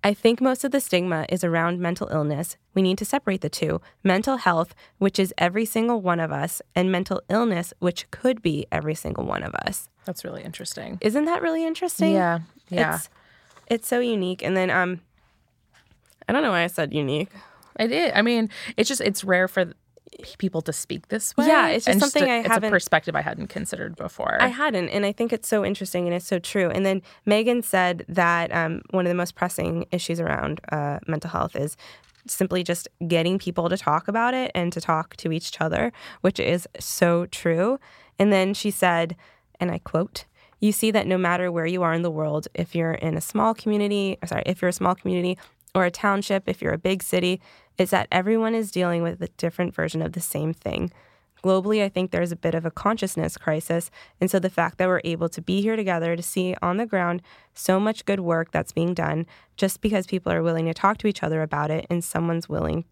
I 0.01 0.13
think 0.13 0.39
most 0.39 0.63
of 0.63 0.71
the 0.71 0.79
stigma 0.79 1.25
is 1.27 1.43
around 1.43 1.81
mental 1.81 2.07
illness. 2.09 2.55
We 2.73 2.81
need 2.81 2.97
to 2.99 3.05
separate 3.05 3.41
the 3.41 3.49
two 3.49 3.81
mental 4.01 4.37
health, 4.37 4.73
which 4.97 5.19
is 5.19 5.33
every 5.37 5.65
single 5.65 5.99
one 5.99 6.21
of 6.21 6.31
us, 6.31 6.61
and 6.73 6.89
mental 6.89 7.21
illness, 7.27 7.73
which 7.79 8.09
could 8.09 8.41
be 8.41 8.65
every 8.71 8.95
single 8.95 9.25
one 9.25 9.43
of 9.43 9.53
us. 9.55 9.89
that's 10.05 10.23
really 10.23 10.43
interesting. 10.43 10.99
Isn't 11.01 11.25
that 11.25 11.41
really 11.41 11.65
interesting? 11.65 12.13
Yeah. 12.13 12.39
Yeah. 12.69 12.95
It's, 12.95 13.09
it's 13.67 13.87
so 13.89 13.99
unique. 13.99 14.41
And 14.41 14.55
then, 14.55 14.69
um, 14.69 15.01
I 16.29 16.31
don't 16.31 16.43
know 16.43 16.51
why 16.51 16.63
I 16.63 16.67
said 16.67 16.93
unique. 16.93 17.29
It 17.77 17.91
is. 17.91 18.11
I 18.15 18.21
mean, 18.21 18.49
it's 18.77 18.87
just 18.87 19.01
it's 19.01 19.25
rare 19.25 19.49
for 19.49 19.73
people 20.21 20.61
to 20.63 20.73
speak 20.73 21.07
this 21.09 21.35
way. 21.37 21.47
Yeah, 21.47 21.67
it's 21.67 21.85
just 21.85 21.93
and 21.93 22.01
something 22.01 22.23
a- 22.29 22.31
I 22.31 22.35
haven't- 22.37 22.63
It's 22.63 22.65
a 22.67 22.69
perspective 22.71 23.15
I 23.15 23.21
hadn't 23.21 23.47
considered 23.47 23.95
before. 23.95 24.37
I 24.41 24.47
hadn't, 24.47 24.89
and 24.89 25.05
I 25.05 25.11
think 25.11 25.31
it's 25.33 25.47
so 25.47 25.63
interesting 25.65 26.05
and 26.05 26.13
it's 26.15 26.27
so 26.27 26.39
true. 26.39 26.69
And 26.69 26.85
then 26.85 27.01
Meghan 27.27 27.63
said 27.63 28.05
that 28.09 28.53
um, 28.53 28.81
one 28.91 29.05
of 29.05 29.09
the 29.09 29.15
most 29.15 29.35
pressing 29.35 29.85
issues 29.91 30.19
around 30.19 30.61
uh, 30.71 30.99
mental 31.07 31.29
health 31.29 31.55
is 31.55 31.77
simply 32.27 32.63
just 32.63 32.87
getting 33.07 33.39
people 33.39 33.69
to 33.69 33.77
talk 33.77 34.07
about 34.07 34.33
it 34.33 34.51
and 34.53 34.73
to 34.73 34.81
talk 34.81 35.15
to 35.17 35.31
each 35.31 35.59
other, 35.61 35.93
which 36.21 36.39
is 36.39 36.67
so 36.79 37.25
true. 37.27 37.79
And 38.19 38.33
then 38.33 38.53
she 38.53 38.69
said, 38.71 39.15
and 39.59 39.71
I 39.71 39.77
quote, 39.79 40.25
you 40.59 40.71
see 40.71 40.91
that 40.91 41.07
no 41.07 41.17
matter 41.17 41.51
where 41.51 41.65
you 41.67 41.83
are 41.83 41.93
in 41.93 42.01
the 42.01 42.11
world, 42.11 42.47
if 42.53 42.75
you're 42.75 42.93
in 42.93 43.15
a 43.15 43.21
small 43.21 43.53
community, 43.53 44.17
sorry, 44.25 44.43
if 44.45 44.61
you're 44.61 44.69
a 44.69 44.73
small 44.73 44.95
community 44.95 45.37
or 45.75 45.85
a 45.85 45.91
township, 45.91 46.49
if 46.49 46.61
you're 46.61 46.73
a 46.73 46.77
big 46.79 47.03
city, 47.03 47.39
is 47.77 47.91
that 47.91 48.07
everyone 48.11 48.55
is 48.55 48.71
dealing 48.71 49.03
with 49.03 49.21
a 49.21 49.27
different 49.37 49.73
version 49.73 50.01
of 50.01 50.13
the 50.13 50.21
same 50.21 50.53
thing. 50.53 50.91
Globally, 51.43 51.83
I 51.83 51.89
think 51.89 52.11
there's 52.11 52.31
a 52.31 52.35
bit 52.35 52.55
of 52.55 52.65
a 52.65 52.71
consciousness 52.71 53.37
crisis. 53.37 53.91
And 54.19 54.29
so 54.29 54.39
the 54.39 54.49
fact 54.49 54.79
that 54.79 54.87
we're 54.87 55.01
able 55.03 55.29
to 55.29 55.41
be 55.41 55.61
here 55.61 55.75
together 55.75 56.15
to 56.15 56.23
see 56.23 56.55
on 56.61 56.77
the 56.77 56.85
ground 56.85 57.21
so 57.53 57.79
much 57.79 58.05
good 58.05 58.19
work 58.19 58.51
that's 58.51 58.71
being 58.71 58.93
done 58.93 59.27
just 59.55 59.81
because 59.81 60.07
people 60.07 60.31
are 60.31 60.41
willing 60.41 60.65
to 60.65 60.73
talk 60.73 60.97
to 60.99 61.07
each 61.07 61.21
other 61.21 61.41
about 61.41 61.69
it 61.69 61.85
and 61.89 62.03
someone's 62.03 62.49
willing 62.49 62.85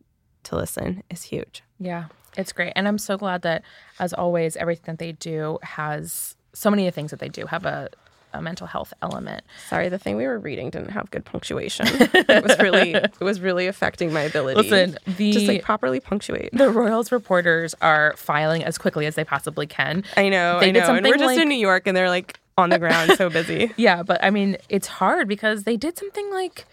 to 0.44 0.56
listen 0.56 1.04
is 1.10 1.24
huge. 1.24 1.64
Yeah, 1.80 2.06
it's 2.38 2.54
great. 2.54 2.74
And 2.76 2.88
I'm 2.88 3.00
so 3.00 3.18
glad 3.18 3.42
that, 3.42 3.64
as 4.00 4.14
always, 4.14 4.56
everything 4.56 4.94
that 4.94 5.00
they 5.00 5.12
do 5.14 5.58
has 5.64 6.36
so 6.54 6.70
many 6.70 6.88
of 6.88 6.94
the 6.94 6.96
things 6.96 7.12
that 7.12 7.20
they 7.20 7.30
do 7.30 7.48
have 7.48 7.66
a, 7.66 7.90
a 8.36 8.42
mental 8.42 8.68
health 8.68 8.94
element. 9.02 9.44
Sorry, 9.70 9.90
the 9.90 9.98
thing 9.98 10.16
we 10.18 10.26
were 10.28 10.38
reading 10.40 10.70
didn't 10.70 10.92
have 10.92 11.10
good 11.12 11.26
punctuation. 11.26 11.88
it 11.90 12.44
was 12.44 12.58
really 12.60 12.94
it 12.94 13.20
was 13.20 13.40
really 13.42 13.68
affecting 13.68 14.14
my 14.14 14.22
ability. 14.22 14.62
Listen, 14.62 14.98
the- 15.18 15.32
just 15.32 15.48
like 15.48 15.64
properly 15.64 16.00
punctuate. 16.00 16.50
The 16.54 16.70
Royals 16.70 17.12
reporters 17.12 17.74
are 17.82 18.14
filing 18.18 18.64
as 18.64 18.78
quickly 18.78 19.06
as 19.06 19.16
they 19.16 19.24
possibly 19.24 19.68
can. 19.68 20.04
I 20.18 20.30
know, 20.30 20.60
They 20.60 20.70
I 20.70 20.72
know. 20.72 20.96
And 20.96 21.06
we're 21.06 21.14
just 21.14 21.26
like- 21.26 21.40
in 21.40 21.50
New 21.50 21.56
York 21.56 21.88
and 21.88 21.96
they're 21.96 22.10
like 22.10 22.40
on 22.58 22.70
the 22.70 22.80
ground 22.80 23.12
so 23.18 23.30
busy. 23.30 23.72
Yeah, 23.78 24.04
but 24.04 24.24
I 24.24 24.30
mean, 24.30 24.58
it's 24.70 24.88
hard 24.88 25.28
because 25.28 25.64
they 25.64 25.76
did 25.78 25.98
something 25.98 26.32
like, 26.32 26.66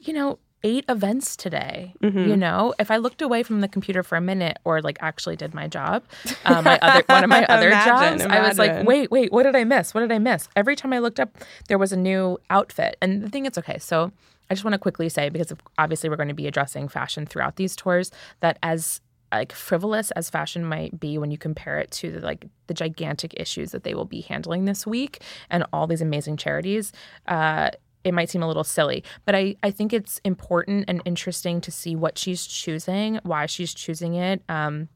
you 0.00 0.12
know, 0.12 0.38
eight 0.64 0.84
events 0.88 1.36
today. 1.36 1.94
Mm-hmm. 2.02 2.30
You 2.30 2.36
know, 2.36 2.74
if 2.78 2.90
I 2.90 2.96
looked 2.96 3.22
away 3.22 3.42
from 3.42 3.60
the 3.60 3.68
computer 3.68 4.02
for 4.02 4.16
a 4.16 4.20
minute 4.20 4.58
or 4.64 4.82
like 4.82 4.98
actually 5.00 5.36
did 5.36 5.54
my 5.54 5.68
job, 5.68 6.02
uh, 6.44 6.62
my 6.62 6.78
other 6.80 7.04
one 7.06 7.24
of 7.24 7.30
my 7.30 7.44
other 7.48 7.68
Imagine, 7.68 8.18
jobs, 8.18 8.32
I 8.32 8.46
was 8.46 8.58
like, 8.58 8.86
wait, 8.86 9.10
wait, 9.10 9.32
what 9.32 9.44
did 9.44 9.56
I 9.56 9.64
miss? 9.64 9.94
What 9.94 10.00
did 10.00 10.12
I 10.12 10.18
miss? 10.18 10.48
Every 10.56 10.76
time 10.76 10.92
I 10.92 10.98
looked 10.98 11.20
up, 11.20 11.36
there 11.68 11.78
was 11.78 11.92
a 11.92 11.96
new 11.96 12.38
outfit, 12.50 12.96
and 13.00 13.22
the 13.22 13.28
thing 13.28 13.46
it's 13.46 13.58
okay. 13.58 13.78
So 13.78 14.12
I 14.50 14.54
just 14.54 14.64
want 14.64 14.74
to 14.74 14.78
quickly 14.78 15.08
say 15.08 15.28
because 15.28 15.52
obviously 15.76 16.08
we're 16.08 16.16
going 16.16 16.28
to 16.28 16.34
be 16.34 16.46
addressing 16.46 16.88
fashion 16.88 17.26
throughout 17.26 17.56
these 17.56 17.76
tours 17.76 18.10
that 18.40 18.58
as 18.62 19.00
like 19.30 19.52
frivolous 19.52 20.10
as 20.12 20.30
fashion 20.30 20.64
might 20.64 20.98
be 20.98 21.18
when 21.18 21.30
you 21.30 21.36
compare 21.36 21.78
it 21.78 21.90
to 21.90 22.10
the 22.10 22.20
like 22.20 22.46
the 22.66 22.74
gigantic 22.74 23.34
issues 23.38 23.72
that 23.72 23.84
they 23.84 23.94
will 23.94 24.06
be 24.06 24.22
handling 24.22 24.64
this 24.64 24.86
week 24.86 25.22
and 25.50 25.64
all 25.72 25.86
these 25.86 26.00
amazing 26.00 26.36
charities 26.36 26.92
uh 27.26 27.70
it 28.08 28.14
might 28.14 28.30
seem 28.30 28.42
a 28.42 28.46
little 28.46 28.64
silly 28.64 29.04
but 29.24 29.34
i 29.34 29.54
i 29.62 29.70
think 29.70 29.92
it's 29.92 30.20
important 30.24 30.84
and 30.88 31.02
interesting 31.04 31.60
to 31.60 31.70
see 31.70 31.94
what 31.94 32.18
she's 32.18 32.46
choosing 32.46 33.20
why 33.22 33.46
she's 33.46 33.74
choosing 33.74 34.14
it 34.14 34.42
um 34.48 34.88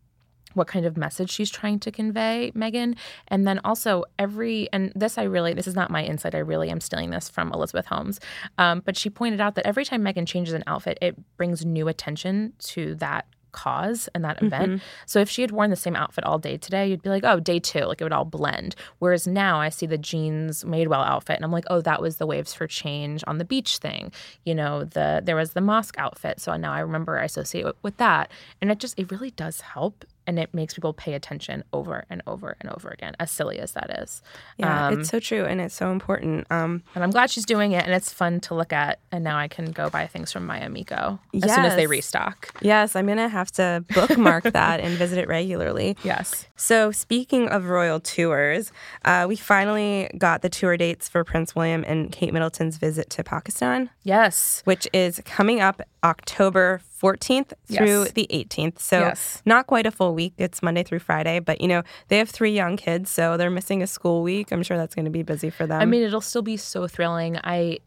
what 0.54 0.66
kind 0.66 0.86
of 0.86 0.96
message 0.96 1.30
she's 1.30 1.50
trying 1.50 1.78
to 1.80 1.90
convey, 1.90 2.52
Meghan. 2.54 2.96
And 3.28 3.46
then 3.46 3.60
also 3.64 4.04
every, 4.18 4.68
and 4.72 4.92
this 4.94 5.18
I 5.18 5.24
really, 5.24 5.54
this 5.54 5.66
is 5.66 5.74
not 5.74 5.90
my 5.90 6.04
insight. 6.04 6.34
I 6.34 6.38
really 6.38 6.70
am 6.70 6.80
stealing 6.80 7.10
this 7.10 7.28
from 7.28 7.52
Elizabeth 7.52 7.86
Holmes. 7.86 8.20
Um, 8.58 8.82
but 8.84 8.96
she 8.96 9.10
pointed 9.10 9.40
out 9.40 9.54
that 9.56 9.66
every 9.66 9.84
time 9.84 10.02
Meghan 10.02 10.26
changes 10.26 10.54
an 10.54 10.64
outfit, 10.66 10.98
it 11.00 11.16
brings 11.36 11.64
new 11.64 11.88
attention 11.88 12.52
to 12.60 12.94
that 12.96 13.26
cause 13.52 14.08
and 14.14 14.24
that 14.24 14.42
event. 14.42 14.72
Mm-hmm. 14.72 14.84
So 15.06 15.20
if 15.20 15.30
she 15.30 15.42
had 15.42 15.50
worn 15.50 15.70
the 15.70 15.76
same 15.76 15.94
outfit 15.94 16.24
all 16.24 16.38
day 16.38 16.56
today, 16.56 16.88
you'd 16.88 17.02
be 17.02 17.10
like, 17.10 17.24
oh, 17.24 17.38
day 17.38 17.58
two, 17.58 17.84
like 17.84 18.00
it 18.00 18.04
would 18.04 18.12
all 18.12 18.24
blend. 18.24 18.74
Whereas 18.98 19.26
now 19.26 19.60
I 19.60 19.68
see 19.68 19.86
the 19.86 19.98
jeans 19.98 20.64
Madewell 20.64 21.06
outfit 21.06 21.36
and 21.36 21.44
I'm 21.44 21.52
like, 21.52 21.64
oh, 21.68 21.80
that 21.82 22.00
was 22.00 22.16
the 22.16 22.26
Waves 22.26 22.54
for 22.54 22.66
Change 22.66 23.22
on 23.26 23.38
the 23.38 23.44
beach 23.44 23.78
thing. 23.78 24.12
You 24.44 24.54
know, 24.54 24.84
the 24.84 25.22
there 25.22 25.36
was 25.36 25.52
the 25.52 25.60
mosque 25.60 25.96
outfit. 25.98 26.40
So 26.40 26.56
now 26.56 26.72
I 26.72 26.80
remember 26.80 27.18
I 27.18 27.24
associate 27.24 27.66
it 27.66 27.76
with 27.82 27.96
that. 27.98 28.30
And 28.60 28.70
it 28.70 28.78
just, 28.78 28.98
it 28.98 29.10
really 29.10 29.30
does 29.30 29.60
help 29.60 30.04
and 30.26 30.38
it 30.38 30.52
makes 30.54 30.74
people 30.74 30.92
pay 30.92 31.14
attention 31.14 31.64
over 31.72 32.04
and 32.10 32.22
over 32.26 32.56
and 32.60 32.70
over 32.70 32.88
again, 32.90 33.14
as 33.18 33.30
silly 33.30 33.58
as 33.58 33.72
that 33.72 33.90
is. 34.02 34.22
Yeah, 34.58 34.88
Um, 34.88 35.00
it's 35.00 35.08
so 35.10 35.18
true 35.20 35.44
and 35.44 35.60
it's 35.60 35.74
so 35.74 35.90
important. 35.90 36.46
Um, 36.50 36.82
and 36.94 37.02
I'm 37.02 37.10
glad 37.10 37.30
she's 37.30 37.44
doing 37.46 37.72
it 37.72 37.84
and 37.84 37.92
it's 37.92 38.12
fun 38.12 38.40
to 38.40 38.54
look 38.54 38.72
at. 38.72 38.98
And 39.10 39.24
now 39.24 39.36
I 39.36 39.48
can 39.48 39.72
go 39.72 39.90
buy 39.90 40.06
things 40.06 40.32
from 40.32 40.46
Mayamiko 40.46 41.18
as 41.34 41.54
soon 41.54 41.64
as 41.64 41.76
they 41.76 41.86
restock. 41.86 42.54
yes, 42.62 42.94
I'm 42.96 43.06
gonna 43.06 43.28
have 43.28 43.50
to 43.52 43.84
bookmark 43.94 44.44
that 44.44 44.80
and 44.80 44.96
visit 44.96 45.18
it 45.18 45.28
regularly. 45.28 45.96
Yes. 46.04 46.46
So, 46.56 46.90
speaking 46.92 47.48
of 47.48 47.66
royal 47.66 47.98
tours, 48.00 48.72
uh, 49.04 49.26
we 49.28 49.36
finally 49.36 50.08
got 50.18 50.42
the 50.42 50.48
tour 50.48 50.76
dates 50.76 51.08
for 51.08 51.24
Prince 51.24 51.54
William 51.56 51.84
and 51.86 52.12
Kate 52.12 52.32
Middleton's 52.32 52.76
visit 52.76 53.10
to 53.10 53.24
Pakistan, 53.24 53.90
Yes. 54.04 54.62
which 54.64 54.86
is 54.92 55.20
coming 55.24 55.60
up 55.60 55.80
October 56.04 56.80
14th 57.02 57.52
through 57.66 58.02
Yes. 58.04 58.12
the 58.12 58.26
18th. 58.30 58.78
So, 58.78 59.00
Yes. 59.00 59.42
not 59.44 59.66
quite 59.66 59.86
a 59.86 59.90
full 59.90 60.14
week. 60.14 60.34
It's 60.38 60.62
Monday 60.62 60.82
through 60.84 61.00
Friday, 61.00 61.40
but 61.40 61.60
you 61.60 61.68
know 61.68 61.82
they 62.08 62.18
have 62.18 62.30
three 62.30 62.52
young 62.52 62.76
kids, 62.76 63.10
so 63.10 63.36
they're 63.36 63.50
missing 63.50 63.82
a 63.82 63.86
school 63.86 64.22
week. 64.22 64.52
I'm 64.52 64.62
sure 64.62 64.76
that's 64.76 64.94
going 64.94 65.06
to 65.06 65.10
be 65.10 65.22
busy 65.22 65.50
for 65.50 65.66
them. 65.66 65.80
I 65.80 65.84
mean, 65.84 66.02
it'll 66.02 66.20
still 66.20 66.42
be 66.42 66.56
so 66.56 66.86
thrilling. 66.86 67.38
I, 67.42 67.78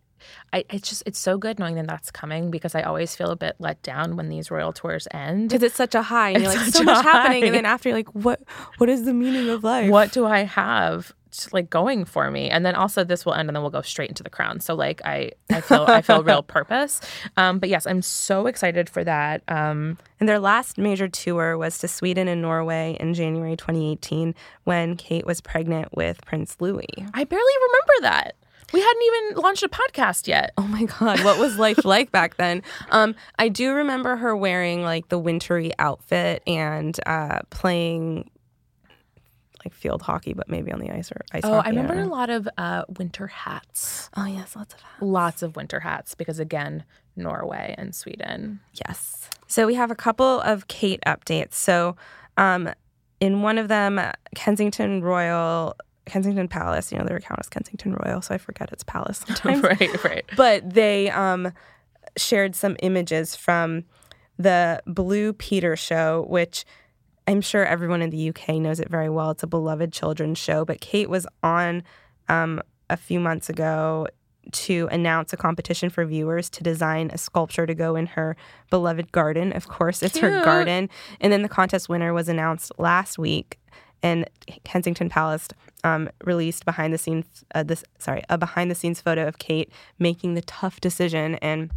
I, 0.52 0.66
it's 0.72 0.90
just 0.90 1.04
it's 1.06 1.20
so 1.20 1.38
good 1.38 1.60
knowing 1.60 1.76
that 1.76 1.88
that's 1.88 2.10
coming 2.12 2.50
because 2.50 2.74
I 2.76 2.82
always 2.82 3.16
feel 3.16 3.30
a 3.30 3.36
bit 3.36 3.56
let 3.60 3.82
down 3.84 4.16
when 4.18 4.28
these 4.30 4.50
royal 4.52 4.74
tours 4.74 5.08
end. 5.12 5.50
because 5.50 5.64
it's 5.64 5.76
such 5.76 5.96
a 5.96 6.02
high, 6.02 6.32
and 6.32 6.44
you're 6.44 6.52
It's 6.52 6.62
like 6.62 6.74
so 6.74 6.84
much 6.84 7.04
happening, 7.06 7.44
and 7.44 7.54
then 7.56 7.66
after 7.66 7.90
you're 7.90 7.98
like, 7.98 8.10
what? 8.14 8.42
What 8.80 8.90
is 8.90 9.06
the 9.06 9.14
meaning 9.14 9.50
of 9.50 9.64
life? 9.64 9.90
What 9.92 10.12
do 10.12 10.26
I 10.26 10.40
have? 10.44 11.14
Just, 11.38 11.54
like 11.54 11.70
going 11.70 12.06
for 12.06 12.30
me. 12.32 12.50
And 12.50 12.66
then 12.66 12.76
also 12.76 13.04
this 13.04 13.26
will 13.26 13.34
end 13.34 13.50
and 13.50 13.56
then 13.56 13.62
we'll 13.64 13.72
go 13.72 13.82
straight 13.82 14.10
into 14.10 14.24
the 14.24 14.30
crown. 14.30 14.60
So 14.60 14.76
like 14.76 15.02
i 15.06 15.32
i 15.50 15.62
feel 15.62 15.86
i 15.88 16.02
feel 16.02 16.24
real 16.24 16.44
purpose. 16.58 17.02
Um 17.38 17.60
but 17.60 17.70
yes 17.70 17.86
i'm 17.86 18.02
so 18.02 18.48
excited 18.48 18.90
for 18.90 19.04
that. 19.04 19.42
Um 19.48 19.98
And 20.20 20.28
their 20.30 20.40
last 20.40 20.78
major 20.78 21.08
tour 21.08 21.58
was 21.58 21.78
to 21.80 21.88
Sweden 21.88 22.28
and 22.28 22.42
Norway 22.42 22.98
in 23.00 23.14
January 23.14 23.56
2018 23.56 24.34
when 24.64 24.96
Kate 24.96 25.26
was 25.26 25.42
pregnant 25.42 25.96
with 25.96 26.24
Prince 26.26 26.58
Louis. 26.60 26.88
i 27.14 27.24
barely 27.24 27.54
remember 27.68 27.94
that. 28.02 28.36
We 28.74 28.82
hadn't 28.82 29.04
even 29.04 29.42
launched 29.44 29.64
a 29.64 29.70
podcast 29.70 30.28
yet. 30.28 30.52
Oh 30.58 30.64
my 30.68 30.86
God, 30.86 31.24
what 31.24 31.38
was 31.38 31.58
life 31.58 31.86
like 31.96 32.12
back 32.12 32.38
then? 32.38 32.64
Um, 32.90 33.16
I 33.38 33.48
do 33.48 33.74
remember 33.74 34.16
her 34.16 34.36
wearing 34.36 34.82
like 34.84 35.10
the 35.10 35.20
wintry 35.20 35.72
outfit 35.78 36.42
and 36.48 37.00
uh, 37.06 37.40
playing 37.52 38.30
like 39.66 39.74
field 39.74 40.02
hockey, 40.04 40.34
but 40.34 40.48
maybe 40.48 40.72
on 40.72 40.80
the 40.80 40.92
ice 40.92 41.12
or 41.12 41.22
ice 41.34 41.42
oh 41.44 41.56
hockey. 41.56 41.68
i 41.68 41.70
remember 41.72 41.96
don't 41.96 42.08
a 42.08 42.12
lot 42.12 42.30
of 42.30 42.48
uh 42.58 42.84
winter 42.98 43.28
hats 43.28 44.10
Oh 44.16 44.26
yes, 44.26 44.56
lots 44.56 44.74
of 44.74 44.80
hats. 44.82 45.02
lots 45.02 45.42
of 45.42 45.56
winter 45.56 45.80
hats 45.82 46.16
because 46.16 46.40
again 46.40 46.84
norway 47.16 47.74
and 47.78 47.94
sweden 47.96 48.60
Yes. 48.88 49.30
So 49.48 49.66
we 49.68 49.76
have 49.76 49.92
a 49.92 49.96
couple 49.96 50.42
of 50.42 50.68
Kate 50.68 51.02
updates. 51.06 51.54
So 51.54 51.96
um, 52.36 52.70
in 53.20 53.42
one 53.44 53.58
of 53.58 53.68
them, 53.70 54.02
Kensington 54.36 55.02
Royal, 55.02 55.76
Kensington 56.06 56.48
Palace, 56.48 56.92
you 56.92 56.98
know, 56.98 57.06
their 57.06 57.18
account 57.18 57.40
is 57.42 57.48
Kensington 57.48 57.96
Royal, 58.04 58.22
so 58.22 58.34
I 58.34 58.38
forget 58.38 58.70
it's 58.72 58.84
Palace 58.84 59.20
sometimes. 59.28 59.62
right 59.64 60.04
right 60.04 60.26
But 60.36 60.74
they 60.74 61.10
um, 61.12 61.52
shared 62.18 62.56
some 62.56 62.76
images 62.82 63.36
from 63.36 63.86
the 64.38 64.82
Blue 64.88 65.32
Peter 65.34 65.76
show, 65.78 66.26
which 66.28 66.66
I'm 67.28 67.42
sure 67.42 67.66
everyone 67.66 68.02
in 68.02 68.10
the 68.10 68.30
UK 68.30 68.56
knows 68.56 68.80
it 68.80 68.90
very 68.90 69.10
well. 69.10 69.32
It's 69.32 69.44
a 69.44 69.48
beloved 69.48 69.92
children's 69.92 70.38
show. 70.38 70.64
But 70.66 70.82
Kate 70.82 71.10
was 71.10 71.26
on 71.44 71.84
um, 72.28 72.62
a 72.90 72.98
few 72.98 73.20
months 73.20 73.50
ago 73.50 74.08
to 74.52 74.88
announce 74.92 75.34
a 75.34 75.38
competition 75.38 75.90
for 75.90 76.06
viewers 76.06 76.50
to 76.52 76.64
design 76.64 77.10
a 77.12 77.18
sculpture 77.18 77.66
to 77.66 77.74
go 77.74 77.96
in 77.96 78.06
her 78.08 78.36
beloved 78.70 79.12
garden. 79.12 79.52
Of 79.54 79.68
course, 79.68 80.04
it's 80.04 80.20
her 80.20 80.44
garden. 80.44 80.90
And 81.20 81.34
then 81.34 81.42
the 81.42 81.50
contest 81.50 81.90
winner 81.90 82.14
was 82.14 82.30
announced 82.30 82.72
last 82.78 83.18
week. 83.18 83.60
And 84.04 84.30
Kensington 84.64 85.10
Palace 85.10 85.48
um, 85.84 86.10
released 86.24 86.64
behind 86.64 86.94
the 86.94 86.98
scenes 86.98 87.44
uh, 87.56 87.64
this 87.64 87.84
sorry 87.98 88.24
a 88.30 88.38
behind 88.38 88.70
the 88.70 88.76
scenes 88.76 89.02
photo 89.02 89.28
of 89.28 89.40
Kate 89.40 89.72
making 89.98 90.36
the 90.36 90.42
tough 90.42 90.80
decision 90.80 91.36
and 91.36 91.72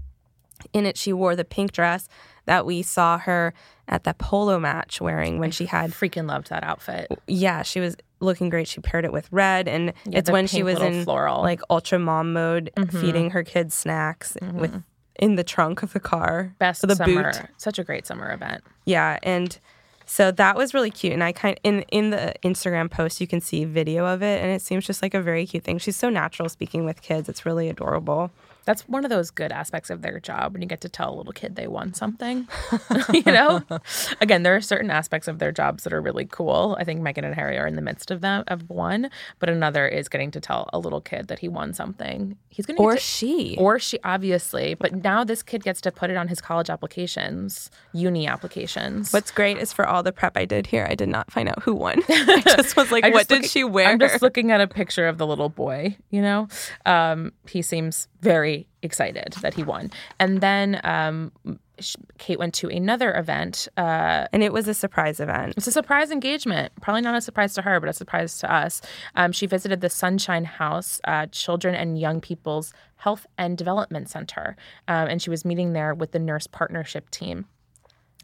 in 0.73 0.87
it 0.87 0.97
she 0.97 1.13
wore 1.13 1.37
the 1.37 1.45
pink 1.45 1.73
dress 1.73 2.09
that 2.47 2.65
we 2.65 2.83
saw 2.83 3.19
her 3.19 3.53
at 3.89 4.05
that 4.05 4.19
polo 4.19 4.59
match 4.59 5.01
wearing 5.01 5.39
when 5.39 5.51
she 5.51 5.67
had 5.67 5.91
freaking 5.91 6.29
loved 6.29 6.49
that 6.51 6.65
outfit 6.65 7.07
yeah 7.27 7.63
she 7.63 7.81
was 7.81 7.97
looking 8.21 8.49
great 8.49 8.67
she 8.67 8.81
paired 8.81 9.05
it 9.05 9.13
with 9.13 9.29
red 9.33 9.69
and 9.69 9.93
Yeah, 10.05 10.19
it's 10.19 10.31
when 10.31 10.47
she 10.47 10.63
was 10.63 10.81
in 10.81 11.05
floral. 11.05 11.37
Mm-hmm. 11.37 11.45
like 11.45 11.61
ultra 11.71 11.99
mom 11.99 12.33
mode 12.33 12.71
feeding 12.91 13.31
her 13.31 13.45
kids 13.45 13.75
snacks 13.75 14.37
with 14.53 14.83
in 15.19 15.35
the 15.35 15.45
trunk 15.45 15.83
of 15.83 15.93
the 15.93 16.01
car 16.01 16.55
best 16.59 16.87
the 16.87 16.95
summer 16.95 17.33
boot 17.33 17.43
such 17.57 17.79
a 17.79 17.85
great 17.85 18.07
summer 18.07 18.33
event 18.33 18.63
yeah, 18.85 19.19
and 19.23 19.59
so 20.07 20.31
that 20.31 20.57
was 20.57 20.73
really 20.73 20.91
cute. 20.91 21.13
And 21.13 21.23
I 21.23 21.33
kind 21.33 21.61
in 21.63 21.83
in 21.91 22.09
the 22.09 22.33
Instagram 22.43 22.91
post 22.91 23.21
you 23.21 23.27
can 23.27 23.43
see 23.43 23.67
video 23.67 24.07
of 24.07 24.23
it, 24.23 24.43
and 24.43 24.51
it 24.51 24.63
seems 24.63 24.87
just 24.87 25.03
like 25.03 25.13
a 25.13 25.21
very 25.21 25.45
cute 25.45 25.65
thing. 25.65 25.77
She's 25.77 25.97
so 25.97 26.09
natural 26.09 26.49
speaking 26.49 26.87
with 26.87 27.03
kids; 27.03 27.29
it's 27.29 27.45
really 27.45 27.69
adorable. 27.69 28.31
That's 28.69 28.83
one 28.87 29.03
of 29.03 29.09
those 29.09 29.31
good 29.31 29.51
aspects 29.51 29.89
of 29.89 30.03
their 30.03 30.21
job 30.21 30.53
when 30.53 30.61
you 30.61 30.69
get 30.69 30.83
to 30.83 30.91
tell 30.91 31.15
a 31.15 31.17
little 31.17 31.33
kid 31.33 31.57
they 31.57 31.67
won 31.67 31.95
something. 31.95 32.47
you 33.15 33.23
know, 33.23 33.63
again, 34.21 34.43
there 34.43 34.55
are 34.55 34.61
certain 34.61 34.91
aspects 34.91 35.27
of 35.27 35.39
their 35.39 35.51
jobs 35.51 35.85
that 35.85 35.93
are 35.95 36.03
really 36.03 36.27
cool. 36.27 36.77
I 36.79 36.85
think 36.85 37.01
Meghan 37.01 37.25
and 37.25 37.35
Harry 37.35 37.57
are 37.57 37.67
in 37.67 37.77
the 37.77 37.81
midst 37.83 38.11
of 38.11 38.21
that 38.21 38.45
of 38.49 38.69
one, 38.69 39.09
but 39.39 39.49
another 39.49 39.89
is 39.89 40.11
getting 40.11 40.31
to 40.33 40.41
tell 40.41 40.69
a 40.75 40.79
little 40.79 41.01
kid 41.01 41.29
that 41.29 41.39
he 41.39 41.49
won 41.49 41.73
something. 41.73 42.37
He's 42.51 42.67
gonna 42.67 42.79
Or 42.79 42.93
to, 42.97 43.01
she. 43.01 43.57
or 43.59 43.79
she 43.79 43.99
obviously, 44.05 44.75
but 44.75 44.93
now 45.03 45.25
this 45.25 45.43
kid 45.43 45.65
gets 45.65 45.81
to 45.81 45.91
put 45.91 46.11
it 46.11 46.19
on 46.19 46.29
his 46.29 46.43
college 46.43 46.69
applications, 46.69 47.71
uni 47.95 48.27
applications. 48.27 49.15
What's 49.15 49.31
great 49.31 49.57
is 49.57 49.73
for 49.73 49.87
all 49.87 50.03
the 50.03 50.13
prep 50.13 50.37
I 50.37 50.45
did 50.45 50.67
here, 50.67 50.87
I 50.91 50.95
did 50.95 51.09
not 51.09 51.31
find 51.31 51.49
out 51.49 51.63
who 51.63 51.75
won. 51.75 52.03
I 52.11 52.43
just 52.45 52.77
was 52.77 52.93
like, 52.93 53.05
what 53.15 53.29
did 53.29 53.37
looking- 53.37 53.49
she 53.49 53.65
wear? 53.65 53.89
I'm 53.89 53.99
just 53.99 54.21
looking 54.21 54.51
at 54.51 54.61
a 54.61 54.67
picture 54.67 55.09
of 55.09 55.17
the 55.17 55.27
little 55.27 55.49
boy, 55.49 55.97
you 56.11 56.21
know? 56.21 56.49
Um, 56.85 57.33
he 57.49 57.63
seems 57.63 58.09
very 58.21 58.67
excited 58.83 59.35
that 59.43 59.55
he 59.55 59.63
won. 59.63 59.91
And 60.19 60.41
then 60.41 60.81
um, 60.85 61.33
Kate 62.19 62.39
went 62.39 62.55
to 62.55 62.69
another 62.69 63.15
event. 63.15 63.69
Uh, 63.77 64.27
and 64.33 64.43
it 64.43 64.53
was 64.53 64.69
a 64.69 64.75
surprise 64.75 65.21
event. 65.21 65.55
it's 65.57 65.67
a 65.67 65.73
surprise 65.73 66.11
engagement. 66.11 66.73
Probably 66.81 67.03
not 67.03 67.15
a 67.15 67.21
surprise 67.21 67.55
to 67.55 67.63
her, 67.63 67.81
but 67.81 67.89
a 67.89 67.93
surprise 67.93 68.39
to 68.39 68.53
us. 68.53 68.81
Um, 69.15 69.33
she 69.33 69.47
visited 69.47 69.81
the 69.81 69.91
Sunshine 69.91 70.45
House, 70.45 71.01
uh, 71.05 71.27
Children 71.27 71.75
and 71.75 71.99
Young 71.99 72.21
People's 72.21 72.73
Health 72.97 73.27
and 73.37 73.57
Development 73.57 74.09
Center, 74.09 74.57
um, 74.89 75.09
and 75.09 75.23
she 75.23 75.31
was 75.31 75.45
meeting 75.45 75.73
there 75.73 75.95
with 75.95 76.11
the 76.11 76.19
nurse 76.19 76.49
partnership 76.49 77.11
team. 77.11 77.47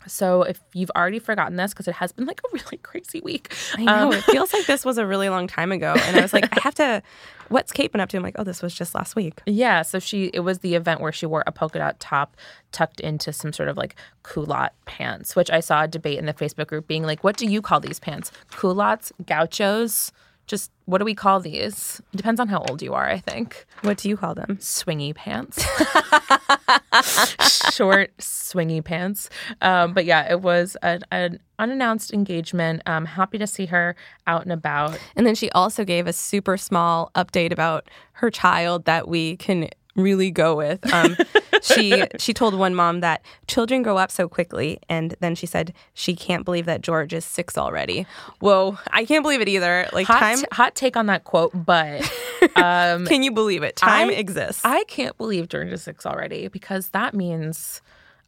So 0.06 0.42
if 0.42 0.60
you've 0.72 0.90
already 0.96 1.18
forgotten 1.18 1.56
this, 1.56 1.72
because 1.72 1.88
it 1.88 1.94
has 1.94 2.12
been 2.12 2.26
like 2.26 2.40
a 2.40 2.48
really 2.52 2.76
crazy 2.82 3.20
week, 3.20 3.54
I 3.76 3.84
know. 3.84 4.08
Um, 4.08 4.12
it 4.12 4.24
feels 4.24 4.52
like 4.52 4.66
this 4.66 4.84
was 4.84 4.98
a 4.98 5.06
really 5.06 5.28
long 5.28 5.46
time 5.46 5.72
ago. 5.72 5.94
And 5.96 6.16
I 6.16 6.22
was 6.22 6.32
like, 6.32 6.48
I 6.56 6.60
have 6.60 6.74
to, 6.76 7.02
what's 7.48 7.72
Kate 7.72 7.92
been 7.92 8.00
up 8.00 8.08
to? 8.10 8.16
I'm 8.16 8.22
like, 8.22 8.36
oh, 8.38 8.44
this 8.44 8.62
was 8.62 8.74
just 8.74 8.94
last 8.94 9.16
week. 9.16 9.40
Yeah, 9.54 9.82
so 9.82 9.98
she 10.00 10.26
it 10.34 10.40
was 10.40 10.58
the 10.58 10.74
event 10.74 11.00
where 11.00 11.12
she 11.12 11.26
wore 11.26 11.44
a 11.46 11.52
polka 11.52 11.78
dot 11.78 12.00
top 12.00 12.36
tucked 12.72 12.98
into 13.00 13.32
some 13.32 13.52
sort 13.52 13.68
of 13.68 13.76
like 13.76 13.94
culotte 14.24 14.72
pants, 14.84 15.36
which 15.36 15.50
I 15.50 15.60
saw 15.60 15.84
a 15.84 15.88
debate 15.88 16.18
in 16.18 16.26
the 16.26 16.34
Facebook 16.34 16.66
group 16.66 16.88
being 16.88 17.04
like, 17.04 17.22
what 17.22 17.36
do 17.36 17.46
you 17.46 17.62
call 17.62 17.78
these 17.78 18.00
pants? 18.00 18.32
Culottes, 18.50 19.12
gauchos? 19.24 20.10
Just 20.46 20.70
what 20.86 20.98
do 20.98 21.04
we 21.04 21.14
call 21.14 21.40
these? 21.40 22.00
It 22.12 22.16
depends 22.16 22.40
on 22.40 22.48
how 22.48 22.64
old 22.68 22.82
you 22.82 22.94
are, 22.94 23.08
I 23.08 23.18
think. 23.18 23.64
What 23.82 23.98
do 23.98 24.08
you 24.08 24.16
call 24.16 24.34
them? 24.34 24.58
Swingy 24.60 25.14
pants. 25.14 25.62
Short, 27.74 28.16
swingy 28.18 28.84
pants. 28.84 29.30
Um, 29.62 29.94
but 29.94 30.04
yeah, 30.04 30.30
it 30.30 30.42
was 30.42 30.76
an, 30.82 31.02
an 31.10 31.40
unannounced 31.58 32.12
engagement. 32.12 32.82
Um, 32.86 33.06
happy 33.06 33.38
to 33.38 33.46
see 33.46 33.66
her 33.66 33.96
out 34.26 34.42
and 34.42 34.52
about. 34.52 34.98
And 35.16 35.26
then 35.26 35.34
she 35.34 35.50
also 35.50 35.84
gave 35.84 36.06
a 36.06 36.12
super 36.12 36.56
small 36.56 37.10
update 37.14 37.52
about 37.52 37.88
her 38.12 38.30
child 38.30 38.84
that 38.84 39.08
we 39.08 39.36
can 39.38 39.70
really 39.96 40.30
go 40.30 40.56
with. 40.56 40.92
Um, 40.92 41.16
she 41.62 42.04
she 42.18 42.32
told 42.34 42.54
one 42.54 42.74
mom 42.74 43.00
that 43.00 43.22
children 43.46 43.82
grow 43.82 43.96
up 43.96 44.10
so 44.10 44.28
quickly, 44.28 44.78
and 44.88 45.14
then 45.20 45.34
she 45.34 45.46
said 45.46 45.72
she 45.94 46.14
can't 46.14 46.44
believe 46.44 46.66
that 46.66 46.80
George 46.80 47.12
is 47.12 47.24
six 47.24 47.56
already. 47.56 48.06
Whoa, 48.40 48.78
I 48.90 49.04
can't 49.04 49.22
believe 49.22 49.40
it 49.40 49.48
either. 49.48 49.88
Like 49.92 50.06
Hot, 50.06 50.18
time, 50.18 50.38
hot 50.52 50.74
take 50.74 50.96
on 50.96 51.06
that 51.06 51.24
quote, 51.24 51.52
but 51.54 52.02
um, 52.56 53.06
can 53.06 53.22
you 53.22 53.32
believe 53.32 53.62
it? 53.62 53.76
Time 53.76 54.08
I- 54.10 54.14
exists. 54.14 54.62
I 54.64 54.84
can't 54.84 55.16
believe 55.16 55.48
George 55.48 55.68
is 55.68 55.82
six 55.82 56.04
already 56.06 56.48
because 56.48 56.90
that 56.90 57.14
means 57.14 57.80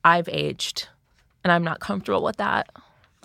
I've 0.04 0.28
aged 0.30 0.88
and 1.44 1.52
I'm 1.52 1.62
not 1.64 1.80
comfortable 1.80 2.22
with 2.22 2.36
that. 2.38 2.70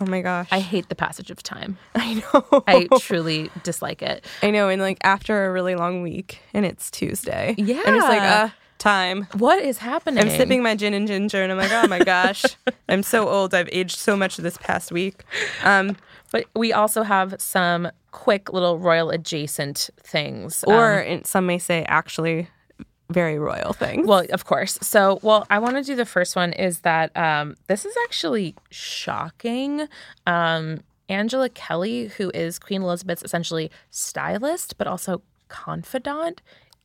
Oh 0.02 0.10
my 0.10 0.20
gosh, 0.20 0.48
I 0.50 0.60
hate 0.60 0.88
the 0.88 0.94
passage 0.94 1.30
of 1.30 1.42
time. 1.42 1.78
I 1.94 2.14
know. 2.14 2.62
I 2.66 2.88
truly 3.00 3.50
dislike 3.62 4.02
it. 4.02 4.24
I 4.42 4.50
know. 4.50 4.68
And 4.68 4.80
like 4.82 4.98
after 5.02 5.46
a 5.46 5.52
really 5.52 5.74
long 5.74 6.02
week, 6.02 6.40
and 6.54 6.64
it's 6.66 6.90
Tuesday. 6.90 7.54
I'm 7.58 7.66
just 7.66 8.08
like, 8.08 8.22
uh, 8.22 8.48
time. 8.78 9.28
What 9.38 9.62
is 9.62 9.78
happening? 9.78 10.22
I'm 10.24 10.30
sipping 10.30 10.62
my 10.62 10.74
gin 10.74 10.94
and 10.94 11.06
ginger, 11.06 11.42
and 11.42 11.52
I'm 11.52 11.58
like, 11.58 11.72
oh 11.72 11.86
my 11.86 12.00
gosh, 12.00 12.44
I'm 12.88 13.02
so 13.02 13.28
old. 13.28 13.54
I've 13.54 13.68
aged 13.72 13.96
so 13.98 14.16
much 14.16 14.36
this 14.38 14.56
past 14.58 14.90
week. 14.92 15.22
Um, 15.62 15.96
But 16.32 16.46
we 16.56 16.72
also 16.72 17.02
have 17.02 17.34
some 17.38 17.90
quick 18.10 18.52
little 18.52 18.78
royal 18.78 19.10
adjacent 19.10 19.90
things. 20.02 20.64
or 20.66 21.04
Um, 21.06 21.22
some 21.24 21.46
may 21.46 21.58
say 21.58 21.84
actually 21.88 22.48
very 23.12 23.38
royal 23.38 23.72
things. 23.72 24.06
well, 24.06 24.24
of 24.30 24.44
course. 24.44 24.78
So, 24.82 25.18
well, 25.22 25.46
I 25.50 25.58
want 25.58 25.76
to 25.76 25.82
do 25.82 25.94
the 25.94 26.06
first 26.06 26.36
one 26.36 26.52
is 26.52 26.80
that 26.80 27.16
um, 27.16 27.56
this 27.66 27.84
is 27.84 27.94
actually 28.04 28.54
shocking. 28.70 29.88
Um, 30.26 30.80
Angela 31.08 31.48
Kelly, 31.48 32.08
who 32.08 32.30
is 32.34 32.58
Queen 32.58 32.82
Elizabeth's 32.82 33.22
essentially 33.22 33.70
stylist, 33.90 34.78
but 34.78 34.86
also 34.86 35.22
confidant, 35.48 36.40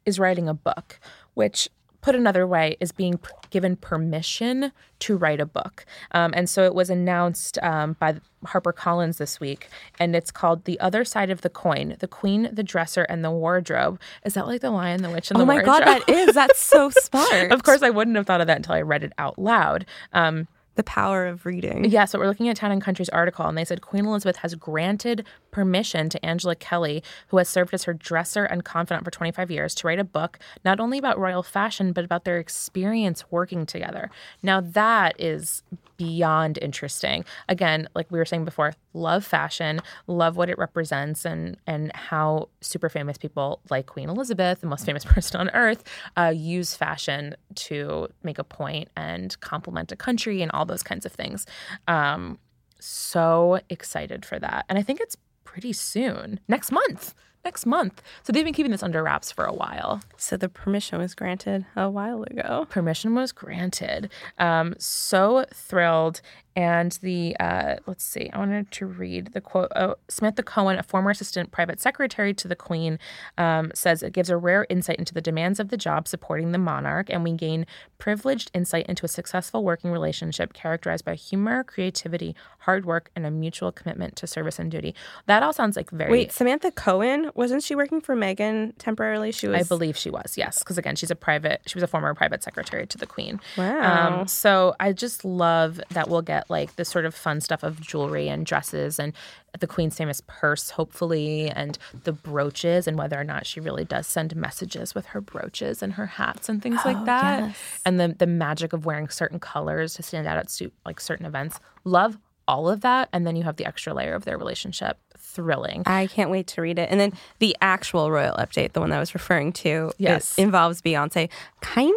is 0.06 0.20
writing 0.20 0.48
a 0.48 0.54
book, 0.54 1.00
which, 1.34 1.70
put 2.02 2.16
another 2.16 2.46
way, 2.48 2.78
is 2.80 2.92
being 2.92 3.20
given 3.50 3.76
permission 3.76 4.72
to 5.00 5.18
write 5.18 5.40
a 5.40 5.46
book. 5.46 5.86
Um, 6.12 6.34
and 6.36 6.50
so 6.50 6.64
it 6.66 6.74
was 6.74 6.90
announced 6.90 7.58
um, 7.64 7.96
by 8.00 8.20
HarperCollins 8.46 9.18
this 9.18 9.40
week, 9.40 9.70
and 10.00 10.16
it's 10.16 10.32
called 10.32 10.66
The 10.66 10.80
Other 10.80 11.04
Side 11.06 11.30
of 11.30 11.42
the 11.42 11.50
Coin 11.50 11.96
The 12.00 12.08
Queen, 12.08 12.50
the 12.52 12.64
Dresser, 12.64 13.04
and 13.04 13.24
the 13.24 13.32
Wardrobe. 13.32 14.00
Is 14.26 14.36
that 14.36 14.48
like 14.48 14.62
The 14.62 14.72
Lion, 14.72 15.02
the 15.02 15.10
Witch, 15.10 15.32
and 15.32 15.40
the 15.40 15.46
Wardrobe? 15.46 15.68
oh 15.68 15.72
my 15.72 15.80
god, 15.80 15.86
that 15.86 16.10
is 16.10 16.36
that's 16.36 16.60
so 16.60 16.90
smart. 17.02 17.52
Of 17.52 17.64
course, 17.64 17.82
I 17.82 17.90
wouldn't 17.90 18.16
have 18.18 18.26
thought 18.26 18.42
of 18.42 18.48
that 18.48 18.58
until 18.58 18.76
I 18.76 18.82
read 18.82 19.04
it 19.04 19.14
out 19.18 19.38
loud. 19.40 19.86
Um, 20.14 20.48
the 20.78 20.84
power 20.84 21.26
of 21.26 21.46
reading. 21.46 21.86
Yeah, 21.86 22.06
so 22.06 22.18
we're 22.18 22.28
looking 22.28 22.48
at 22.48 22.56
Town 22.56 22.72
and 22.72 22.82
Country's 22.82 23.10
article, 23.10 23.46
and 23.46 23.58
they 23.58 23.66
said 23.66 23.82
Queen 23.82 24.06
Elizabeth 24.06 24.38
has 24.38 24.56
granted 24.56 25.26
permission 25.52 26.08
to 26.10 26.26
Angela 26.26 26.56
Kelly, 26.56 27.04
who 27.28 27.38
has 27.38 27.50
served 27.50 27.74
as 27.74 27.84
her 27.84 27.94
dresser 27.94 28.46
and 28.46 28.64
confidant 28.64 29.04
for 29.04 29.12
25 29.12 29.52
years, 29.52 29.76
to 29.76 29.88
write 29.88 30.00
a 30.00 30.04
book 30.06 30.40
not 30.64 30.80
only 30.80 30.98
about 30.98 31.20
royal 31.20 31.44
fashion, 31.44 31.92
but 31.92 32.06
about 32.06 32.24
their 32.24 32.38
experience 32.38 33.26
working 33.30 33.66
together. 33.66 34.10
Now, 34.42 34.62
that 34.62 35.20
is 35.20 35.64
beyond 35.98 36.58
interesting. 36.62 37.26
Again, 37.50 37.88
like 37.96 38.10
we 38.12 38.20
were 38.20 38.26
saying 38.26 38.46
before, 38.46 38.74
love 38.94 39.26
fashion, 39.26 39.82
love 40.08 40.38
what 40.38 40.50
it 40.50 40.58
represents, 40.58 41.26
and 41.26 41.58
and 41.68 41.92
how 41.96 42.50
super 42.62 42.90
famous 42.90 43.18
people 43.18 43.60
like 43.70 43.88
Queen 43.88 44.10
Elizabeth, 44.10 44.62
the 44.62 44.68
most 44.68 44.86
famous 44.86 45.06
person 45.14 45.40
on 45.40 45.50
earth, 45.52 45.84
uh, 46.16 46.34
use 46.36 46.76
fashion 46.76 47.36
to 47.56 48.08
make 48.24 48.40
a 48.40 48.44
point 48.44 48.90
and 48.96 49.40
compliment 49.40 49.92
a 49.92 49.96
country 49.96 50.42
and 50.42 50.52
all 50.52 50.66
those 50.66 50.84
kinds 50.84 51.06
of 51.06 51.12
things. 51.12 51.46
Um, 51.88 52.40
so 52.80 53.60
excited 53.70 54.26
for 54.26 54.40
that, 54.40 54.66
and 54.70 54.78
I 54.78 54.84
think 54.84 55.00
it's 55.00 55.18
pretty 55.44 55.74
soon, 55.74 56.40
next 56.48 56.72
month. 56.72 57.16
Next 57.46 57.66
month. 57.66 58.02
So 58.24 58.34
they've 58.34 58.44
been 58.44 58.54
keeping 58.54 58.72
this 58.72 58.84
under 58.84 59.02
wraps 59.02 59.32
for 59.32 59.46
a 59.46 59.54
while. 59.54 60.02
So 60.18 60.36
the 60.36 60.50
permission 60.50 61.00
was 61.00 61.16
granted 61.16 61.66
a 61.76 61.90
while 61.90 62.24
ago. 62.24 62.68
Permission 62.70 63.16
was 63.16 63.32
granted. 63.32 64.10
Um, 64.38 64.76
so 64.78 65.46
thrilled. 65.54 66.22
And 66.58 66.98
the, 67.04 67.38
uh, 67.40 67.76
let's 67.86 68.04
see, 68.04 68.32
I 68.34 68.40
wanted 68.40 68.72
to 68.72 68.88
read 68.88 69.34
the 69.34 69.42
quote. 69.42 69.72
Oh, 69.76 69.94
Samantha 70.08 70.42
Cohen, 70.42 70.80
a 70.80 70.84
former 70.84 71.12
assistant 71.12 71.52
private 71.52 71.80
secretary 71.80 72.34
to 72.34 72.48
the 72.48 72.56
Queen, 72.56 72.98
um, 73.38 73.72
says 73.76 74.02
it 74.02 74.12
gives 74.12 74.32
a 74.32 74.38
rare 74.38 74.66
insight 74.68 74.98
into 74.98 75.14
the 75.14 75.22
demands 75.22 75.60
of 75.60 75.70
the 75.70 75.78
job 75.78 76.08
supporting 76.08 76.54
the 76.54 76.58
monarch, 76.58 77.12
and 77.12 77.24
we 77.24 77.34
gain 77.34 77.68
privileged 78.00 78.50
insight 78.56 78.88
into 78.88 79.06
a 79.06 79.08
successful 79.08 79.64
working 79.64 79.92
relationship 79.92 80.54
characterized 80.54 81.06
by 81.06 81.14
humor, 81.14 81.64
creativity, 81.64 82.36
hard 82.62 82.88
work, 82.88 83.12
and 83.16 83.24
a 83.28 83.30
mutual 83.30 83.72
commitment 83.72 84.16
to 84.16 84.26
service 84.26 84.58
and 84.58 84.72
duty. 84.72 84.96
That 85.28 85.44
all 85.44 85.54
sounds 85.54 85.78
like 85.78 85.92
very. 85.92 86.12
Wait, 86.12 86.32
Samantha 86.32 86.72
Cohen 86.72 87.30
wasn't 87.36 87.62
she 87.62 87.76
working 87.76 88.02
for 88.02 88.16
Meghan 88.16 88.74
temporarily? 88.80 89.32
She 89.32 89.48
was. 89.48 89.60
I 89.60 89.64
believe 89.64 89.96
she 89.96 90.10
was, 90.10 90.36
yes, 90.36 90.58
because 90.58 90.80
again, 90.80 90.96
she's 90.96 91.12
a 91.12 91.16
private. 91.16 91.62
She 91.68 91.76
was 91.76 91.84
a 91.84 91.88
former 91.88 92.16
private 92.16 92.42
secretary 92.42 92.88
to 92.88 92.98
the 92.98 93.06
Queen. 93.06 93.40
Wow. 93.60 94.22
Um, 94.22 94.28
so 94.28 94.76
I 94.80 94.92
just 94.92 95.24
love 95.24 95.80
that 95.92 96.10
we'll 96.10 96.24
get 96.24 96.47
like 96.50 96.76
the 96.76 96.86
sort 96.86 97.06
of 97.06 97.16
fun 97.16 97.42
stuff 97.42 97.64
of 97.64 97.82
jewelry 97.82 98.28
and 98.30 98.46
dresses 98.46 99.00
and 99.00 99.14
the 99.60 99.68
Queen's 99.68 99.96
famous 99.96 100.22
purse, 100.28 100.70
hopefully, 100.72 101.50
and 101.50 101.78
the 102.04 102.12
brooches, 102.12 102.88
and 102.88 102.98
whether 102.98 103.20
or 103.20 103.24
not 103.24 103.46
she 103.46 103.60
really 103.60 103.86
does 103.86 104.08
send 104.08 104.36
messages 104.36 104.94
with 104.94 105.08
her 105.08 105.22
brooches 105.22 105.82
and 105.82 105.94
her 105.94 106.06
hats 106.06 106.50
and 106.50 106.62
things 106.62 106.80
like 106.86 106.98
oh, 106.98 107.06
that. 107.06 107.56
And 107.86 108.00
the 108.00 108.10
the 108.10 108.28
magic 108.28 108.74
of 108.74 108.86
wearing 108.86 109.10
certain 109.10 109.40
colors 109.40 109.96
to 109.96 110.04
stand 110.04 110.28
out 110.28 110.38
at 110.38 110.50
su- 110.50 110.72
like 110.86 111.00
certain 111.00 111.26
events. 111.26 111.60
Love 111.84 112.18
all 112.48 112.70
of 112.70 112.82
that, 112.82 113.10
and 113.12 113.28
then 113.28 113.36
you 113.36 113.44
have 113.44 113.58
the 113.58 113.66
extra 113.66 113.94
layer 113.94 114.14
of 114.14 114.26
their 114.26 114.38
relationship. 114.38 114.98
Thrilling. 115.38 115.84
I 115.86 116.08
can't 116.08 116.32
wait 116.32 116.48
to 116.48 116.62
read 116.64 116.80
it. 116.80 116.90
And 116.90 117.00
then 117.00 117.14
the 117.38 117.56
actual 117.62 118.10
royal 118.10 118.36
update, 118.38 118.74
the 118.74 118.80
one 118.80 118.90
that 118.90 118.96
I 118.98 119.00
was 119.00 119.14
referring 119.14 119.54
to, 119.54 119.92
Yes. 120.00 120.36
involves 120.40 120.82
Beyonce, 120.82 121.30
kind 121.62 121.94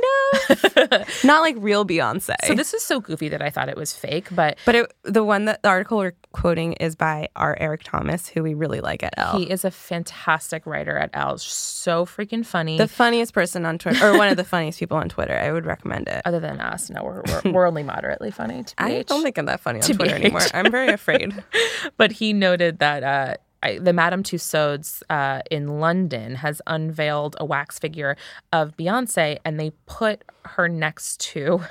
of, 0.50 1.24
not 1.24 1.40
like 1.40 1.56
real 1.58 1.86
Beyonce. 1.86 2.34
So 2.44 2.54
this 2.54 2.74
is 2.74 2.82
so 2.82 3.00
goofy 3.00 3.30
that 3.30 3.40
I 3.40 3.48
thought 3.48 3.70
it 3.70 3.76
was 3.78 3.94
fake, 3.94 4.28
but 4.30 4.58
but 4.66 4.74
it, 4.74 4.92
the 5.04 5.24
one 5.24 5.46
that 5.46 5.62
the 5.62 5.70
article 5.70 6.10
quoting 6.32 6.74
is 6.74 6.94
by 6.94 7.28
our 7.36 7.56
Eric 7.60 7.82
Thomas, 7.84 8.28
who 8.28 8.42
we 8.42 8.54
really 8.54 8.80
like 8.80 9.02
at 9.02 9.14
Elle. 9.16 9.38
he 9.38 9.50
is 9.50 9.64
a 9.64 9.70
fantastic 9.70 10.66
writer 10.66 10.96
at 10.96 11.10
Elle. 11.12 11.38
So 11.38 12.06
freaking 12.06 12.44
funny. 12.44 12.78
the 12.78 12.88
funniest 12.88 13.32
person 13.32 13.66
on 13.66 13.78
Twitter, 13.78 14.06
or 14.06 14.16
one 14.16 14.28
of 14.28 14.36
the 14.36 14.44
funniest 14.44 14.78
people 14.78 14.96
on 14.96 15.08
Twitter. 15.08 15.36
I 15.36 15.52
would 15.52 15.66
recommend 15.66 16.08
it. 16.08 16.22
Other 16.24 16.40
than 16.40 16.60
us, 16.60 16.90
no, 16.90 17.02
we're, 17.02 17.22
we're, 17.44 17.52
we're 17.52 17.66
only 17.66 17.82
moderately 17.82 18.30
funny. 18.30 18.64
I 18.78 19.02
don't 19.02 19.22
think 19.22 19.38
I'm 19.38 19.46
that 19.46 19.60
funny 19.60 19.80
on 19.80 19.82
TBH. 19.82 19.96
Twitter 19.96 20.14
anymore. 20.14 20.40
I'm 20.54 20.70
very 20.70 20.92
afraid. 20.92 21.42
but 21.96 22.12
he 22.12 22.32
noted 22.32 22.78
that 22.78 23.02
uh, 23.02 23.34
I, 23.62 23.78
the 23.78 23.92
Madame 23.92 24.22
Tussauds 24.22 25.02
uh, 25.10 25.42
in 25.50 25.80
London 25.80 26.36
has 26.36 26.62
unveiled 26.66 27.36
a 27.38 27.44
wax 27.44 27.78
figure 27.78 28.16
of 28.52 28.76
Beyonce, 28.76 29.38
and 29.44 29.58
they 29.58 29.70
put 29.86 30.24
her 30.44 30.68
next 30.68 31.20
to 31.20 31.62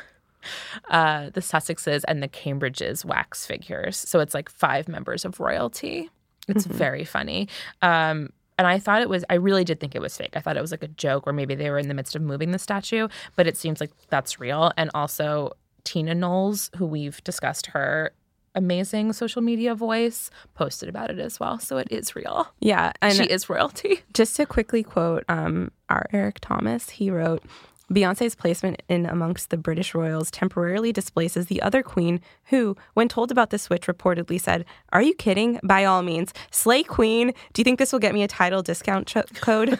uh, 0.90 1.30
the 1.32 1.42
Sussexes 1.42 2.04
and 2.08 2.22
the 2.24 2.28
Cambridges 2.28 3.06
wax 3.06 3.46
figures. 3.46 3.98
So 3.98 4.20
it's 4.20 4.34
like 4.34 4.50
five 4.50 4.88
members 4.88 5.26
of 5.26 5.40
royalty. 5.40 6.10
It's 6.48 6.66
very 6.66 7.04
funny. 7.06 7.48
Um, 7.82 8.32
and 8.58 8.68
I 8.68 8.78
thought 8.78 9.02
it 9.02 9.10
was, 9.10 9.24
I 9.30 9.36
really 9.36 9.64
did 9.64 9.80
think 9.80 9.96
it 9.96 10.02
was 10.02 10.18
fake. 10.18 10.34
I 10.36 10.42
thought 10.42 10.58
it 10.58 10.62
was 10.62 10.72
like 10.72 10.84
a 10.84 10.90
joke, 10.90 11.26
or 11.26 11.32
maybe 11.32 11.56
they 11.56 11.70
were 11.70 11.80
in 11.80 11.88
the 11.88 11.94
midst 11.94 12.16
of 12.16 12.22
moving 12.22 12.52
the 12.52 12.60
statue, 12.60 13.08
but 13.38 13.48
it 13.48 13.56
seems 13.56 13.80
like 13.80 13.92
that's 14.10 14.40
real. 14.40 14.72
And 14.76 14.90
also, 14.94 15.54
Tina 15.86 16.14
Knowles, 16.14 16.70
who 16.76 16.86
we've 16.86 17.24
discussed 17.24 17.68
her 17.68 18.12
amazing 18.56 19.14
social 19.14 19.42
media 19.42 19.76
voice, 19.76 20.30
posted 20.56 20.90
about 20.90 21.10
it 21.10 21.20
as 21.20 21.40
well. 21.40 21.58
So 21.60 21.78
it 21.78 21.88
is 21.90 22.16
real. 22.16 22.48
Yeah, 22.60 22.92
and 23.02 23.16
she 23.16 23.24
is 23.24 23.50
royalty. 23.50 24.02
just 24.14 24.36
to 24.36 24.46
quickly 24.46 24.84
quote 24.84 25.24
um, 25.30 25.72
our 25.88 26.08
Eric 26.12 26.40
Thomas, 26.42 26.90
he 26.90 27.10
wrote 27.12 27.44
Beyonce's 27.92 28.36
placement 28.36 28.82
in 28.88 29.06
amongst 29.06 29.50
the 29.50 29.58
British 29.58 29.94
royals 29.96 30.30
temporarily 30.32 30.92
displaces 30.92 31.48
the 31.48 31.62
other 31.62 31.82
queen, 31.82 32.22
who, 32.46 32.76
when 32.94 33.08
told 33.08 33.32
about 33.32 33.50
the 33.50 33.58
switch, 33.58 33.88
reportedly 33.88 34.40
said, 34.40 34.66
Are 34.92 35.02
you 35.02 35.14
kidding? 35.16 35.60
By 35.64 35.86
all 35.86 36.02
means, 36.02 36.34
slay 36.52 36.84
queen. 36.84 37.34
Do 37.54 37.60
you 37.60 37.64
think 37.64 37.80
this 37.80 37.92
will 37.92 38.00
get 38.00 38.14
me 38.14 38.24
a 38.24 38.28
title 38.28 38.62
discount 38.62 39.08
ch- 39.08 39.42
code? 39.42 39.80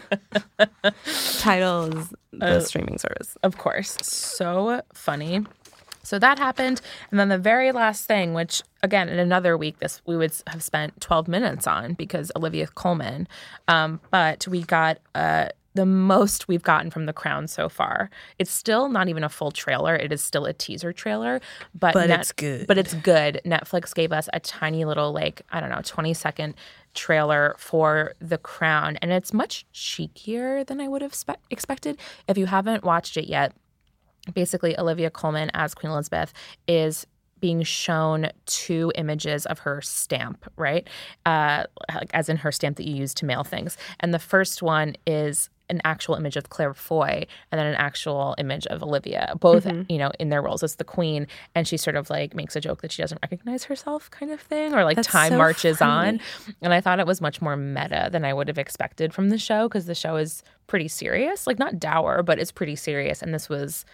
Tidal's, 1.38 2.12
the 2.32 2.60
streaming 2.60 2.98
service. 2.98 3.36
Of 3.42 3.58
course. 3.58 3.96
So 4.02 4.82
funny. 4.92 5.44
So 6.02 6.18
that 6.18 6.38
happened. 6.38 6.80
And 7.10 7.20
then 7.20 7.28
the 7.28 7.38
very 7.38 7.72
last 7.72 8.06
thing, 8.06 8.34
which 8.34 8.62
again, 8.82 9.08
in 9.08 9.18
another 9.18 9.56
week, 9.56 9.78
this 9.78 10.00
we 10.06 10.16
would 10.16 10.32
have 10.46 10.62
spent 10.62 11.00
12 11.00 11.28
minutes 11.28 11.66
on 11.66 11.94
because 11.94 12.32
Olivia 12.34 12.66
Colman. 12.66 13.28
Um, 13.68 14.00
but 14.10 14.48
we 14.48 14.62
got 14.62 14.98
uh, 15.14 15.48
the 15.80 15.86
most 15.86 16.46
we've 16.46 16.62
gotten 16.62 16.90
from 16.90 17.06
The 17.06 17.12
Crown 17.14 17.48
so 17.48 17.70
far. 17.70 18.10
It's 18.38 18.50
still 18.50 18.90
not 18.90 19.08
even 19.08 19.24
a 19.24 19.30
full 19.30 19.50
trailer. 19.50 19.96
It 19.96 20.12
is 20.12 20.22
still 20.22 20.44
a 20.44 20.52
teaser 20.52 20.92
trailer, 20.92 21.40
but 21.74 21.94
But 21.94 22.10
it's 22.10 22.32
good. 22.32 22.66
But 22.66 22.76
it's 22.76 22.92
good. 22.92 23.40
Netflix 23.46 23.94
gave 23.94 24.12
us 24.12 24.28
a 24.34 24.40
tiny 24.40 24.84
little 24.84 25.10
like 25.12 25.40
I 25.50 25.58
don't 25.58 25.70
know 25.70 25.80
20 25.82 26.12
second 26.12 26.54
trailer 26.92 27.54
for 27.56 28.12
The 28.20 28.36
Crown, 28.36 28.98
and 29.00 29.10
it's 29.10 29.32
much 29.32 29.64
cheekier 29.72 30.66
than 30.66 30.82
I 30.82 30.88
would 30.88 31.00
have 31.00 31.14
spe- 31.14 31.40
expected. 31.48 31.96
If 32.28 32.36
you 32.36 32.44
haven't 32.44 32.84
watched 32.84 33.16
it 33.16 33.26
yet, 33.26 33.54
basically 34.34 34.78
Olivia 34.78 35.08
Colman 35.08 35.50
as 35.54 35.72
Queen 35.72 35.92
Elizabeth 35.92 36.34
is 36.68 37.06
being 37.40 37.62
shown 37.62 38.28
two 38.44 38.92
images 38.96 39.46
of 39.46 39.60
her 39.60 39.80
stamp, 39.80 40.44
right? 40.56 40.86
Uh, 41.24 41.64
like 41.94 42.10
as 42.12 42.28
in 42.28 42.36
her 42.36 42.52
stamp 42.52 42.76
that 42.76 42.86
you 42.86 42.94
use 42.94 43.14
to 43.14 43.24
mail 43.24 43.44
things. 43.44 43.76
And 44.00 44.12
the 44.12 44.18
first 44.18 44.62
one 44.62 44.94
is 45.06 45.48
an 45.70 45.80
actual 45.84 46.14
image 46.14 46.36
of 46.36 46.50
Claire 46.50 46.74
Foy 46.74 47.26
and 47.50 47.58
then 47.58 47.66
an 47.66 47.74
actual 47.74 48.34
image 48.38 48.66
of 48.66 48.82
Olivia, 48.82 49.34
both, 49.38 49.64
mm-hmm. 49.64 49.90
you 49.90 49.98
know, 49.98 50.10
in 50.18 50.28
their 50.28 50.42
roles 50.42 50.62
as 50.62 50.76
the 50.76 50.84
queen. 50.84 51.26
And 51.54 51.66
she 51.66 51.76
sort 51.76 51.96
of 51.96 52.10
like 52.10 52.34
makes 52.34 52.56
a 52.56 52.60
joke 52.60 52.82
that 52.82 52.92
she 52.92 53.02
doesn't 53.02 53.20
recognize 53.22 53.64
herself, 53.64 54.10
kind 54.10 54.32
of 54.32 54.40
thing, 54.40 54.74
or 54.74 54.84
like 54.84 54.96
That's 54.96 55.08
time 55.08 55.30
so 55.30 55.38
marches 55.38 55.80
on. 55.80 56.20
And 56.60 56.74
I 56.74 56.80
thought 56.80 57.00
it 57.00 57.06
was 57.06 57.20
much 57.20 57.40
more 57.40 57.56
meta 57.56 58.08
than 58.12 58.24
I 58.24 58.34
would 58.34 58.48
have 58.48 58.58
expected 58.58 59.14
from 59.14 59.30
the 59.30 59.38
show 59.38 59.68
because 59.68 59.86
the 59.86 59.94
show 59.94 60.16
is 60.16 60.42
pretty 60.66 60.88
serious, 60.88 61.46
like 61.46 61.58
not 61.58 61.78
dour, 61.78 62.22
but 62.22 62.38
it's 62.38 62.52
pretty 62.52 62.76
serious. 62.76 63.22
And 63.22 63.32
this 63.32 63.48
was 63.48 63.84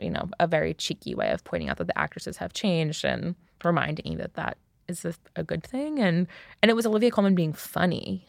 you 0.00 0.10
know, 0.10 0.28
a 0.40 0.46
very 0.46 0.74
cheeky 0.74 1.14
way 1.14 1.30
of 1.30 1.44
pointing 1.44 1.68
out 1.68 1.78
that 1.78 1.86
the 1.86 1.98
actresses 1.98 2.36
have 2.38 2.52
changed 2.52 3.04
and 3.04 3.34
reminding 3.62 4.06
you 4.06 4.18
that 4.18 4.34
that 4.34 4.58
is 4.88 5.04
a, 5.04 5.14
a 5.36 5.42
good 5.42 5.62
thing. 5.62 5.98
And 5.98 6.26
and 6.62 6.70
it 6.70 6.74
was 6.74 6.86
Olivia 6.86 7.10
Colman 7.10 7.34
being 7.34 7.52
funny. 7.52 8.26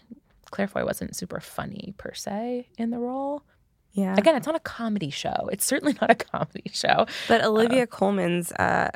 Claire 0.55 0.69
Foy 0.69 0.85
wasn't 0.85 1.13
super 1.17 1.41
funny 1.41 1.93
per 1.97 2.13
se 2.13 2.69
in 2.77 2.89
the 2.89 2.97
role. 2.97 3.43
Yeah. 3.91 4.15
Again, 4.17 4.37
it's 4.37 4.47
not 4.47 4.55
a 4.55 4.61
comedy 4.61 5.09
show. 5.09 5.49
It's 5.51 5.65
certainly 5.65 5.97
not 6.01 6.09
a 6.09 6.15
comedy 6.15 6.71
show. 6.71 7.07
But 7.27 7.43
Olivia 7.43 7.85
Colman's 7.85 8.53
uh, 8.53 8.91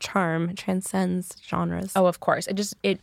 charm 0.00 0.54
transcends 0.54 1.36
genres. 1.46 1.92
Oh, 1.96 2.06
of 2.06 2.20
course. 2.20 2.46
It 2.46 2.54
just 2.54 2.74
it 2.82 3.00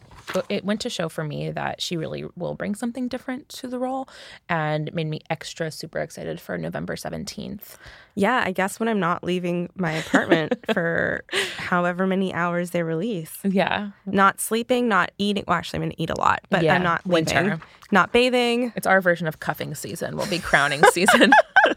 it 0.49 0.63
went 0.63 0.82
to 0.82 0.89
show 0.89 1.10
for 1.10 1.23
me 1.23 1.51
that 1.51 1.82
she 1.82 1.97
really 1.97 2.25
will 2.36 2.56
bring 2.56 2.75
something 2.75 3.08
different 3.08 3.49
to 3.49 3.67
the 3.67 3.77
role 3.79 4.08
and 4.47 4.93
made 4.93 5.08
me 5.08 5.21
extra 5.29 5.69
super 5.71 5.99
excited 5.99 6.39
for 6.39 6.58
November 6.58 6.95
17th. 6.95 7.77
Yeah, 8.15 8.43
I 8.45 8.51
guess 8.51 8.79
when 8.79 8.88
I'm 8.88 8.99
not 8.99 9.23
leaving 9.23 9.69
my 9.75 9.91
apartment 9.93 10.53
for 10.73 11.23
however 11.58 12.06
many 12.08 12.34
hours 12.34 12.69
they 12.71 12.84
release. 12.84 13.38
Yeah. 13.43 13.89
Not 14.06 14.39
sleeping, 14.39 14.88
not 14.88 15.11
eating. 15.18 15.43
Well, 15.47 15.57
actually, 15.57 15.78
I'm 15.78 15.82
going 15.84 15.95
to 15.95 16.01
eat 16.01 16.09
a 16.11 16.20
lot, 16.20 16.41
but 16.49 16.63
Yeah, 16.63 16.76
I'm 16.76 16.84
not 16.84 17.05
winter. 17.05 17.59
Not 17.91 18.11
bathing. 18.11 18.72
It's 18.76 18.88
our 18.88 19.01
version 19.01 19.28
of 19.28 19.39
cuffing 19.39 19.76
season. 19.76 20.15
We'll 20.15 20.30
be 20.30 20.39
crowning 20.39 20.82
season. 20.91 21.32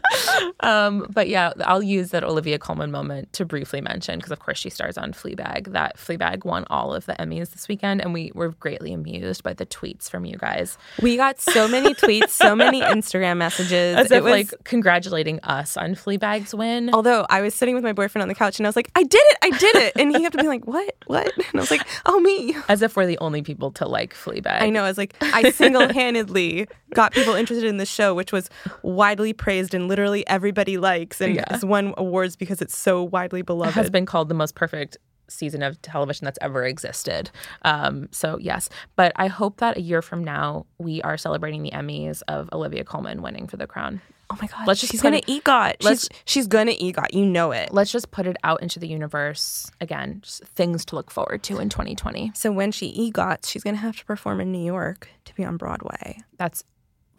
um, 0.61 1.07
but 1.09 1.27
yeah, 1.27 1.53
I'll 1.65 1.83
use 1.83 2.11
that 2.11 2.23
Olivia 2.23 2.59
Colman 2.59 2.91
moment 2.91 3.31
to 3.33 3.45
briefly 3.45 3.81
mention 3.81 4.19
because, 4.19 4.31
of 4.31 4.39
course, 4.39 4.57
she 4.57 4.69
stars 4.69 4.97
on 4.97 5.13
Fleabag. 5.13 5.71
That 5.71 5.97
Fleabag 5.97 6.45
won 6.45 6.65
all 6.69 6.93
of 6.93 7.05
the 7.05 7.13
Emmys 7.13 7.51
this 7.51 7.67
weekend, 7.67 8.01
and 8.01 8.13
we 8.13 8.31
were 8.33 8.49
greatly 8.49 8.93
amused 8.93 9.43
by 9.43 9.53
the 9.53 9.65
tweets 9.65 10.09
from 10.09 10.25
you 10.25 10.37
guys. 10.37 10.77
We 11.01 11.17
got 11.17 11.39
so 11.39 11.67
many 11.67 11.93
tweets, 11.93 12.29
so 12.29 12.55
many 12.55 12.81
Instagram 12.81 13.37
messages. 13.37 13.95
As 13.97 14.11
it 14.11 14.17
if 14.17 14.23
was, 14.23 14.31
like 14.31 14.63
congratulating 14.63 15.39
us 15.41 15.77
on 15.77 15.95
Fleabag's 15.95 16.53
win. 16.53 16.89
although 16.93 17.25
I 17.29 17.41
was 17.41 17.53
sitting 17.53 17.75
with 17.75 17.83
my 17.83 17.93
boyfriend 17.93 18.21
on 18.21 18.27
the 18.27 18.35
couch 18.35 18.59
and 18.59 18.65
I 18.65 18.69
was 18.69 18.75
like, 18.75 18.91
I 18.95 19.03
did 19.03 19.21
it, 19.21 19.37
I 19.41 19.49
did 19.51 19.75
it. 19.75 19.93
And 19.95 20.15
he 20.15 20.23
had 20.23 20.31
to 20.33 20.37
be 20.37 20.47
like, 20.47 20.65
What? 20.65 20.95
What? 21.07 21.31
And 21.35 21.55
I 21.55 21.59
was 21.59 21.71
like, 21.71 21.85
Oh 22.05 22.19
me. 22.19 22.55
As 22.69 22.81
if 22.81 22.95
we're 22.95 23.05
the 23.05 23.17
only 23.19 23.41
people 23.41 23.71
to 23.73 23.87
like 23.87 24.13
Fleabag. 24.13 24.61
I 24.61 24.69
know. 24.69 24.83
I 24.83 24.87
was 24.87 24.97
like, 24.97 25.15
I 25.21 25.51
single 25.51 25.91
handedly 25.91 26.67
got 26.93 27.13
people 27.13 27.33
interested 27.33 27.67
in 27.67 27.77
the 27.77 27.85
show, 27.85 28.13
which 28.13 28.31
was 28.31 28.49
widely 28.81 29.33
praised 29.33 29.73
and 29.73 29.86
literally 29.87 30.27
everybody 30.27 30.77
likes 30.77 31.19
and 31.21 31.35
Yeah. 31.35 31.45
has 31.49 31.63
won 31.65 31.93
awards 31.97 32.35
because 32.35 32.61
it's 32.61 32.77
so 32.77 33.03
widely 33.03 33.41
beloved. 33.41 33.71
It 33.71 33.79
has 33.81 33.89
been 33.89 34.05
called 34.05 34.29
the 34.29 34.35
most 34.35 34.55
perfect 34.55 34.97
season 35.29 35.61
of 35.61 35.81
television 35.81 36.23
that's 36.23 36.39
ever 36.41 36.63
existed. 36.63 37.29
Um, 37.63 38.07
so 38.11 38.37
yes, 38.39 38.69
but 38.95 39.11
I 39.17 39.27
hope 39.27 39.57
that 39.57 39.75
a 39.75 39.81
year 39.81 40.01
from 40.01 40.23
now 40.23 40.65
we 40.77 41.01
are 41.01 41.17
celebrating 41.17 41.63
the 41.63 41.71
Emmys 41.71 42.21
of 42.29 42.49
Olivia 42.53 42.85
Colman 42.85 43.21
winning 43.21 43.45
for 43.47 43.57
the 43.57 43.67
crown. 43.67 43.99
oh 44.29 44.37
my 44.41 44.47
god, 44.47 44.67
let's 44.67 44.79
just 44.81 44.91
she's 44.91 45.01
gonna 45.01 45.17
it- 45.17 45.25
EGOT. 45.27 45.75
let's- 45.83 46.01
She's 46.03 46.09
she's 46.25 46.47
gonna 46.47 46.71
EGOT. 46.73 47.13
You 47.13 47.25
know 47.25 47.51
it. 47.51 47.73
Let's 47.73 47.91
just 47.93 48.11
put 48.11 48.25
it 48.27 48.35
out 48.43 48.61
into 48.61 48.77
the 48.79 48.87
universe 48.87 49.69
again. 49.81 50.19
Just 50.21 50.43
things 50.45 50.83
to 50.85 50.95
look 50.95 51.11
forward 51.11 51.43
to 51.43 51.59
in 51.59 51.67
2020. 51.69 52.31
So 52.35 52.51
when 52.51 52.71
she 52.73 52.91
EGOTs, 53.11 53.47
she's 53.49 53.63
gonna 53.63 53.77
have 53.77 53.97
to 53.97 54.05
perform 54.05 54.39
in 54.41 54.51
New 54.51 54.63
York 54.65 55.09
to 55.25 55.33
be 55.35 55.43
on 55.45 55.55
Broadway. 55.57 56.19
That's 56.37 56.63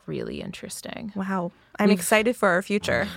really 0.09 0.41
interesting. 0.41 1.13
Wow, 1.15 1.53
I'm 1.79 1.91
excited 1.91 2.35
for 2.35 2.49
our 2.49 2.63
future. 2.63 3.07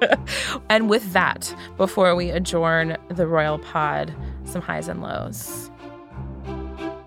And 0.70 0.90
with 0.90 1.12
that, 1.12 1.54
before 1.76 2.14
we 2.14 2.30
adjourn 2.30 2.96
the 3.08 3.26
Royal 3.26 3.58
Pod, 3.58 4.14
some 4.44 4.60
highs 4.60 4.88
and 4.88 5.02
lows. 5.02 5.70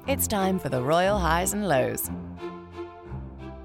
It's 0.08 0.28
time 0.28 0.60
for 0.60 0.70
the 0.70 0.82
Royal 0.82 1.20
Highs 1.20 1.54
and 1.54 1.68
Lows. 1.68 2.10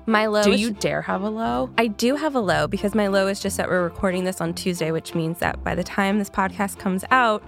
My 0.04 0.26
low. 0.26 0.42
Do 0.44 0.52
is- 0.52 0.60
you 0.60 0.70
dare 0.70 1.02
have 1.02 1.22
a 1.22 1.30
low? 1.30 1.70
I 1.78 1.88
do 1.88 2.14
have 2.16 2.34
a 2.34 2.40
low 2.40 2.68
because 2.68 2.94
my 2.94 3.08
low 3.08 3.26
is 3.26 3.40
just 3.40 3.56
that 3.56 3.68
we're 3.68 3.82
recording 3.82 4.24
this 4.24 4.40
on 4.40 4.54
Tuesday, 4.54 4.92
which 4.92 5.14
means 5.14 5.38
that 5.40 5.62
by 5.64 5.74
the 5.74 5.82
time 5.82 6.18
this 6.18 6.30
podcast 6.30 6.78
comes 6.78 7.04
out, 7.10 7.42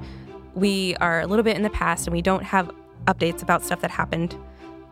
we 0.55 0.97
are 0.97 1.21
a 1.21 1.27
little 1.27 1.45
bit 1.45 1.57
in 1.57 1.63
the 1.63 1.71
past 1.71 2.07
and 2.07 2.15
we 2.15 2.23
don't 2.23 2.43
have 2.43 2.71
updates 3.07 3.43
about 3.43 3.63
stuff 3.63 3.81
that 3.83 3.91
happened. 3.91 4.37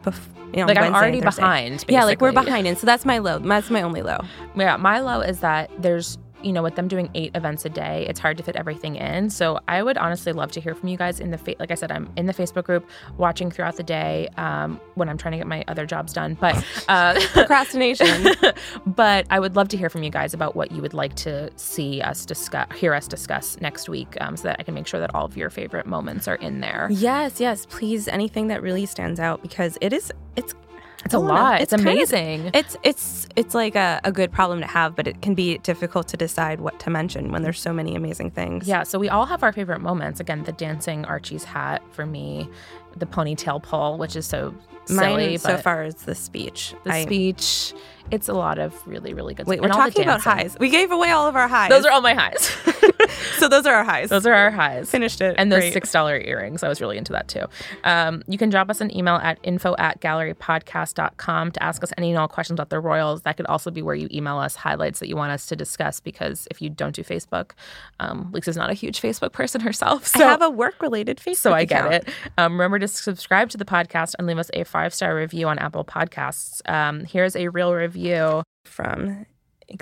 Bef- 0.07 0.18
you 0.54 0.61
know, 0.61 0.66
Like, 0.68 0.78
I'm 0.78 0.94
already 0.94 1.20
behind, 1.20 1.84
Yeah, 1.88 2.04
like 2.04 2.20
we're 2.20 2.32
behind, 2.32 2.66
and 2.66 2.78
so 2.78 2.86
that's 2.86 3.04
my 3.04 3.18
low. 3.18 3.38
That's 3.40 3.68
my 3.70 3.82
only 3.82 4.02
low. 4.02 4.18
Yeah, 4.57 4.76
my 4.76 5.00
low 5.00 5.20
is 5.20 5.40
that 5.40 5.70
there's, 5.78 6.16
you 6.47 6.53
know, 6.53 6.62
with 6.62 6.76
them 6.76 6.86
doing 6.86 7.11
eight 7.14 7.32
events 7.34 7.64
a 7.64 7.68
day, 7.68 8.07
it's 8.09 8.20
hard 8.20 8.36
to 8.36 8.42
fit 8.42 8.55
everything 8.55 8.94
in. 8.97 9.28
So 9.30 9.59
I 9.66 9.82
would 9.82 9.99
honestly 9.99 10.32
love 10.32 10.53
to 10.53 10.61
hear 10.61 10.74
from 10.74 10.88
you 10.88 10.97
guys 10.97 11.18
in 11.18 11.32
the, 11.32 11.38
fa- 11.38 11.57
like 11.59 11.72
I 11.72 11.74
said, 11.74 11.90
I'm 11.90 12.09
in 12.16 12.26
the 12.26 12.32
Facebook 12.32 12.64
group 12.64 12.88
watching 13.18 13.51
throughout 13.51 13.76
the 13.76 13.82
day 13.82 14.28
um, 14.36 14.80
when 14.94 15.09
I'm 15.09 15.18
trying 15.18 15.32
to 15.32 15.38
get 15.38 15.49
my 15.49 15.64
other 15.66 15.86
jobs 15.86 16.12
done. 16.12 16.34
But, 16.40 16.64
uh, 16.88 17.20
Procrastination. 17.32 18.28
but 18.86 19.26
I 19.28 19.40
would 19.40 19.57
love 19.57 19.68
to 19.68 19.76
hear 19.76 19.90
from 19.90 20.05
you 20.05 20.11
guys 20.11 20.32
about 20.34 20.55
what 20.55 20.70
you 20.70 20.80
would 20.82 20.94
like 20.94 21.16
to 21.16 21.51
see 21.57 22.01
us 22.01 22.24
discuss, 22.24 22.68
hear 22.76 22.94
us 22.94 23.09
discuss 23.09 23.61
next 23.61 23.88
week, 23.88 24.16
um, 24.20 24.36
so 24.36 24.44
that 24.44 24.57
I 24.61 24.62
can 24.62 24.74
make 24.74 24.86
sure 24.86 25.01
that 25.01 25.14
all 25.14 25.24
of 25.24 25.36
your 25.36 25.51
favorite 25.51 25.86
moments 25.86 26.28
are 26.28 26.36
in 26.36 26.61
there. 26.61 26.88
yes, 26.92 27.40
yes, 27.40 27.66
please. 27.66 28.07
Anything 28.07 28.47
that 28.49 28.62
really 28.62 28.86
stands 28.86 29.18
out 29.18 29.42
because 29.42 29.76
it 29.80 29.92
is. 29.92 30.12
It's. 30.36 30.55
It's 31.07 31.14
a 31.14 31.18
lot. 31.18 31.61
It's, 31.61 31.72
of- 31.72 31.80
amazing. 31.80 32.50
it's 32.52 32.76
it's 32.82 33.26
it's 33.36 33.54
like 33.54 33.74
a, 33.74 34.00
a 34.04 34.12
good 34.12 34.30
problem 34.32 34.61
to 34.61 34.66
have, 34.66 34.94
but 34.94 35.07
it 35.09 35.22
can 35.22 35.34
be 35.34 35.59
difficult 35.59 36.09
to 36.09 36.16
decide 36.16 36.61
what 36.61 36.78
to 36.80 36.90
mention 36.90 37.32
when 37.32 37.42
there's 37.42 37.61
so 37.61 37.72
many 37.72 37.94
amazing 37.96 38.30
things. 38.30 38.68
Yeah, 38.68 38.82
so 38.82 38.98
we 38.98 39.09
all 39.09 39.26
have 39.26 39.42
our 39.42 39.52
favorite 39.52 39.80
moments. 39.80 40.20
Again, 40.20 40.44
the 40.44 40.52
dancing 40.52 41.04
Archie's 41.04 41.44
hat 41.44 41.82
for 41.92 42.04
me, 42.07 42.48
the 42.97 43.07
ponytail 43.07 43.62
pull, 43.62 43.99
which 43.99 44.16
is 44.16 44.26
so 44.26 44.55
Mine 44.88 45.18
silly. 45.18 45.36
so 45.38 45.53
but 45.55 45.62
far 45.62 45.84
is 45.84 45.94
the 45.97 46.14
speech. 46.14 46.74
the 46.84 46.92
I- 46.92 47.03
speech, 47.05 47.74
it's 48.11 48.28
a 48.28 48.34
lot 48.34 48.59
of 48.61 48.72
really, 48.86 49.14
really 49.14 49.34
good. 49.34 49.47
Wait, 49.49 49.59
stuff. 49.59 49.68
we're 49.68 49.74
talking 49.74 50.03
about 50.05 50.20
highs. 50.20 50.57
We 50.61 50.68
gave 50.68 50.92
away 50.92 51.11
all 51.11 51.26
of 51.26 51.34
our 51.34 51.49
highs. 51.49 51.70
Those 51.70 51.84
are 51.84 51.90
all 51.90 52.01
my 52.03 52.14
highs. 52.14 52.53
so 53.38 53.49
those 53.49 53.66
are 53.66 53.74
our 53.74 53.82
highs. 53.84 54.11
Those 54.11 54.26
are 54.26 54.32
our 54.32 54.51
highs. 54.53 54.88
Finished 54.90 55.20
it. 55.20 55.34
And 55.38 55.51
those 55.51 55.61
Great. 55.61 55.72
six 55.72 55.90
dollar 55.90 56.16
earrings. 56.18 56.62
I 56.62 56.68
was 56.68 56.80
really 56.80 56.97
into 56.99 57.12
that 57.12 57.26
too. 57.26 57.47
Um, 57.82 58.22
you 58.28 58.38
can 58.38 58.49
drop 58.49 58.70
us 58.70 58.80
an 58.80 58.97
email 58.97 59.16
at 59.16 59.38
info 59.42 59.74
at 59.78 60.01
gallerypodcast.com 60.01 61.51
to 61.53 61.62
ask 61.62 61.82
us 61.82 61.92
any 61.99 62.11
and 62.11 62.18
all 62.18 62.28
questions 62.28 62.57
about 62.57 62.70
the 62.70 62.80
Royals. 62.80 63.22
That 63.22 63.36
could 63.36 63.47
also 63.47 63.70
be 63.70 63.82
where 63.82 63.94
you 63.94 64.09
email 64.12 64.38
us 64.38 64.55
highlights 64.57 65.01
that 65.01 65.09
you 65.09 65.16
want 65.16 65.32
us 65.32 65.47
to 65.47 65.57
discuss 65.57 66.01
because 66.01 66.47
if 66.51 66.62
you 66.62 66.70
don't 66.70 66.94
do 66.94 67.03
Facebook, 67.03 67.53
um, 68.01 68.30
Lisa's 68.32 68.57
not 68.57 68.70
a 68.70 68.74
huge 68.74 69.01
Facebook 69.01 69.32
person 69.32 69.61
herself. 69.61 70.07
So 70.07 70.24
I 70.24 70.28
have 70.30 70.42
a 70.42 70.51
work 70.51 70.80
related 70.80 71.18
Facebook. 71.18 71.36
so 71.36 71.53
I 71.53 71.64
get 71.64 71.86
account. 71.86 71.94
it. 72.09 72.14
Um, 72.38 72.53
remember 72.53 72.78
to 72.78 72.86
subscribe 72.87 73.51
to 73.51 73.57
the 73.59 73.64
podcast 73.64 74.14
and 74.18 74.26
leave 74.26 74.39
us 74.39 74.51
a 74.55 74.64
five 74.64 74.95
star 74.95 75.14
review 75.14 75.49
on 75.49 75.59
Apple 75.59 75.84
Podcasts. 75.84 76.61
Um, 76.70 77.05
here's 77.05 77.37
a 77.37 77.49
real 77.49 77.74
review. 77.74 78.43
from 78.64 79.26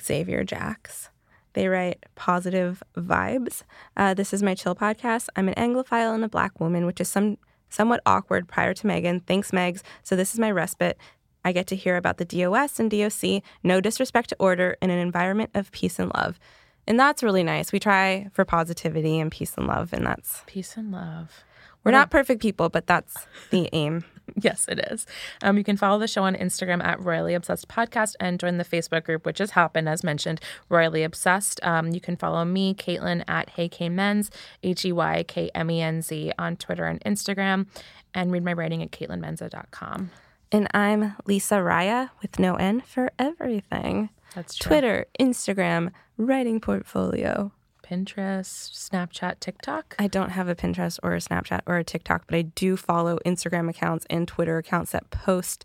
Xavier 0.00 0.44
Jacks. 0.44 1.11
They 1.55 1.68
write 1.68 2.05
positive 2.16 2.82
vibes. 2.96 3.62
Uh, 3.96 4.14
this 4.14 4.32
is 4.32 4.42
my 4.42 4.55
chill 4.55 4.74
podcast. 4.74 5.28
I'm 5.36 5.48
an 5.48 5.55
Anglophile 5.55 6.14
and 6.14 6.24
a 6.24 6.28
black 6.28 6.59
woman, 6.61 6.84
which 6.86 7.00
is 7.00 7.09
some 7.09 7.38
somewhat 7.70 8.00
awkward 8.07 8.46
prior 8.48 8.74
to 8.74 8.86
Meghan. 8.86 9.24
Thanks, 9.26 9.50
Megs. 9.50 9.82
So 10.02 10.16
this 10.16 10.32
is 10.32 10.38
my 10.38 10.50
respite. 10.50 10.98
I 11.44 11.52
get 11.52 11.66
to 11.68 11.76
hear 11.76 11.96
about 11.96 12.18
the 12.18 12.24
DOS 12.24 12.78
and 12.80 12.90
DOC, 12.90 13.42
no 13.62 13.80
disrespect 13.80 14.30
to 14.30 14.36
order, 14.38 14.76
in 14.80 14.90
an 14.90 14.98
environment 14.98 15.50
of 15.55 15.70
peace 15.72 15.98
and 15.98 16.11
love. 16.14 16.38
And 16.86 16.98
that's 16.98 17.22
really 17.22 17.42
nice. 17.42 17.72
We 17.72 17.80
try 17.80 18.28
for 18.32 18.44
positivity 18.44 19.18
and 19.18 19.30
peace 19.30 19.55
and 19.57 19.66
love, 19.66 19.92
and 19.92 20.07
that's 20.07 20.42
Peace 20.46 20.76
and 20.76 20.92
love. 20.92 21.44
We're 21.85 21.93
not 21.93 22.11
perfect 22.11 22.41
people, 22.41 22.68
but 22.68 22.87
that's 22.87 23.26
the 23.51 23.68
aim. 23.72 24.05
Yes, 24.41 24.66
it 24.68 24.78
is. 24.91 25.07
Um, 25.43 25.59
you 25.59 25.64
can 25.64 25.76
follow 25.76 25.99
the 25.99 26.09
show 26.09 26.22
on 26.22 26.35
Instagram 26.35 26.82
at 26.82 26.99
Royally 26.99 27.35
Obsessed 27.35 27.68
Podcast 27.68 28.14
and 28.18 28.41
join 28.41 28.57
the 28.57 28.64
Facebook 28.64 29.05
group, 29.05 29.26
which 29.26 29.37
has 29.37 29.51
happened, 29.51 29.87
as 29.87 30.03
mentioned, 30.03 30.41
Royally 30.70 31.03
Obsessed. 31.03 31.61
Um, 31.62 31.91
you 31.91 32.01
can 32.01 32.16
follow 32.16 32.43
me, 32.45 32.74
Kaitlin, 32.74 33.22
at 33.28 33.51
Hey 33.51 33.68
K 33.68 33.89
Menz, 33.91 34.30
H 34.62 34.87
E 34.87 34.93
Y 34.93 35.24
K 35.28 35.51
M 35.55 35.70
E 35.70 35.82
N 35.82 36.01
Z, 36.01 36.32
on 36.39 36.57
Twitter 36.57 36.87
and 36.87 37.01
Instagram, 37.05 37.66
and 38.14 38.32
read 38.32 38.43
my 38.43 38.55
writing 38.55 38.82
at 38.82 38.91
KaitlinMenza.com. 38.93 40.11
And 40.51 40.68
I'm 40.72 41.16
Lisa 41.26 41.57
Raya 41.57 42.11
with 42.22 42.39
no 42.39 42.55
N 42.55 42.80
for 42.80 43.12
everything. 43.18 44.09
That's 44.35 44.55
true. 44.57 44.68
Twitter, 44.68 45.07
Instagram, 45.20 45.93
writing 46.16 46.61
portfolio. 46.61 47.53
Pinterest, 47.85 48.70
Snapchat, 48.72 49.41
TikTok. 49.41 49.95
I 49.99 50.07
don't 50.07 50.30
have 50.30 50.49
a 50.49 50.55
Pinterest 50.55 50.99
or 51.03 51.14
a 51.14 51.18
Snapchat 51.18 51.61
or 51.66 51.76
a 51.76 51.85
TikTok, 51.85 52.24
but 52.26 52.37
I 52.37 52.43
do 52.43 52.76
follow 52.76 53.18
Instagram 53.26 53.68
accounts 53.68 54.07
and 54.09 54.26
Twitter 54.26 54.59
accounts 54.59 54.93
that 54.93 55.11
post 55.11 55.64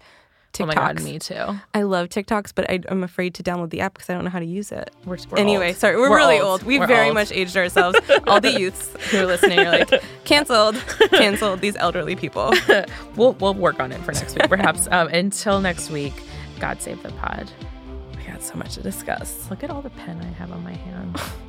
TikToks. 0.53 0.63
Oh 0.63 0.65
my 0.65 0.73
God, 0.73 1.01
me 1.03 1.19
too. 1.19 1.59
I 1.73 1.83
love 1.83 2.09
TikToks, 2.09 2.53
but 2.55 2.69
I, 2.69 2.79
I'm 2.89 3.03
afraid 3.03 3.35
to 3.35 3.43
download 3.43 3.69
the 3.69 3.81
app 3.81 3.93
because 3.93 4.09
I 4.09 4.13
don't 4.13 4.23
know 4.23 4.31
how 4.31 4.39
to 4.39 4.45
use 4.45 4.71
it. 4.71 4.89
We're, 5.05 5.17
we're 5.29 5.37
anyway, 5.37 5.67
old. 5.69 5.77
sorry, 5.77 5.95
we're, 5.95 6.13
really 6.15 6.39
old. 6.39 6.61
old. 6.61 6.63
We've 6.63 6.79
We're 6.79 6.87
very 6.87 7.07
old. 7.07 7.13
much 7.13 7.31
aged 7.31 7.55
ourselves. 7.55 7.99
All 8.27 8.41
the 8.41 8.59
youths 8.59 8.95
who 9.11 9.19
are 9.19 9.25
listening 9.25 9.59
are 9.59 9.71
like, 9.71 10.03
canceled, 10.25 10.75
canceled. 11.11 11.61
These 11.61 11.75
elderly 11.77 12.15
people. 12.15 12.53
We'll, 13.15 13.33
we'll 13.33 13.53
work 13.53 13.81
on 13.81 13.91
it 13.91 13.99
for 14.01 14.13
next 14.13 14.35
week, 14.35 14.47
perhaps. 14.47 14.87
Um, 14.91 15.09
until 15.09 15.59
next 15.59 15.89
week, 15.89 16.13
God 16.59 16.81
save 16.81 17.03
the 17.03 17.09
pod. 17.11 17.51
We 18.15 18.23
got 18.23 18.41
so 18.41 18.55
much 18.55 18.75
to 18.75 18.81
discuss. 18.81 19.49
Look 19.49 19.61
at 19.61 19.69
all 19.69 19.81
the 19.81 19.89
pen 19.89 20.21
I 20.21 20.31
have 20.37 20.51
on 20.51 20.63
my 20.63 20.73
hand. 20.73 21.19